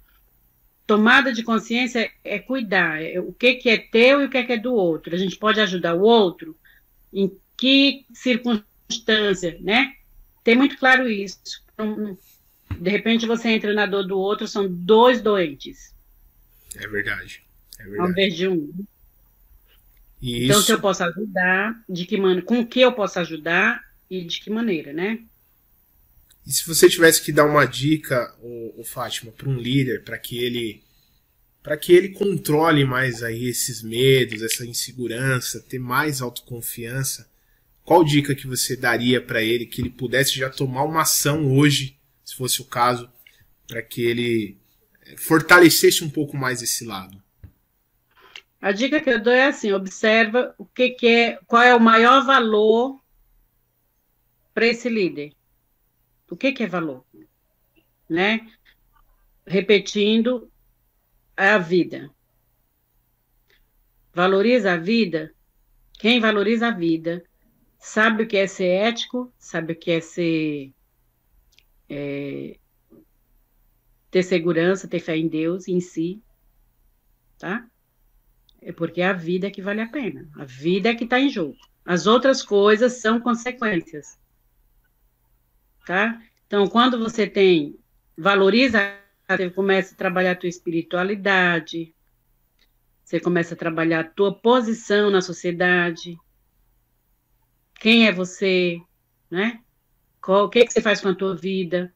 tomada 0.87 1.33
de 1.33 1.43
consciência 1.43 2.11
é 2.23 2.39
cuidar, 2.39 3.03
é 3.03 3.19
o 3.19 3.33
que, 3.33 3.55
que 3.55 3.71
é 3.71 3.79
teu 3.79 4.21
e 4.21 4.27
o 4.27 4.29
que, 4.29 4.37
é 4.37 4.45
que 4.45 4.53
é 4.53 4.59
do 4.59 4.75
outro. 4.75 5.15
A 5.15 5.19
gente 5.19 5.39
pode 5.39 5.59
ajudar 5.61 5.95
o 5.95 6.03
outro 6.03 6.55
em 7.11 7.33
que 7.57 8.05
circunstância, 8.13 9.57
né? 9.63 9.95
Tem 10.45 10.55
muito 10.55 10.77
claro 10.77 11.09
isso. 11.09 11.41
De 12.79 12.91
repente 12.91 13.27
você 13.27 13.49
entra 13.49 13.73
na 13.73 13.87
dor 13.87 14.07
do 14.07 14.19
outro, 14.19 14.47
são 14.47 14.69
dois 14.71 15.23
doentes. 15.23 15.95
É 16.77 16.87
verdade. 16.87 17.43
É 17.79 17.83
verdade. 17.83 18.01
Ao 18.03 18.11
invés 18.11 18.37
de 18.37 18.47
um. 18.47 18.73
Isso. 20.21 20.45
Então, 20.45 20.63
se 20.63 20.73
eu 20.73 20.81
posso 20.81 21.03
ajudar, 21.05 21.83
de 21.89 22.07
que 22.07 22.17
maneira, 22.17 22.43
com 22.43 22.61
o 22.61 22.67
que 22.67 22.81
eu 22.81 22.93
posso 22.93 23.19
ajudar 23.19 23.83
e 24.09 24.25
de 24.25 24.41
que 24.41 24.51
maneira, 24.51 24.93
né? 24.93 25.19
E 26.47 26.53
se 26.53 26.67
você 26.67 26.89
tivesse 26.89 27.23
que 27.23 27.33
dar 27.33 27.47
uma 27.47 27.65
dica, 27.65 28.35
o, 28.41 28.81
o 28.81 28.85
Fátima, 28.85 29.33
para 29.33 29.49
um 29.49 29.59
líder, 29.59 30.05
para 30.05 30.19
que 30.19 30.39
ele 30.39 30.83
para 31.63 31.79
que 31.79 31.95
ele 31.95 32.11
controle 32.11 32.85
mais 32.85 33.23
aí 33.23 33.47
esses 33.47 33.83
medos, 33.83 34.43
essa 34.43 34.67
insegurança, 34.67 35.65
ter 35.67 35.79
mais 35.79 36.21
autoconfiança, 36.21 37.27
qual 37.85 38.03
dica 38.03 38.35
que 38.35 38.47
você 38.47 38.75
daria 38.77 39.21
para 39.21 39.43
ele 39.43 39.67
que 39.67 39.83
ele 39.83 39.91
pudesse 39.91 40.39
já 40.39 40.49
tomar 40.49 40.85
uma 40.85 41.03
ação 41.03 41.55
hoje, 41.55 42.01
se 42.25 42.35
fosse 42.35 42.63
o 42.63 42.65
caso, 42.65 43.11
para 43.67 43.83
que 43.83 44.03
ele 44.03 44.59
fortalecesse 45.19 46.03
um 46.03 46.09
pouco 46.09 46.35
mais 46.35 46.63
esse 46.63 46.85
lado? 46.87 47.23
A 48.59 48.73
dica 48.73 49.01
que 49.01 49.11
eu 49.11 49.23
dou 49.23 49.33
é 49.33 49.45
assim: 49.45 49.73
observa 49.73 50.55
o 50.57 50.65
que, 50.65 50.91
que 50.91 51.07
é, 51.07 51.39
qual 51.47 51.63
é 51.63 51.75
o 51.75 51.81
maior 51.81 52.25
valor 52.25 52.99
para 54.55 54.67
esse 54.67 54.89
líder. 54.89 55.35
O 56.31 56.37
que, 56.37 56.53
que 56.53 56.63
é 56.63 56.67
valor? 56.67 57.05
Né? 58.09 58.49
Repetindo, 59.47 60.51
é 61.37 61.51
a 61.51 61.59
vida. 61.59 62.11
Valoriza 64.15 64.73
a 64.73 64.77
vida. 64.79 65.35
Quem 65.99 66.19
valoriza 66.19 66.69
a 66.69 66.71
vida 66.71 67.23
sabe 67.87 68.23
o 68.23 68.27
que 68.27 68.37
é 68.37 68.47
ser 68.47 68.67
ético, 68.67 69.33
sabe 69.39 69.73
o 69.73 69.77
que 69.77 69.91
é 69.91 70.01
ser. 70.01 70.73
É, 71.89 72.59
ter 74.11 74.23
segurança, 74.23 74.89
ter 74.89 75.01
fé 75.01 75.17
em 75.17 75.29
Deus, 75.29 75.69
em 75.69 75.81
si. 75.81 76.23
Tá? 77.39 77.67
É 78.63 78.73
porque 78.73 79.01
é 79.01 79.07
a 79.07 79.13
vida 79.13 79.51
que 79.51 79.61
vale 79.61 79.81
a 79.81 79.89
pena. 79.89 80.29
A 80.37 80.45
vida 80.45 80.89
é 80.89 80.95
que 80.95 81.05
está 81.05 81.19
em 81.21 81.29
jogo. 81.29 81.57
As 81.85 82.07
outras 82.07 82.43
coisas 82.43 82.95
são 82.95 83.21
consequências 83.21 84.19
tá? 85.85 86.21
Então, 86.47 86.67
quando 86.67 86.99
você 86.99 87.27
tem, 87.27 87.79
valoriza, 88.17 88.79
você 89.29 89.51
começa 89.51 89.95
a 89.95 89.97
trabalhar 89.99 90.33
a 90.33 90.37
tua 90.37 90.49
espiritualidade, 90.49 91.95
você 93.05 93.21
começa 93.21 93.55
a 93.55 93.57
trabalhar 93.57 94.01
a 94.01 94.09
tua 94.09 94.35
posição 94.35 95.11
na 95.11 95.21
sociedade, 95.21 96.17
quem 97.81 98.07
é 98.07 98.13
você, 98.13 98.81
né? 99.31 99.61
Qual, 100.21 100.47
o 100.47 100.49
que, 100.49 100.65
que 100.65 100.73
você 100.73 100.81
faz 100.81 101.01
com 101.01 101.09
a 101.09 101.15
tua 101.15 101.37
vida, 101.37 101.93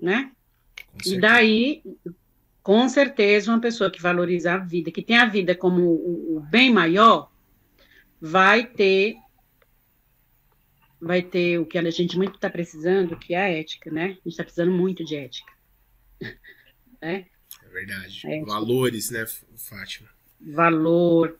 né? 0.00 0.32
E 1.04 1.18
daí, 1.18 1.82
com 2.62 2.88
certeza, 2.88 3.50
uma 3.50 3.60
pessoa 3.60 3.90
que 3.90 4.00
valoriza 4.00 4.54
a 4.54 4.58
vida, 4.58 4.90
que 4.90 5.02
tem 5.02 5.16
a 5.16 5.26
vida 5.26 5.54
como 5.54 5.82
o, 5.82 6.36
o 6.36 6.40
bem 6.40 6.72
maior, 6.72 7.30
vai 8.20 8.66
ter 8.66 9.16
vai 11.00 11.22
ter 11.22 11.58
o 11.58 11.66
que 11.66 11.78
a 11.78 11.90
gente 11.90 12.16
muito 12.16 12.36
está 12.36 12.48
precisando, 12.48 13.18
que 13.18 13.34
é 13.34 13.40
a 13.40 13.48
ética, 13.48 13.90
né? 13.90 14.04
A 14.04 14.08
gente 14.08 14.28
está 14.28 14.42
precisando 14.42 14.72
muito 14.72 15.04
de 15.04 15.16
ética. 15.16 15.52
né? 17.00 17.26
É 17.62 17.68
verdade. 17.68 18.26
Ética. 18.26 18.46
Valores, 18.46 19.10
né, 19.10 19.26
Fátima? 19.54 20.08
Valor. 20.40 21.38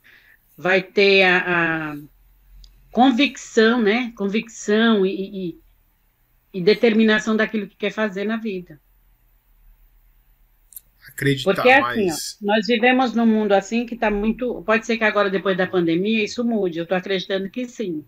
Vai 0.57 0.83
ter 0.83 1.23
a, 1.23 1.93
a 1.93 1.97
convicção, 2.97 3.83
né? 3.83 4.11
Convicção 4.17 5.05
e, 5.05 5.51
e, 5.51 5.61
e, 6.55 6.63
determinação 6.63 7.37
daquilo 7.37 7.67
que 7.67 7.77
quer 7.77 7.91
fazer 7.91 8.25
na 8.25 8.39
vida. 8.39 8.81
Acreditar 11.07 11.55
Porque 11.55 11.69
é 11.69 11.79
assim, 11.79 12.11
ó, 12.11 12.47
nós 12.47 12.67
vivemos 12.67 13.13
num 13.13 13.27
mundo 13.27 13.53
assim 13.53 13.85
que 13.85 13.97
está 13.97 14.11
muito. 14.11 14.63
Pode 14.63 14.87
ser 14.87 14.97
que 14.97 15.05
agora, 15.05 15.29
depois 15.29 15.59
da 15.59 15.67
pandemia, 15.67 16.25
isso 16.25 16.43
mude. 16.43 16.79
Eu 16.79 16.85
estou 16.85 16.97
acreditando 16.97 17.51
que 17.51 17.69
sim. 17.69 18.03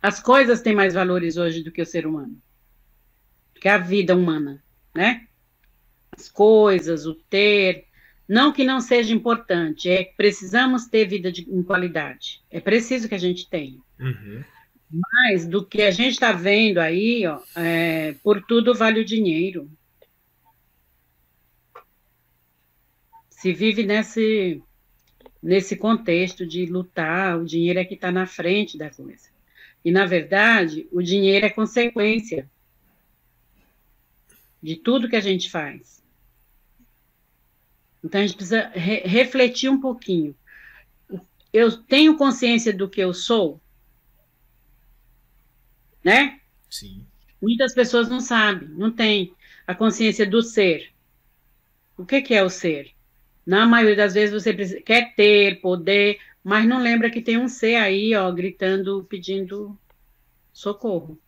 As 0.00 0.18
coisas 0.18 0.62
têm 0.62 0.74
mais 0.74 0.94
valores 0.94 1.36
hoje 1.36 1.62
do 1.62 1.70
que 1.70 1.82
o 1.82 1.86
ser 1.86 2.06
humano, 2.06 2.40
do 3.54 3.60
que 3.60 3.68
a 3.68 3.76
vida 3.76 4.16
humana, 4.16 4.64
né? 4.94 5.26
As 6.10 6.30
coisas, 6.30 7.04
o 7.04 7.14
ter, 7.14 7.88
não 8.30 8.52
que 8.52 8.62
não 8.62 8.80
seja 8.80 9.12
importante, 9.12 9.90
é 9.90 10.04
que 10.04 10.14
precisamos 10.16 10.86
ter 10.86 11.04
vida 11.04 11.32
de, 11.32 11.42
em 11.50 11.64
qualidade. 11.64 12.40
É 12.48 12.60
preciso 12.60 13.08
que 13.08 13.14
a 13.16 13.18
gente 13.18 13.50
tenha. 13.50 13.80
Uhum. 13.98 14.44
Mas 14.88 15.48
do 15.48 15.66
que 15.66 15.82
a 15.82 15.90
gente 15.90 16.12
está 16.12 16.30
vendo 16.30 16.78
aí, 16.78 17.26
ó, 17.26 17.40
é, 17.56 18.14
por 18.22 18.40
tudo 18.46 18.72
vale 18.72 19.00
o 19.00 19.04
dinheiro. 19.04 19.68
Se 23.30 23.52
vive 23.52 23.84
nesse, 23.84 24.62
nesse 25.42 25.74
contexto 25.74 26.46
de 26.46 26.66
lutar, 26.66 27.36
o 27.36 27.44
dinheiro 27.44 27.80
é 27.80 27.84
que 27.84 27.94
está 27.94 28.12
na 28.12 28.28
frente 28.28 28.78
da 28.78 28.90
coisa. 28.90 29.28
E, 29.84 29.90
na 29.90 30.06
verdade, 30.06 30.86
o 30.92 31.02
dinheiro 31.02 31.46
é 31.46 31.50
consequência 31.50 32.48
de 34.62 34.76
tudo 34.76 35.08
que 35.08 35.16
a 35.16 35.20
gente 35.20 35.50
faz. 35.50 35.99
Então, 38.02 38.20
a 38.20 38.26
gente 38.26 38.36
precisa 38.36 38.68
re 38.74 39.00
refletir 39.00 39.68
um 39.70 39.80
pouquinho. 39.80 40.34
Eu 41.52 41.76
tenho 41.84 42.16
consciência 42.16 42.72
do 42.72 42.88
que 42.88 43.00
eu 43.00 43.12
sou? 43.12 43.60
né? 46.04 46.40
Sim. 46.68 47.06
Muitas 47.40 47.74
pessoas 47.74 48.08
não 48.08 48.20
sabem, 48.20 48.68
não 48.68 48.90
têm 48.90 49.34
a 49.66 49.74
consciência 49.74 50.26
do 50.26 50.42
ser. 50.42 50.92
O 51.96 52.04
que, 52.04 52.20
que 52.22 52.34
é 52.34 52.42
o 52.42 52.50
ser? 52.50 52.92
Na 53.46 53.66
maioria 53.66 53.96
das 53.96 54.14
vezes 54.14 54.32
você 54.42 54.52
precisa, 54.52 54.80
quer 54.82 55.14
ter 55.14 55.60
poder, 55.60 56.18
mas 56.42 56.66
não 56.66 56.78
lembra 56.80 57.10
que 57.10 57.22
tem 57.22 57.38
um 57.38 57.48
ser 57.48 57.76
aí, 57.76 58.14
ó, 58.14 58.30
gritando, 58.32 59.04
pedindo 59.04 59.78
socorro. 60.52 61.18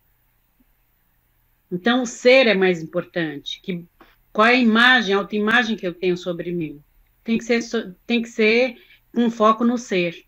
Então, 1.70 2.02
o 2.02 2.06
ser 2.06 2.46
é 2.46 2.54
mais 2.54 2.82
importante. 2.82 3.60
Que, 3.62 3.86
qual 4.32 4.46
é 4.46 4.52
a 4.52 4.54
imagem, 4.54 5.14
a 5.14 5.18
autoimagem 5.18 5.76
que 5.76 5.86
eu 5.86 5.92
tenho 5.92 6.16
sobre 6.16 6.52
mim? 6.52 6.82
Tem 7.22 7.38
que 7.38 7.44
ser, 7.44 7.94
tem 8.06 8.22
que 8.22 8.28
ser 8.28 8.76
um 9.14 9.30
foco 9.30 9.64
no 9.64 9.76
ser. 9.76 10.24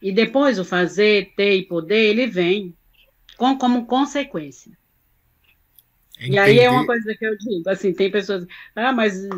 E 0.00 0.10
depois 0.10 0.58
o 0.58 0.64
fazer, 0.64 1.32
ter 1.36 1.56
e 1.56 1.66
poder, 1.66 2.10
ele 2.10 2.26
vem 2.26 2.76
com, 3.36 3.56
como 3.56 3.86
consequência. 3.86 4.76
Entender. 6.18 6.34
E 6.34 6.38
aí 6.38 6.58
é 6.58 6.70
uma 6.70 6.84
coisa 6.86 7.14
que 7.14 7.24
eu 7.24 7.36
digo, 7.38 7.68
assim, 7.68 7.92
tem 7.92 8.10
pessoas, 8.10 8.46
ah, 8.76 8.92
mas 8.92 9.28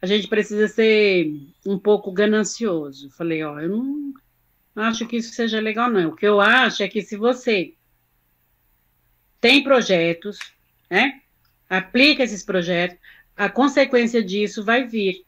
a 0.00 0.06
gente 0.06 0.28
precisa 0.28 0.66
ser 0.68 1.32
um 1.66 1.78
pouco 1.78 2.12
ganancioso. 2.12 3.10
Falei, 3.10 3.42
ó, 3.42 3.60
eu 3.60 3.68
não 3.68 4.14
acho 4.74 5.06
que 5.06 5.16
isso 5.16 5.34
seja 5.34 5.60
legal, 5.60 5.90
não. 5.90 6.10
O 6.10 6.16
que 6.16 6.26
eu 6.26 6.40
acho 6.40 6.82
é 6.82 6.88
que 6.88 7.02
se 7.02 7.16
você 7.16 7.74
tem 9.40 9.62
projetos, 9.62 10.38
né? 10.88 11.20
Aplica 11.72 12.22
esses 12.22 12.42
projetos, 12.42 12.98
a 13.34 13.48
consequência 13.48 14.22
disso 14.22 14.62
vai 14.62 14.86
vir. 14.86 15.24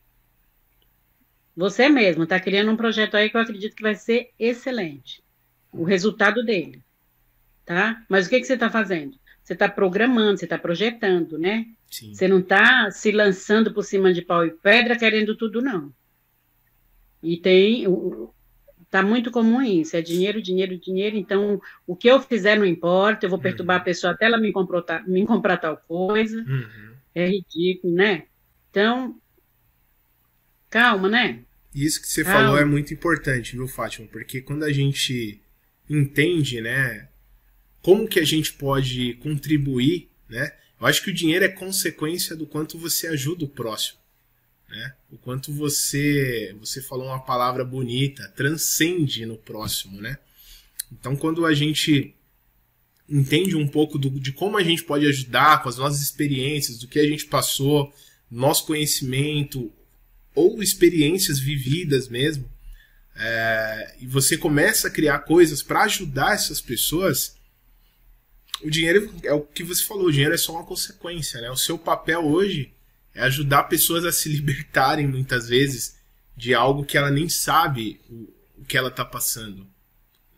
Você 1.56 1.88
mesmo 1.88 2.24
está 2.24 2.38
criando 2.38 2.70
um 2.70 2.76
projeto 2.76 3.14
aí 3.14 3.30
que 3.30 3.36
eu 3.38 3.40
acredito 3.40 3.74
que 3.74 3.82
vai 3.82 3.94
ser 3.94 4.30
excelente. 4.38 5.24
O 5.72 5.84
resultado 5.84 6.44
dele. 6.44 6.84
Tá? 7.64 8.04
Mas 8.10 8.26
o 8.26 8.28
que, 8.28 8.40
que 8.40 8.44
você 8.46 8.52
está 8.52 8.68
fazendo? 8.68 9.18
Você 9.42 9.54
está 9.54 9.70
programando, 9.70 10.38
você 10.38 10.44
está 10.44 10.58
projetando, 10.58 11.38
né? 11.38 11.66
Sim. 11.90 12.12
Você 12.12 12.28
não 12.28 12.40
está 12.40 12.90
se 12.90 13.10
lançando 13.10 13.72
por 13.72 13.82
cima 13.82 14.12
de 14.12 14.20
pau 14.20 14.44
e 14.44 14.50
pedra 14.50 14.98
querendo 14.98 15.34
tudo, 15.34 15.62
não. 15.62 15.94
E 17.22 17.38
tem 17.38 17.86
Tá 18.94 19.02
muito 19.02 19.32
comum 19.32 19.60
isso, 19.60 19.96
é 19.96 20.00
dinheiro, 20.00 20.40
dinheiro, 20.40 20.78
dinheiro. 20.78 21.16
Então, 21.16 21.60
o 21.84 21.96
que 21.96 22.06
eu 22.06 22.20
fizer 22.20 22.56
não 22.56 22.64
importa, 22.64 23.26
eu 23.26 23.30
vou 23.30 23.40
perturbar 23.40 23.78
uhum. 23.78 23.80
a 23.80 23.84
pessoa 23.84 24.12
até 24.12 24.26
ela 24.26 24.38
me, 24.38 24.52
comprar, 24.52 25.04
me 25.04 25.26
comprar 25.26 25.56
tal 25.56 25.76
coisa. 25.76 26.38
Uhum. 26.38 26.92
É 27.12 27.26
ridículo, 27.26 27.92
né? 27.92 28.26
Então, 28.70 29.20
calma, 30.70 31.08
né? 31.08 31.40
Isso 31.74 32.00
que 32.00 32.06
você 32.06 32.22
calma. 32.22 32.38
falou 32.38 32.56
é 32.56 32.64
muito 32.64 32.94
importante, 32.94 33.56
viu, 33.56 33.66
Fátima? 33.66 34.06
Porque 34.06 34.40
quando 34.40 34.62
a 34.62 34.70
gente 34.70 35.42
entende, 35.90 36.60
né, 36.60 37.08
como 37.82 38.06
que 38.06 38.20
a 38.20 38.24
gente 38.24 38.52
pode 38.52 39.14
contribuir, 39.14 40.08
né? 40.28 40.52
Eu 40.80 40.86
acho 40.86 41.02
que 41.02 41.10
o 41.10 41.14
dinheiro 41.14 41.44
é 41.44 41.48
consequência 41.48 42.36
do 42.36 42.46
quanto 42.46 42.78
você 42.78 43.08
ajuda 43.08 43.44
o 43.44 43.48
próximo 43.48 44.03
né? 44.74 44.92
O 45.10 45.16
quanto 45.16 45.52
você, 45.52 46.54
você 46.58 46.82
falou 46.82 47.06
uma 47.06 47.20
palavra 47.20 47.64
bonita, 47.64 48.28
transcende 48.34 49.24
no 49.24 49.36
próximo, 49.36 50.00
né? 50.00 50.18
Então, 50.92 51.16
quando 51.16 51.46
a 51.46 51.54
gente 51.54 52.14
entende 53.08 53.56
um 53.56 53.68
pouco 53.68 53.98
do, 53.98 54.10
de 54.10 54.32
como 54.32 54.56
a 54.56 54.62
gente 54.62 54.82
pode 54.82 55.06
ajudar 55.06 55.62
com 55.62 55.68
as 55.68 55.78
nossas 55.78 56.00
experiências, 56.00 56.78
do 56.78 56.88
que 56.88 56.98
a 56.98 57.06
gente 57.06 57.26
passou, 57.26 57.92
nosso 58.30 58.66
conhecimento 58.66 59.72
ou 60.34 60.62
experiências 60.62 61.38
vividas 61.38 62.08
mesmo, 62.08 62.50
é, 63.14 63.96
e 64.00 64.06
você 64.06 64.36
começa 64.36 64.88
a 64.88 64.90
criar 64.90 65.20
coisas 65.20 65.62
para 65.62 65.84
ajudar 65.84 66.34
essas 66.34 66.60
pessoas, 66.60 67.36
o 68.60 68.68
dinheiro 68.68 69.12
é 69.22 69.32
o 69.32 69.42
que 69.42 69.62
você 69.62 69.84
falou, 69.84 70.06
o 70.06 70.12
dinheiro 70.12 70.34
é 70.34 70.38
só 70.38 70.52
uma 70.52 70.64
consequência, 70.64 71.40
né? 71.40 71.50
O 71.50 71.56
seu 71.56 71.78
papel 71.78 72.24
hoje 72.24 72.72
é 73.14 73.22
ajudar 73.22 73.64
pessoas 73.64 74.04
a 74.04 74.12
se 74.12 74.28
libertarem 74.28 75.06
muitas 75.06 75.48
vezes 75.48 75.96
de 76.36 76.54
algo 76.54 76.84
que 76.84 76.98
ela 76.98 77.10
nem 77.10 77.28
sabe 77.28 78.00
o, 78.10 78.32
o 78.58 78.64
que 78.64 78.76
ela 78.76 78.88
está 78.88 79.04
passando, 79.04 79.66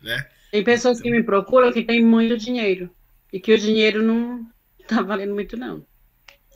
né? 0.01 0.27
Tem 0.51 0.63
pessoas 0.63 0.99
então... 0.99 1.11
que 1.11 1.17
me 1.17 1.23
procuram 1.23 1.71
que 1.71 1.83
têm 1.83 2.03
muito 2.05 2.37
dinheiro 2.37 2.89
e 3.33 3.39
que 3.39 3.53
o 3.53 3.57
dinheiro 3.57 4.01
não 4.01 4.47
está 4.79 5.01
valendo 5.01 5.33
muito 5.33 5.57
não. 5.57 5.85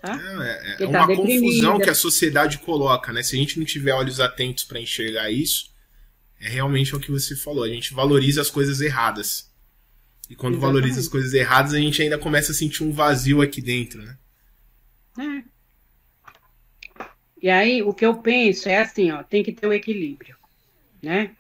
Tá? 0.02 0.20
É, 0.44 0.84
é, 0.84 0.84
é 0.84 0.88
uma 0.88 1.06
confusão 1.06 1.80
que 1.80 1.90
a 1.90 1.94
sociedade 1.94 2.58
coloca, 2.60 3.14
né? 3.14 3.22
Se 3.22 3.36
a 3.36 3.40
gente 3.40 3.60
não 3.60 3.66
tiver 3.66 3.94
olhos 3.94 4.20
atentos 4.20 4.64
para 4.64 4.80
enxergar 4.80 5.30
isso, 5.30 5.72
é 6.40 6.50
realmente 6.50 6.96
o 6.96 7.00
que 7.00 7.12
você 7.12 7.36
falou. 7.36 7.64
A 7.64 7.70
gente 7.70 7.94
valoriza 7.94 8.42
as 8.42 8.50
coisas 8.50 8.82
erradas. 8.82 9.52
E 10.28 10.36
quando 10.36 10.56
Exatamente. 10.56 10.80
valoriza 10.80 11.00
as 11.02 11.08
coisas 11.08 11.34
erradas, 11.34 11.74
a 11.74 11.78
gente 11.78 12.02
ainda 12.02 12.18
começa 12.18 12.52
a 12.52 12.56
sentir 12.56 12.84
um 12.84 12.92
vazio 12.92 13.42
aqui 13.42 13.62
dentro, 13.62 14.02
né? 14.02 14.18
É. 15.20 15.44
E 17.42 17.50
aí, 17.50 17.82
o 17.82 17.94
que 17.94 18.06
eu 18.06 18.16
penso 18.18 18.70
é 18.70 18.78
assim, 18.78 19.12
ó, 19.12 19.24
tem 19.24 19.44
que 19.44 19.52
ter 19.52 19.66
o 19.66 19.74
equilíbrio, 19.74 20.36
né? 21.02 21.36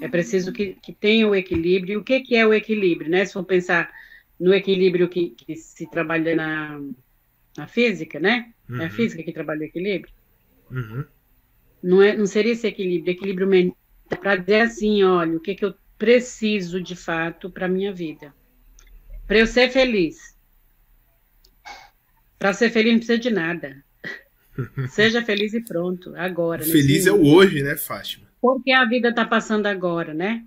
É 0.00 0.08
preciso 0.08 0.52
que, 0.52 0.74
que 0.74 0.92
tenha 0.92 1.26
o 1.26 1.34
equilíbrio. 1.34 1.94
E 1.94 1.96
o 1.96 2.04
que, 2.04 2.20
que 2.20 2.36
é 2.36 2.46
o 2.46 2.54
equilíbrio, 2.54 3.10
né? 3.10 3.24
Se 3.24 3.32
for 3.32 3.44
pensar 3.44 3.92
no 4.38 4.54
equilíbrio 4.54 5.08
que, 5.08 5.30
que 5.30 5.56
se 5.56 5.90
trabalha 5.90 6.34
na, 6.36 6.80
na 7.56 7.66
física, 7.66 8.20
né? 8.20 8.52
Uhum. 8.68 8.80
É 8.80 8.84
a 8.84 8.84
uhum. 8.84 8.90
física 8.90 9.22
que 9.22 9.32
trabalha 9.32 9.60
o 9.60 9.64
equilíbrio. 9.64 10.14
Uhum. 10.70 11.04
Não, 11.82 12.02
é, 12.02 12.16
não 12.16 12.26
seria 12.26 12.52
esse 12.52 12.66
equilíbrio, 12.66 13.12
equilíbrio 13.12 13.46
mental, 13.46 13.76
para 14.20 14.36
dizer 14.36 14.60
assim, 14.62 15.02
olha, 15.02 15.36
o 15.36 15.40
que, 15.40 15.54
que 15.54 15.64
eu 15.64 15.74
preciso 16.00 16.80
de 16.80 16.96
fato 16.96 17.50
para 17.50 17.68
minha 17.68 17.92
vida. 17.92 18.34
Para 19.26 19.38
eu 19.38 19.46
ser 19.46 19.70
feliz. 19.70 20.34
Para 22.38 22.54
ser 22.54 22.70
feliz 22.70 22.92
não 22.92 22.98
precisa 22.98 23.18
de 23.18 23.30
nada. 23.30 23.84
Seja 24.90 25.22
feliz 25.22 25.54
e 25.54 25.60
pronto, 25.60 26.14
agora. 26.16 26.62
Feliz 26.62 27.06
é 27.06 27.12
o 27.12 27.24
hoje, 27.24 27.62
né, 27.62 27.76
Fátima? 27.76 28.26
Porque 28.40 28.72
a 28.72 28.84
vida 28.84 29.10
está 29.10 29.24
passando 29.24 29.66
agora, 29.66 30.14
né? 30.14 30.44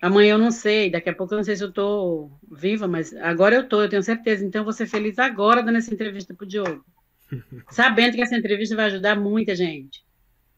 Amanhã 0.00 0.32
eu 0.34 0.38
não 0.38 0.50
sei, 0.50 0.90
daqui 0.90 1.08
a 1.08 1.14
pouco 1.14 1.32
eu 1.32 1.38
não 1.38 1.44
sei 1.44 1.56
se 1.56 1.64
eu 1.64 1.70
estou 1.70 2.30
viva, 2.50 2.86
mas 2.86 3.14
agora 3.16 3.56
eu 3.56 3.62
estou, 3.62 3.82
eu 3.82 3.88
tenho 3.88 4.02
certeza. 4.02 4.44
Então 4.44 4.60
eu 4.60 4.64
vou 4.64 4.72
ser 4.72 4.86
feliz 4.86 5.18
agora 5.18 5.62
dando 5.62 5.78
essa 5.78 5.92
entrevista 5.92 6.34
para 6.34 6.44
o 6.44 6.48
Diogo. 6.48 6.84
Sabendo 7.70 8.14
que 8.14 8.22
essa 8.22 8.36
entrevista 8.36 8.76
vai 8.76 8.86
ajudar 8.86 9.16
muita 9.16 9.54
gente. 9.54 10.04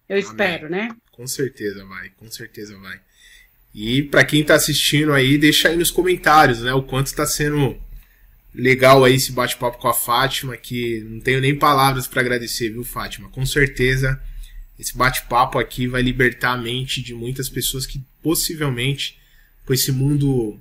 Eu 0.08 0.16
Amém. 0.16 0.24
espero, 0.24 0.68
né? 0.68 0.88
Com 1.12 1.26
certeza 1.26 1.84
vai, 1.84 2.10
com 2.10 2.28
certeza 2.30 2.76
vai. 2.78 3.00
E 3.74 4.02
para 4.02 4.24
quem 4.24 4.40
está 4.40 4.54
assistindo 4.54 5.12
aí, 5.12 5.38
deixa 5.38 5.68
aí 5.68 5.76
nos 5.76 5.90
comentários, 5.90 6.62
né, 6.62 6.72
o 6.72 6.82
quanto 6.82 7.08
está 7.08 7.26
sendo 7.26 7.76
legal 8.58 9.04
aí 9.04 9.14
esse 9.14 9.30
bate-papo 9.30 9.78
com 9.78 9.86
a 9.86 9.94
Fátima, 9.94 10.56
que 10.56 11.00
não 11.08 11.20
tenho 11.20 11.40
nem 11.40 11.56
palavras 11.56 12.08
para 12.08 12.20
agradecer, 12.20 12.70
viu, 12.70 12.82
Fátima? 12.82 13.28
Com 13.28 13.46
certeza 13.46 14.20
esse 14.76 14.96
bate-papo 14.96 15.58
aqui 15.58 15.86
vai 15.86 16.02
libertar 16.02 16.52
a 16.52 16.56
mente 16.56 17.00
de 17.00 17.14
muitas 17.14 17.48
pessoas 17.48 17.86
que 17.86 18.02
possivelmente 18.22 19.18
com 19.64 19.72
esse 19.72 19.92
mundo 19.92 20.60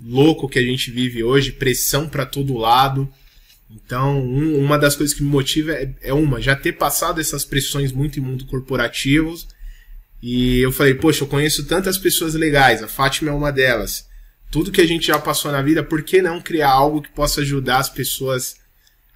louco 0.00 0.48
que 0.48 0.58
a 0.58 0.62
gente 0.62 0.90
vive 0.90 1.24
hoje, 1.24 1.52
pressão 1.52 2.08
para 2.08 2.26
todo 2.26 2.56
lado. 2.56 3.08
Então, 3.70 4.20
um, 4.20 4.58
uma 4.58 4.78
das 4.78 4.94
coisas 4.94 5.16
que 5.16 5.22
me 5.22 5.28
motiva 5.28 5.72
é, 5.72 5.92
é, 6.02 6.14
uma, 6.14 6.40
já 6.40 6.54
ter 6.54 6.72
passado 6.72 7.20
essas 7.20 7.44
pressões 7.44 7.90
muito 7.90 8.18
em 8.18 8.22
mundo 8.22 8.44
corporativo. 8.44 9.36
E 10.22 10.58
eu 10.58 10.70
falei, 10.70 10.94
poxa, 10.94 11.24
eu 11.24 11.28
conheço 11.28 11.64
tantas 11.64 11.98
pessoas 11.98 12.34
legais, 12.34 12.82
a 12.82 12.88
Fátima 12.88 13.30
é 13.30 13.34
uma 13.34 13.50
delas 13.50 14.08
tudo 14.54 14.70
que 14.70 14.80
a 14.80 14.86
gente 14.86 15.08
já 15.08 15.18
passou 15.18 15.50
na 15.50 15.60
vida, 15.60 15.82
por 15.82 16.04
que 16.04 16.22
não 16.22 16.40
criar 16.40 16.70
algo 16.70 17.02
que 17.02 17.08
possa 17.08 17.40
ajudar 17.40 17.78
as 17.78 17.88
pessoas 17.88 18.54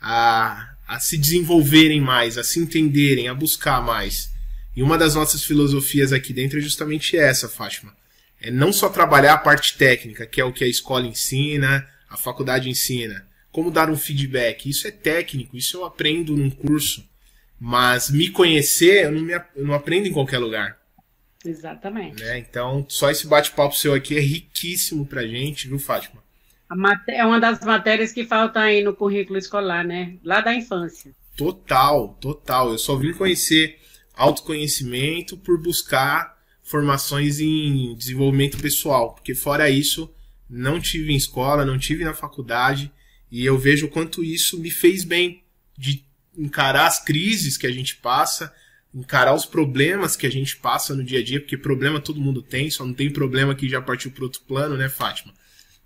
a, 0.01 0.75
a 0.85 0.99
se 0.99 1.17
desenvolverem 1.17 2.01
mais, 2.01 2.37
a 2.37 2.43
se 2.43 2.59
entenderem, 2.59 3.29
a 3.29 3.35
buscar 3.35 3.81
mais? 3.81 4.33
E 4.75 4.83
uma 4.83 4.99
das 4.99 5.15
nossas 5.15 5.45
filosofias 5.45 6.13
aqui 6.13 6.33
dentro 6.33 6.59
é 6.59 6.61
justamente 6.61 7.17
essa, 7.17 7.49
Fátima. 7.49 7.97
É 8.41 8.51
não 8.51 8.73
só 8.73 8.89
trabalhar 8.89 9.35
a 9.35 9.39
parte 9.39 9.79
técnica, 9.79 10.27
que 10.27 10.41
é 10.41 10.45
o 10.45 10.53
que 10.53 10.65
a 10.65 10.69
escola 10.69 11.07
ensina, 11.07 11.87
a 12.11 12.17
faculdade 12.17 12.69
ensina, 12.69 13.25
como 13.53 13.71
dar 13.71 13.89
um 13.89 13.97
feedback. 13.97 14.69
Isso 14.69 14.89
é 14.89 14.91
técnico, 14.91 15.57
isso 15.57 15.77
eu 15.77 15.85
aprendo 15.85 16.37
num 16.37 16.51
curso. 16.51 17.09
Mas 17.61 18.11
me 18.11 18.29
conhecer, 18.29 19.05
eu 19.05 19.13
não, 19.13 19.21
me, 19.21 19.35
eu 19.35 19.65
não 19.65 19.75
aprendo 19.75 20.09
em 20.09 20.13
qualquer 20.13 20.39
lugar. 20.39 20.78
Exatamente. 21.45 22.23
Né? 22.23 22.39
Então, 22.39 22.85
só 22.89 23.11
esse 23.11 23.27
bate-papo 23.27 23.75
seu 23.75 23.95
aqui 23.95 24.17
é 24.17 24.21
riquíssimo 24.21 25.07
pra 25.07 25.27
gente, 25.27 25.69
viu, 25.69 25.79
Fátima? 25.79 26.23
É 27.09 27.25
uma 27.25 27.41
das 27.41 27.61
matérias 27.61 28.13
que 28.13 28.25
falta 28.25 28.61
aí 28.61 28.83
no 28.83 28.95
currículo 28.95 29.39
escolar, 29.39 29.85
né? 29.85 30.17
Lá 30.23 30.41
da 30.41 30.55
infância. 30.55 31.15
Total, 31.37 32.09
total. 32.21 32.73
Eu 32.73 32.79
só 32.79 32.97
vim 32.97 33.15
conhecer 33.15 33.79
autoconhecimento 34.15 35.37
por 35.37 35.63
buscar 35.63 36.37
formações 36.63 37.41
em 37.41 37.95
desenvolvimento 37.97 38.59
pessoal, 38.59 39.15
porque 39.15 39.35
fora 39.35 39.71
isso, 39.71 40.13
não 40.51 40.79
tive 40.79 41.13
em 41.13 41.17
escola, 41.17 41.65
não 41.65 41.79
tive 41.79 42.05
na 42.05 42.13
faculdade, 42.13 42.93
e 43.31 43.45
eu 43.45 43.57
vejo 43.57 43.87
o 43.87 43.91
quanto 43.91 44.23
isso 44.23 44.59
me 44.61 44.71
fez 44.71 45.05
bem 45.05 45.43
de 45.77 46.05
encarar 46.37 46.87
as 46.87 47.03
crises 47.03 47.57
que 47.57 47.67
a 47.67 47.73
gente 47.73 47.97
passa, 47.97 48.53
encarar 48.95 49.35
os 49.35 49.45
problemas 49.45 50.17
que 50.17 50.27
a 50.27 50.31
gente 50.31 50.57
passa 50.57 50.95
no 50.95 51.05
dia 51.05 51.21
a 51.21 51.25
dia, 51.25 51.41
porque 51.41 51.57
problema 51.57 52.01
todo 52.01 52.21
mundo 52.21 52.43
tem, 52.43 52.71
só 52.71 52.85
não 52.85 52.95
tem 52.95 53.11
problema 53.11 53.55
que 53.55 53.69
já 53.69 53.81
partiu 53.81 54.11
para 54.11 54.25
outro 54.25 54.41
plano, 54.43 54.77
né, 54.77 54.89
Fátima? 54.89 55.33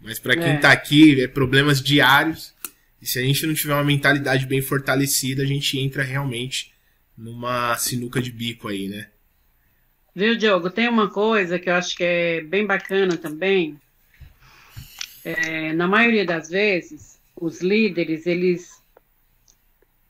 Mas 0.00 0.18
para 0.18 0.36
quem 0.36 0.56
está 0.56 0.70
é. 0.70 0.72
aqui, 0.72 1.20
é 1.22 1.28
problemas 1.28 1.80
diários. 1.80 2.52
E 3.00 3.06
se 3.06 3.18
a 3.18 3.22
gente 3.22 3.46
não 3.46 3.54
tiver 3.54 3.74
uma 3.74 3.84
mentalidade 3.84 4.46
bem 4.46 4.60
fortalecida, 4.60 5.42
a 5.42 5.46
gente 5.46 5.78
entra 5.78 6.02
realmente 6.02 6.72
numa 7.16 7.76
sinuca 7.76 8.20
de 8.20 8.32
bico 8.32 8.68
aí, 8.68 8.88
né? 8.88 9.08
Viu, 10.14 10.36
Diogo? 10.36 10.70
Tem 10.70 10.88
uma 10.88 11.08
coisa 11.08 11.58
que 11.58 11.70
eu 11.70 11.74
acho 11.74 11.96
que 11.96 12.04
é 12.04 12.40
bem 12.42 12.66
bacana 12.66 13.16
também. 13.16 13.80
É, 15.24 15.72
na 15.72 15.86
maioria 15.86 16.26
das 16.26 16.48
vezes, 16.48 17.18
os 17.34 17.60
líderes, 17.60 18.26
eles 18.26 18.82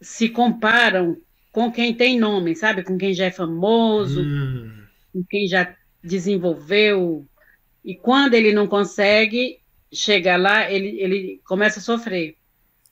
se 0.01 0.29
comparam 0.29 1.21
com 1.53 1.71
quem 1.71 1.95
tem 1.95 2.19
nome, 2.19 2.57
sabe? 2.57 2.83
Com 2.83 2.97
quem 2.97 3.13
já 3.13 3.27
é 3.27 3.31
famoso, 3.31 4.23
hum. 4.23 4.85
com 5.13 5.23
quem 5.25 5.47
já 5.47 5.77
desenvolveu. 6.03 7.27
E 7.85 7.95
quando 7.95 8.35
ele 8.35 8.53
não 8.53 8.67
consegue 8.67 9.61
chegar 9.93 10.41
lá, 10.41 10.71
ele, 10.71 11.01
ele 11.01 11.41
começa 11.45 11.79
a 11.79 11.83
sofrer. 11.83 12.37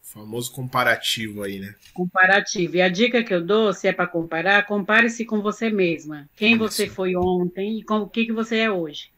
Famoso 0.03 0.53
comparativo 0.53 1.43
aí, 1.43 1.59
né? 1.59 1.75
Comparativo. 1.95 2.77
E 2.77 2.83
a 2.83 2.89
dica 2.89 3.23
que 3.23 3.33
eu 3.33 3.43
dou, 3.43 3.73
se 3.73 3.89
é 3.89 3.93
para 3.93 4.09
comparar, 4.09 4.67
compare-se 4.67 5.25
com 5.25 5.41
você 5.41 5.71
mesma. 5.71 6.29
Quem 6.37 6.59
você 6.59 6.87
foi 6.87 7.17
ontem 7.17 7.79
e 7.79 7.85
com 7.85 7.99
o 7.99 8.09
que, 8.09 8.27
que 8.27 8.33
você 8.33 8.59
é 8.59 8.71
hoje. 8.71 9.11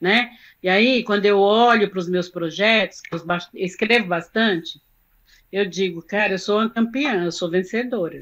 Né? 0.00 0.30
E 0.62 0.68
aí, 0.68 1.02
quando 1.04 1.24
eu 1.24 1.38
olho 1.38 1.88
para 1.88 2.00
os 2.00 2.08
meus 2.08 2.28
projetos, 2.28 3.00
que 3.00 3.14
eu 3.14 3.20
escrevo 3.54 4.08
bastante, 4.08 4.82
eu 5.54 5.64
digo, 5.64 6.02
cara, 6.02 6.32
eu 6.32 6.38
sou 6.38 6.58
uma 6.58 6.68
campeã, 6.68 7.24
eu 7.24 7.30
sou 7.30 7.48
vencedora. 7.48 8.20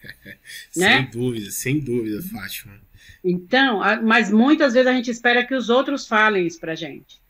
sem 0.72 0.82
né? 0.82 1.08
dúvida, 1.12 1.50
sem 1.50 1.78
dúvida, 1.78 2.22
Fátima. 2.22 2.80
Então, 3.22 3.80
mas 4.02 4.30
muitas 4.30 4.72
vezes 4.72 4.88
a 4.88 4.94
gente 4.94 5.10
espera 5.10 5.44
que 5.44 5.54
os 5.54 5.68
outros 5.68 6.08
falem 6.08 6.46
isso 6.46 6.58
pra 6.58 6.74
gente. 6.74 7.20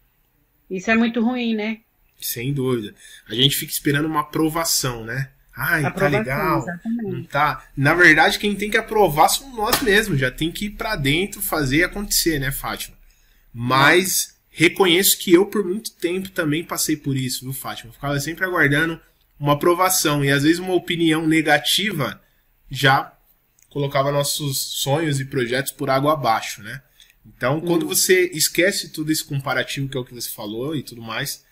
Isso 0.71 0.89
é 0.93 0.95
muito 0.95 1.21
ruim, 1.21 1.57
né? 1.57 1.81
Sem 2.21 2.53
dúvida. 2.53 2.95
A 3.29 3.35
gente 3.35 3.57
fica 3.57 3.73
esperando 3.73 4.07
uma 4.07 4.21
aprovação, 4.21 5.05
né? 5.05 5.31
Ai, 5.57 5.93
tá 5.93 6.07
legal. 6.07 6.63
Exatamente. 6.63 7.11
Não 7.11 7.25
tá. 7.25 7.67
Na 7.77 7.95
verdade, 7.95 8.39
quem 8.39 8.55
tem 8.55 8.71
que 8.71 8.79
aprovar 8.79 9.29
somos 9.29 9.57
nós 9.57 9.83
mesmos. 9.83 10.21
Já 10.21 10.31
tem 10.31 10.53
que 10.53 10.67
ir 10.67 10.71
para 10.71 10.95
dentro, 10.95 11.43
fazer 11.43 11.83
acontecer, 11.83 12.39
né, 12.39 12.53
Fátima? 12.53 12.97
Mas 13.53 14.39
reconheço 14.51 15.19
que 15.19 15.33
eu, 15.33 15.47
por 15.47 15.65
muito 15.65 15.93
tempo, 15.97 16.31
também 16.31 16.63
passei 16.63 16.97
por 16.97 17.17
isso, 17.17 17.45
viu, 17.45 17.53
Fátima? 17.53 17.91
Eu 17.91 17.95
ficava 17.95 18.21
sempre 18.21 18.45
aguardando 18.45 19.01
uma 19.43 19.55
aprovação. 19.55 20.25
E 20.25 20.31
às 20.31 20.45
vezes 20.45 20.61
uma 20.61 20.75
opinião 20.75 21.27
negativa 21.27 22.23
já 22.71 23.13
colocava 23.69 24.13
nossos 24.13 24.59
sonhos 24.59 25.19
e 25.19 25.25
projetos 25.25 25.73
por 25.73 25.91
água 25.91 26.13
abaixo, 26.13 26.63
né? 26.63 26.81
Então, 27.27 27.61
quando 27.61 27.85
hum. 27.85 27.89
você 27.89 28.31
esquece 28.33 28.91
tudo 28.91 29.11
esse 29.11 29.25
comparativo 29.25 29.89
que 29.89 29.97
é 29.97 30.01
o 30.01 30.05
que 30.05 30.15
você 30.15 30.31
falou 30.31 30.77
e 30.77 30.83
tudo 30.83 31.03
mais, 31.03 31.45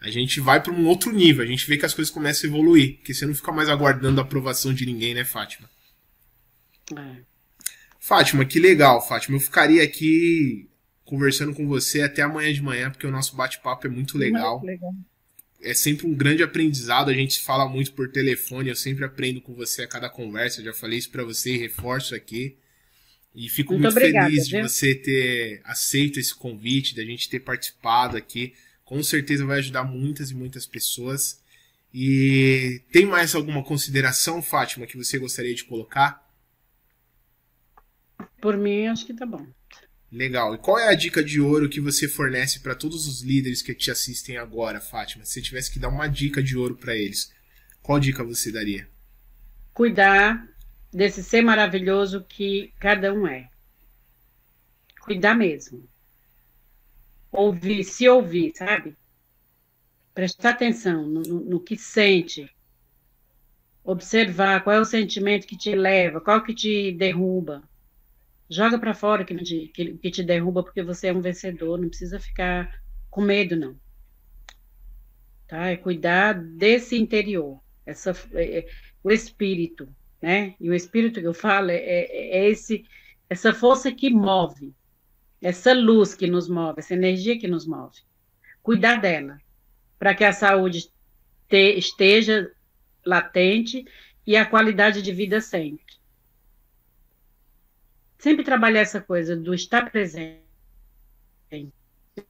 a 0.00 0.10
gente 0.10 0.40
vai 0.40 0.60
para 0.60 0.72
um 0.72 0.86
outro 0.86 1.12
nível, 1.12 1.44
a 1.44 1.46
gente 1.46 1.66
vê 1.66 1.76
que 1.76 1.86
as 1.86 1.94
coisas 1.94 2.12
começam 2.12 2.48
a 2.48 2.52
evoluir, 2.52 2.96
porque 2.96 3.14
você 3.14 3.26
não 3.26 3.34
fica 3.34 3.52
mais 3.52 3.68
aguardando 3.68 4.20
a 4.20 4.24
aprovação 4.24 4.74
de 4.74 4.84
ninguém, 4.84 5.14
né, 5.14 5.24
Fátima? 5.24 5.68
É. 6.96 7.16
Fátima, 7.98 8.44
que 8.44 8.60
legal, 8.60 9.06
Fátima. 9.06 9.36
Eu 9.36 9.40
ficaria 9.40 9.82
aqui 9.82 10.68
conversando 11.04 11.54
com 11.54 11.66
você 11.66 12.02
até 12.02 12.22
amanhã 12.22 12.52
de 12.52 12.62
manhã, 12.62 12.90
porque 12.90 13.06
o 13.06 13.10
nosso 13.10 13.36
bate-papo 13.36 13.86
é 13.86 13.90
muito 13.90 14.18
legal. 14.18 14.58
Muito 14.60 14.66
legal 14.66 14.94
é 15.60 15.74
sempre 15.74 16.06
um 16.06 16.14
grande 16.14 16.42
aprendizado. 16.42 17.10
A 17.10 17.14
gente 17.14 17.40
fala 17.40 17.68
muito 17.68 17.92
por 17.92 18.10
telefone, 18.10 18.68
eu 18.68 18.76
sempre 18.76 19.04
aprendo 19.04 19.40
com 19.40 19.54
você 19.54 19.82
a 19.82 19.88
cada 19.88 20.08
conversa. 20.08 20.60
Eu 20.60 20.66
já 20.66 20.72
falei 20.72 20.98
isso 20.98 21.10
para 21.10 21.24
você 21.24 21.54
e 21.54 21.58
reforço 21.58 22.14
aqui. 22.14 22.56
E 23.34 23.48
fico 23.48 23.72
muito, 23.72 23.82
muito 23.82 23.96
obrigada, 23.96 24.30
feliz 24.30 24.48
viu? 24.48 24.62
de 24.62 24.68
você 24.68 24.94
ter 24.94 25.60
aceito 25.64 26.18
esse 26.18 26.34
convite, 26.34 26.96
da 26.96 27.04
gente 27.04 27.28
ter 27.28 27.40
participado 27.40 28.16
aqui. 28.16 28.54
Com 28.84 29.02
certeza 29.02 29.44
vai 29.44 29.58
ajudar 29.58 29.84
muitas 29.84 30.30
e 30.30 30.34
muitas 30.34 30.66
pessoas. 30.66 31.42
E 31.92 32.82
tem 32.90 33.04
mais 33.04 33.34
alguma 33.34 33.62
consideração, 33.62 34.42
Fátima, 34.42 34.86
que 34.86 34.96
você 34.96 35.18
gostaria 35.18 35.54
de 35.54 35.64
colocar? 35.64 36.26
Por 38.40 38.56
mim, 38.56 38.86
acho 38.86 39.06
que 39.06 39.14
tá 39.14 39.26
bom. 39.26 39.46
Legal. 40.10 40.54
E 40.54 40.58
qual 40.58 40.78
é 40.78 40.88
a 40.88 40.94
dica 40.94 41.22
de 41.22 41.40
ouro 41.40 41.68
que 41.68 41.80
você 41.80 42.06
fornece 42.06 42.60
para 42.60 42.74
todos 42.74 43.06
os 43.06 43.22
líderes 43.22 43.60
que 43.60 43.74
te 43.74 43.90
assistem 43.90 44.36
agora, 44.36 44.80
Fátima? 44.80 45.24
Se 45.24 45.32
você 45.32 45.42
tivesse 45.42 45.70
que 45.70 45.78
dar 45.78 45.88
uma 45.88 46.06
dica 46.06 46.42
de 46.42 46.56
ouro 46.56 46.76
para 46.76 46.94
eles, 46.94 47.32
qual 47.82 47.98
dica 47.98 48.22
você 48.22 48.52
daria? 48.52 48.88
Cuidar 49.74 50.48
desse 50.92 51.22
ser 51.22 51.42
maravilhoso 51.42 52.24
que 52.24 52.72
cada 52.78 53.12
um 53.12 53.26
é. 53.26 53.50
Cuidar 55.00 55.34
mesmo. 55.34 55.86
Ouvir, 57.32 57.84
se 57.84 58.08
ouvir, 58.08 58.52
sabe? 58.56 58.96
Prestar 60.14 60.50
atenção 60.50 61.06
no, 61.06 61.22
no, 61.22 61.60
que 61.60 61.76
sente. 61.76 62.48
Observar 63.84 64.62
qual 64.64 64.76
é 64.76 64.80
o 64.80 64.84
sentimento 64.84 65.46
que 65.46 65.56
te 65.56 65.74
leva, 65.74 66.20
qual 66.20 66.42
que 66.42 66.54
te 66.54 66.92
derruba 66.92 67.62
Joga 68.48 68.78
para 68.78 68.94
fora 68.94 69.24
que 69.24 69.34
te, 69.36 69.68
que, 69.74 70.10
te 70.10 70.22
derruba 70.22 70.62
porque 70.62 70.82
você 70.82 71.08
é 71.08 71.12
um 71.12 71.20
vencedor, 71.20 71.80
não 71.80 71.88
precisa 71.88 72.20
ficar 72.20 72.80
com 73.10 73.20
medo, 73.20 73.56
não. 73.56 73.76
Tá? 75.48 75.68
É 75.68 75.76
cuidar 75.76 76.34
desse 76.34 76.96
interior, 76.96 77.60
essa, 77.84 78.12
é, 78.32 78.58
é, 78.58 78.66
o 79.02 79.10
espírito, 79.10 79.88
né? 80.22 80.54
E 80.60 80.70
o 80.70 80.74
espírito 80.74 81.20
que 81.20 81.26
eu 81.26 81.34
falo 81.34 81.70
é, 81.70 81.76
é, 81.76 82.38
é 82.38 82.48
esse, 82.48 82.84
essa 83.28 83.52
força 83.52 83.90
que 83.90 84.10
move, 84.10 84.72
essa 85.42 85.72
luz 85.72 86.14
que 86.14 86.28
nos 86.28 86.48
move, 86.48 86.78
essa 86.78 86.94
energia 86.94 87.38
que 87.38 87.48
nos 87.48 87.66
move. 87.66 87.98
Cuidar 88.62 89.00
dela, 89.00 89.38
para 89.98 90.14
que 90.14 90.24
a 90.24 90.32
saúde 90.32 90.88
te, 91.48 91.76
esteja 91.76 92.48
latente 93.04 93.84
e 94.24 94.36
a 94.36 94.46
qualidade 94.46 95.02
de 95.02 95.12
vida 95.12 95.40
sempre 95.40 95.95
sempre 98.18 98.44
trabalhar 98.44 98.80
essa 98.80 99.00
coisa 99.00 99.36
do 99.36 99.54
estar 99.54 99.90
presente. 99.90 100.40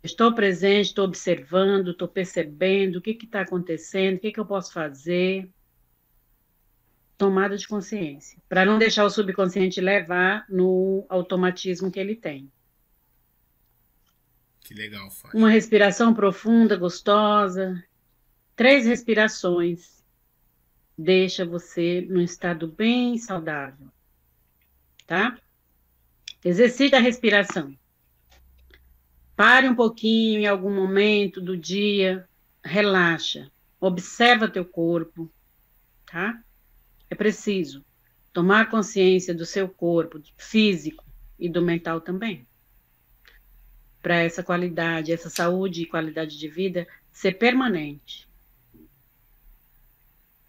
Estou 0.03 0.34
presente, 0.34 0.87
estou 0.87 1.05
observando, 1.05 1.93
estou 1.93 2.09
percebendo 2.09 2.97
o 2.97 3.01
que 3.01 3.18
está 3.22 3.43
acontecendo, 3.43 4.16
o 4.16 4.20
que, 4.20 4.32
que 4.32 4.41
eu 4.41 4.47
posso 4.47 4.72
fazer. 4.72 5.49
Tomada 7.16 7.57
de 7.57 7.66
consciência, 7.66 8.39
para 8.47 8.66
não 8.66 8.78
deixar 8.78 9.05
o 9.05 9.11
subconsciente 9.11 9.80
levar 9.80 10.45
no 10.51 11.07
automatismo 11.09 11.91
que 11.91 11.99
ele 11.99 12.14
tem. 12.14 12.53
Que 14.61 14.74
legal, 14.74 15.11
Fábio. 15.11 15.39
Uma 15.39 15.49
respiração 15.49 16.12
profunda, 16.12 16.76
gostosa. 16.76 17.82
Três 18.55 18.84
respirações 18.84 20.05
deixa 20.99 21.45
você 21.47 22.07
num 22.09 22.20
estado 22.20 22.68
bem 22.68 23.16
saudável, 23.18 23.89
tá? 25.07 25.39
Exercite 26.47 26.94
a 26.94 27.01
respiração. 27.01 27.76
Pare 29.34 29.68
um 29.68 29.74
pouquinho 29.74 30.38
em 30.38 30.47
algum 30.47 30.72
momento 30.72 31.40
do 31.40 31.57
dia, 31.57 32.24
relaxa, 32.62 33.51
observa 33.80 34.49
teu 34.49 34.64
corpo, 34.64 35.28
tá? 36.09 36.40
É 37.11 37.16
preciso 37.16 37.84
tomar 38.32 38.70
consciência 38.70 39.34
do 39.34 39.44
seu 39.44 39.68
corpo 39.68 40.22
físico 40.36 41.05
e 41.36 41.49
do 41.49 41.61
mental 41.61 42.01
também. 42.01 42.47
Para 44.01 44.18
essa 44.18 44.40
qualidade, 44.40 45.11
essa 45.11 45.28
saúde 45.28 45.82
e 45.82 45.86
qualidade 45.86 46.38
de 46.38 46.47
vida 46.47 46.86
ser 47.11 47.32
permanente. 47.32 48.28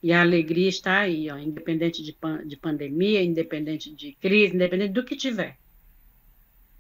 E 0.04 0.14
a 0.14 0.22
alegria 0.22 0.70
está 0.70 1.00
aí, 1.00 1.28
ó, 1.32 1.40
independente 1.40 2.04
de, 2.04 2.16
de 2.46 2.56
pandemia, 2.56 3.24
independente 3.24 3.92
de 3.92 4.14
crise, 4.14 4.54
independente 4.54 4.94
do 4.94 5.04
que 5.04 5.16
tiver 5.16 5.58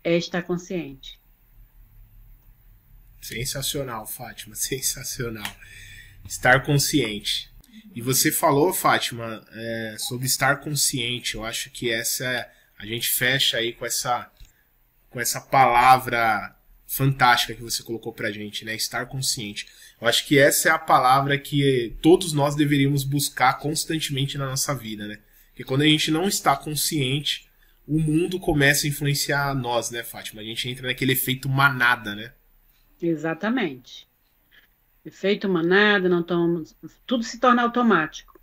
é 0.07 0.17
estar 0.17 0.41
consciente. 0.43 1.19
Sensacional, 3.21 4.07
Fátima, 4.07 4.55
sensacional. 4.55 5.55
Estar 6.25 6.63
consciente. 6.63 7.49
E 7.93 8.01
você 8.01 8.31
falou, 8.31 8.73
Fátima, 8.73 9.45
é, 9.51 9.95
sobre 9.99 10.25
estar 10.25 10.61
consciente. 10.61 11.35
Eu 11.35 11.43
acho 11.43 11.69
que 11.69 11.91
essa 11.91 12.49
a 12.77 12.85
gente 12.85 13.09
fecha 13.09 13.57
aí 13.57 13.73
com 13.73 13.85
essa 13.85 14.31
com 15.09 15.19
essa 15.19 15.41
palavra 15.41 16.55
fantástica 16.85 17.55
que 17.55 17.61
você 17.61 17.83
colocou 17.83 18.13
pra 18.13 18.31
gente, 18.31 18.63
né? 18.63 18.75
Estar 18.75 19.07
consciente. 19.07 19.67
Eu 19.99 20.07
acho 20.07 20.25
que 20.25 20.37
essa 20.37 20.69
é 20.69 20.71
a 20.71 20.79
palavra 20.79 21.37
que 21.37 21.97
todos 22.01 22.33
nós 22.33 22.55
deveríamos 22.55 23.03
buscar 23.03 23.59
constantemente 23.59 24.37
na 24.37 24.45
nossa 24.45 24.73
vida, 24.75 25.07
né? 25.07 25.19
Porque 25.49 25.63
quando 25.63 25.81
a 25.81 25.87
gente 25.87 26.11
não 26.11 26.27
está 26.27 26.55
consciente, 26.55 27.46
o 27.87 27.99
mundo 27.99 28.39
começa 28.39 28.85
a 28.85 28.89
influenciar 28.89 29.55
nós, 29.55 29.89
né, 29.89 30.03
Fátima? 30.03 30.41
A 30.41 30.43
gente 30.43 30.69
entra 30.69 30.87
naquele 30.87 31.13
efeito 31.13 31.47
manada, 31.47 32.13
né? 32.13 32.33
Exatamente. 33.01 34.07
Efeito 35.05 35.47
manada, 35.47 36.09
não 36.09 36.21
tomamos, 36.21 36.75
tudo 37.05 37.23
se 37.23 37.39
torna 37.39 37.61
automático. 37.61 38.37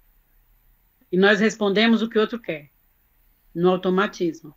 E 1.12 1.16
nós 1.18 1.40
respondemos 1.40 2.00
o 2.00 2.08
que 2.08 2.16
o 2.16 2.20
outro 2.22 2.40
quer, 2.40 2.70
no 3.54 3.68
automatismo, 3.68 4.54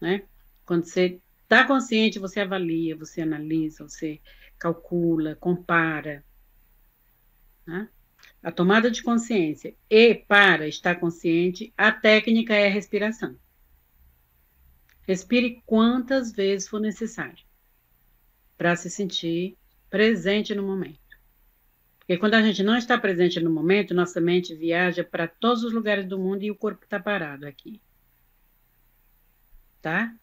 né? 0.00 0.22
Quando 0.64 0.84
você 0.84 1.20
está 1.42 1.64
consciente, 1.66 2.18
você 2.18 2.40
avalia, 2.40 2.96
você 2.96 3.20
analisa, 3.20 3.86
você 3.86 4.20
calcula, 4.58 5.36
compara. 5.36 6.24
Né? 7.66 7.88
A 8.42 8.50
tomada 8.50 8.90
de 8.90 9.02
consciência 9.02 9.74
e 9.88 10.14
para 10.14 10.66
estar 10.66 10.96
consciente, 10.96 11.72
a 11.76 11.92
técnica 11.92 12.54
é 12.54 12.66
a 12.68 12.70
respiração. 12.70 13.36
Respire 15.08 15.62
quantas 15.64 16.30
vezes 16.30 16.68
for 16.68 16.78
necessário 16.78 17.42
para 18.58 18.76
se 18.76 18.90
sentir 18.90 19.56
presente 19.88 20.54
no 20.54 20.62
momento. 20.62 21.00
Porque 21.98 22.18
quando 22.18 22.34
a 22.34 22.42
gente 22.42 22.62
não 22.62 22.76
está 22.76 22.98
presente 22.98 23.40
no 23.40 23.50
momento, 23.50 23.94
nossa 23.94 24.20
mente 24.20 24.54
viaja 24.54 25.02
para 25.02 25.26
todos 25.26 25.64
os 25.64 25.72
lugares 25.72 26.06
do 26.06 26.18
mundo 26.18 26.42
e 26.42 26.50
o 26.50 26.54
corpo 26.54 26.84
está 26.84 27.00
parado 27.00 27.46
aqui. 27.46 27.80
Tá? 29.80 30.14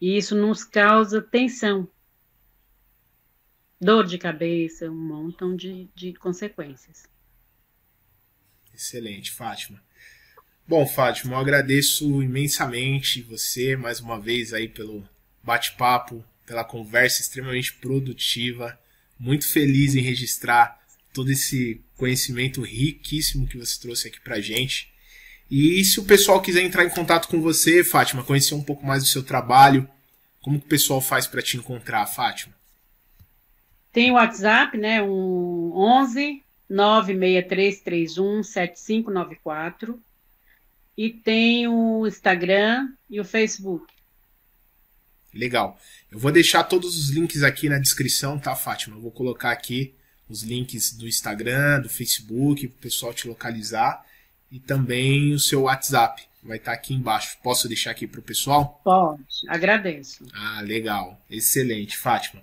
E 0.00 0.16
isso 0.16 0.34
nos 0.34 0.64
causa 0.64 1.20
tensão, 1.20 1.86
dor 3.78 4.06
de 4.06 4.16
cabeça, 4.16 4.90
um 4.90 4.94
montão 4.94 5.54
de, 5.54 5.90
de 5.94 6.14
consequências. 6.14 7.06
Excelente, 8.72 9.30
Fátima. 9.30 9.82
Bom, 10.72 10.86
Fátima, 10.86 11.34
eu 11.34 11.38
agradeço 11.38 12.22
imensamente 12.22 13.20
você 13.20 13.76
mais 13.76 14.00
uma 14.00 14.18
vez 14.18 14.54
aí 14.54 14.66
pelo 14.66 15.06
bate-papo, 15.42 16.24
pela 16.46 16.64
conversa 16.64 17.20
extremamente 17.20 17.74
produtiva. 17.74 18.78
Muito 19.18 19.46
feliz 19.46 19.94
em 19.94 20.00
registrar 20.00 20.80
todo 21.12 21.30
esse 21.30 21.78
conhecimento 21.94 22.62
riquíssimo 22.62 23.46
que 23.46 23.58
você 23.58 23.78
trouxe 23.78 24.08
aqui 24.08 24.18
pra 24.22 24.40
gente. 24.40 24.90
E 25.50 25.84
se 25.84 26.00
o 26.00 26.04
pessoal 26.04 26.40
quiser 26.40 26.62
entrar 26.62 26.86
em 26.86 26.88
contato 26.88 27.28
com 27.28 27.38
você, 27.38 27.84
Fátima, 27.84 28.24
conhecer 28.24 28.54
um 28.54 28.64
pouco 28.64 28.86
mais 28.86 29.02
do 29.02 29.10
seu 29.10 29.22
trabalho, 29.22 29.86
como 30.40 30.58
que 30.58 30.64
o 30.64 30.70
pessoal 30.70 31.02
faz 31.02 31.26
para 31.26 31.42
te 31.42 31.58
encontrar, 31.58 32.06
Fátima? 32.06 32.54
Tem 33.92 34.10
o 34.10 34.14
WhatsApp, 34.14 34.78
né? 34.78 35.02
Um 35.02 35.70
11 35.74 36.42
96331 36.66 38.42
7594 38.42 40.00
e 40.96 41.10
tem 41.10 41.66
o 41.68 42.06
Instagram 42.06 42.88
e 43.08 43.20
o 43.20 43.24
Facebook. 43.24 43.86
Legal. 45.32 45.78
Eu 46.10 46.18
vou 46.18 46.30
deixar 46.30 46.64
todos 46.64 46.96
os 46.98 47.10
links 47.10 47.42
aqui 47.42 47.68
na 47.68 47.78
descrição, 47.78 48.38
tá, 48.38 48.54
Fátima? 48.54 48.96
Eu 48.96 49.00
vou 49.00 49.10
colocar 49.10 49.50
aqui 49.50 49.94
os 50.28 50.42
links 50.42 50.92
do 50.92 51.08
Instagram, 51.08 51.80
do 51.80 51.88
Facebook, 51.88 52.68
para 52.68 52.76
o 52.76 52.80
pessoal 52.80 53.14
te 53.14 53.26
localizar 53.26 54.04
e 54.50 54.60
também 54.60 55.32
o 55.32 55.38
seu 55.38 55.62
WhatsApp. 55.62 56.22
Vai 56.42 56.58
estar 56.58 56.72
tá 56.72 56.76
aqui 56.76 56.92
embaixo. 56.92 57.38
Posso 57.42 57.68
deixar 57.68 57.92
aqui 57.92 58.06
para 58.06 58.20
o 58.20 58.22
pessoal? 58.22 58.80
Pode, 58.84 59.24
agradeço. 59.48 60.26
Ah, 60.34 60.60
legal. 60.60 61.20
Excelente, 61.30 61.96
Fátima. 61.96 62.42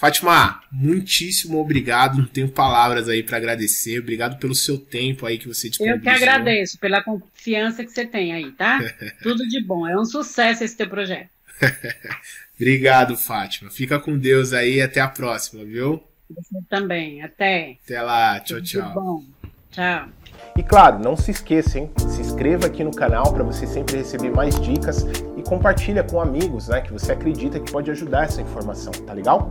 Fátima, 0.00 0.62
muitíssimo 0.72 1.60
obrigado. 1.60 2.16
Não 2.16 2.24
tenho 2.24 2.48
palavras 2.48 3.06
aí 3.06 3.22
para 3.22 3.36
agradecer. 3.36 3.98
Obrigado 3.98 4.38
pelo 4.38 4.54
seu 4.54 4.78
tempo 4.78 5.26
aí 5.26 5.36
que 5.36 5.46
você 5.46 5.68
disponibilizou. 5.68 6.10
Eu 6.10 6.18
que 6.18 6.24
agradeço 6.24 6.78
pela 6.78 7.02
confiança 7.02 7.84
que 7.84 7.90
você 7.90 8.06
tem 8.06 8.32
aí, 8.32 8.50
tá? 8.52 8.80
Tudo 9.22 9.46
de 9.46 9.62
bom. 9.62 9.86
É 9.86 10.00
um 10.00 10.06
sucesso 10.06 10.64
esse 10.64 10.74
teu 10.74 10.88
projeto. 10.88 11.28
obrigado, 12.58 13.14
Fátima. 13.14 13.70
Fica 13.70 14.00
com 14.00 14.16
Deus 14.16 14.54
aí 14.54 14.76
e 14.76 14.80
até 14.80 15.02
a 15.02 15.08
próxima, 15.08 15.62
viu? 15.66 16.02
Você 16.30 16.64
também. 16.70 17.20
Até. 17.20 17.76
Até 17.84 18.00
lá. 18.00 18.40
Tchau, 18.40 18.56
Tudo 18.56 18.66
tchau. 18.66 18.88
De 18.88 18.94
bom. 18.94 19.24
Tchau. 19.70 20.08
E 20.56 20.62
claro, 20.62 20.98
não 20.98 21.14
se 21.14 21.30
esqueça, 21.30 21.78
hein? 21.78 21.90
Se 22.08 22.22
inscreva 22.22 22.68
aqui 22.68 22.82
no 22.82 22.90
canal 22.90 23.34
para 23.34 23.44
você 23.44 23.66
sempre 23.66 23.98
receber 23.98 24.30
mais 24.30 24.58
dicas 24.60 25.02
e 25.02 25.29
compartilha 25.50 26.04
com 26.04 26.20
amigos, 26.20 26.68
né? 26.68 26.80
Que 26.80 26.92
você 26.92 27.10
acredita 27.10 27.58
que 27.58 27.72
pode 27.72 27.90
ajudar 27.90 28.22
essa 28.22 28.40
informação, 28.40 28.92
tá 29.04 29.12
legal? 29.12 29.50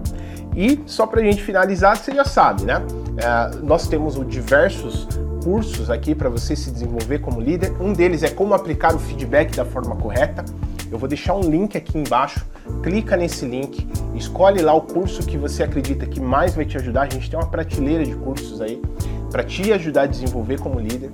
E 0.56 0.82
só 0.86 1.06
para 1.06 1.20
a 1.20 1.24
gente 1.24 1.44
finalizar, 1.44 1.98
você 1.98 2.14
já 2.14 2.24
sabe, 2.24 2.64
né? 2.64 2.82
É, 3.18 3.58
nós 3.58 3.86
temos 3.86 4.18
diversos 4.26 5.06
cursos 5.44 5.90
aqui 5.90 6.16
para 6.16 6.30
você 6.30 6.56
se 6.56 6.72
desenvolver 6.72 7.20
como 7.20 7.42
líder. 7.42 7.74
Um 7.82 7.92
deles 7.92 8.24
é 8.24 8.30
como 8.30 8.54
aplicar 8.54 8.96
o 8.96 9.00
feedback 9.00 9.54
da 9.58 9.66
forma 9.66 9.94
correta. 9.98 10.46
Eu 10.90 10.98
vou 10.98 11.08
deixar 11.08 11.36
um 11.36 11.42
link 11.42 11.78
aqui 11.78 11.98
embaixo. 11.98 12.46
Clica 12.82 13.18
nesse 13.18 13.46
link, 13.46 13.86
escolhe 14.16 14.62
lá 14.62 14.74
o 14.74 14.82
curso 14.82 15.22
que 15.24 15.38
você 15.38 15.64
acredita 15.64 16.06
que 16.06 16.22
mais 16.22 16.56
vai 16.56 16.66
te 16.66 16.78
ajudar. 16.78 17.02
A 17.02 17.10
gente 17.10 17.30
tem 17.30 17.38
uma 17.38 17.48
prateleira 17.48 18.06
de 18.06 18.16
cursos 18.16 18.62
aí 18.62 18.82
para 19.30 19.44
te 19.44 19.74
ajudar 19.74 20.04
a 20.04 20.06
desenvolver 20.06 20.60
como 20.60 20.80
líder, 20.80 21.12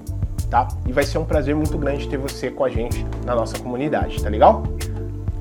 tá? 0.50 0.68
E 0.86 0.92
vai 0.92 1.04
ser 1.04 1.18
um 1.18 1.26
prazer 1.26 1.56
muito 1.56 1.78
grande 1.78 2.08
ter 2.08 2.18
você 2.18 2.50
com 2.50 2.64
a 2.64 2.70
gente 2.70 3.06
na 3.26 3.36
nossa 3.36 3.58
comunidade, 3.60 4.22
tá 4.22 4.30
legal? 4.30 4.64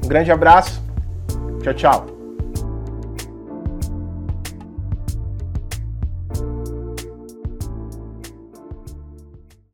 Um 0.05 0.09
grande 0.09 0.31
abraço. 0.31 0.83
Tchau, 1.63 1.75
tchau. 1.75 2.14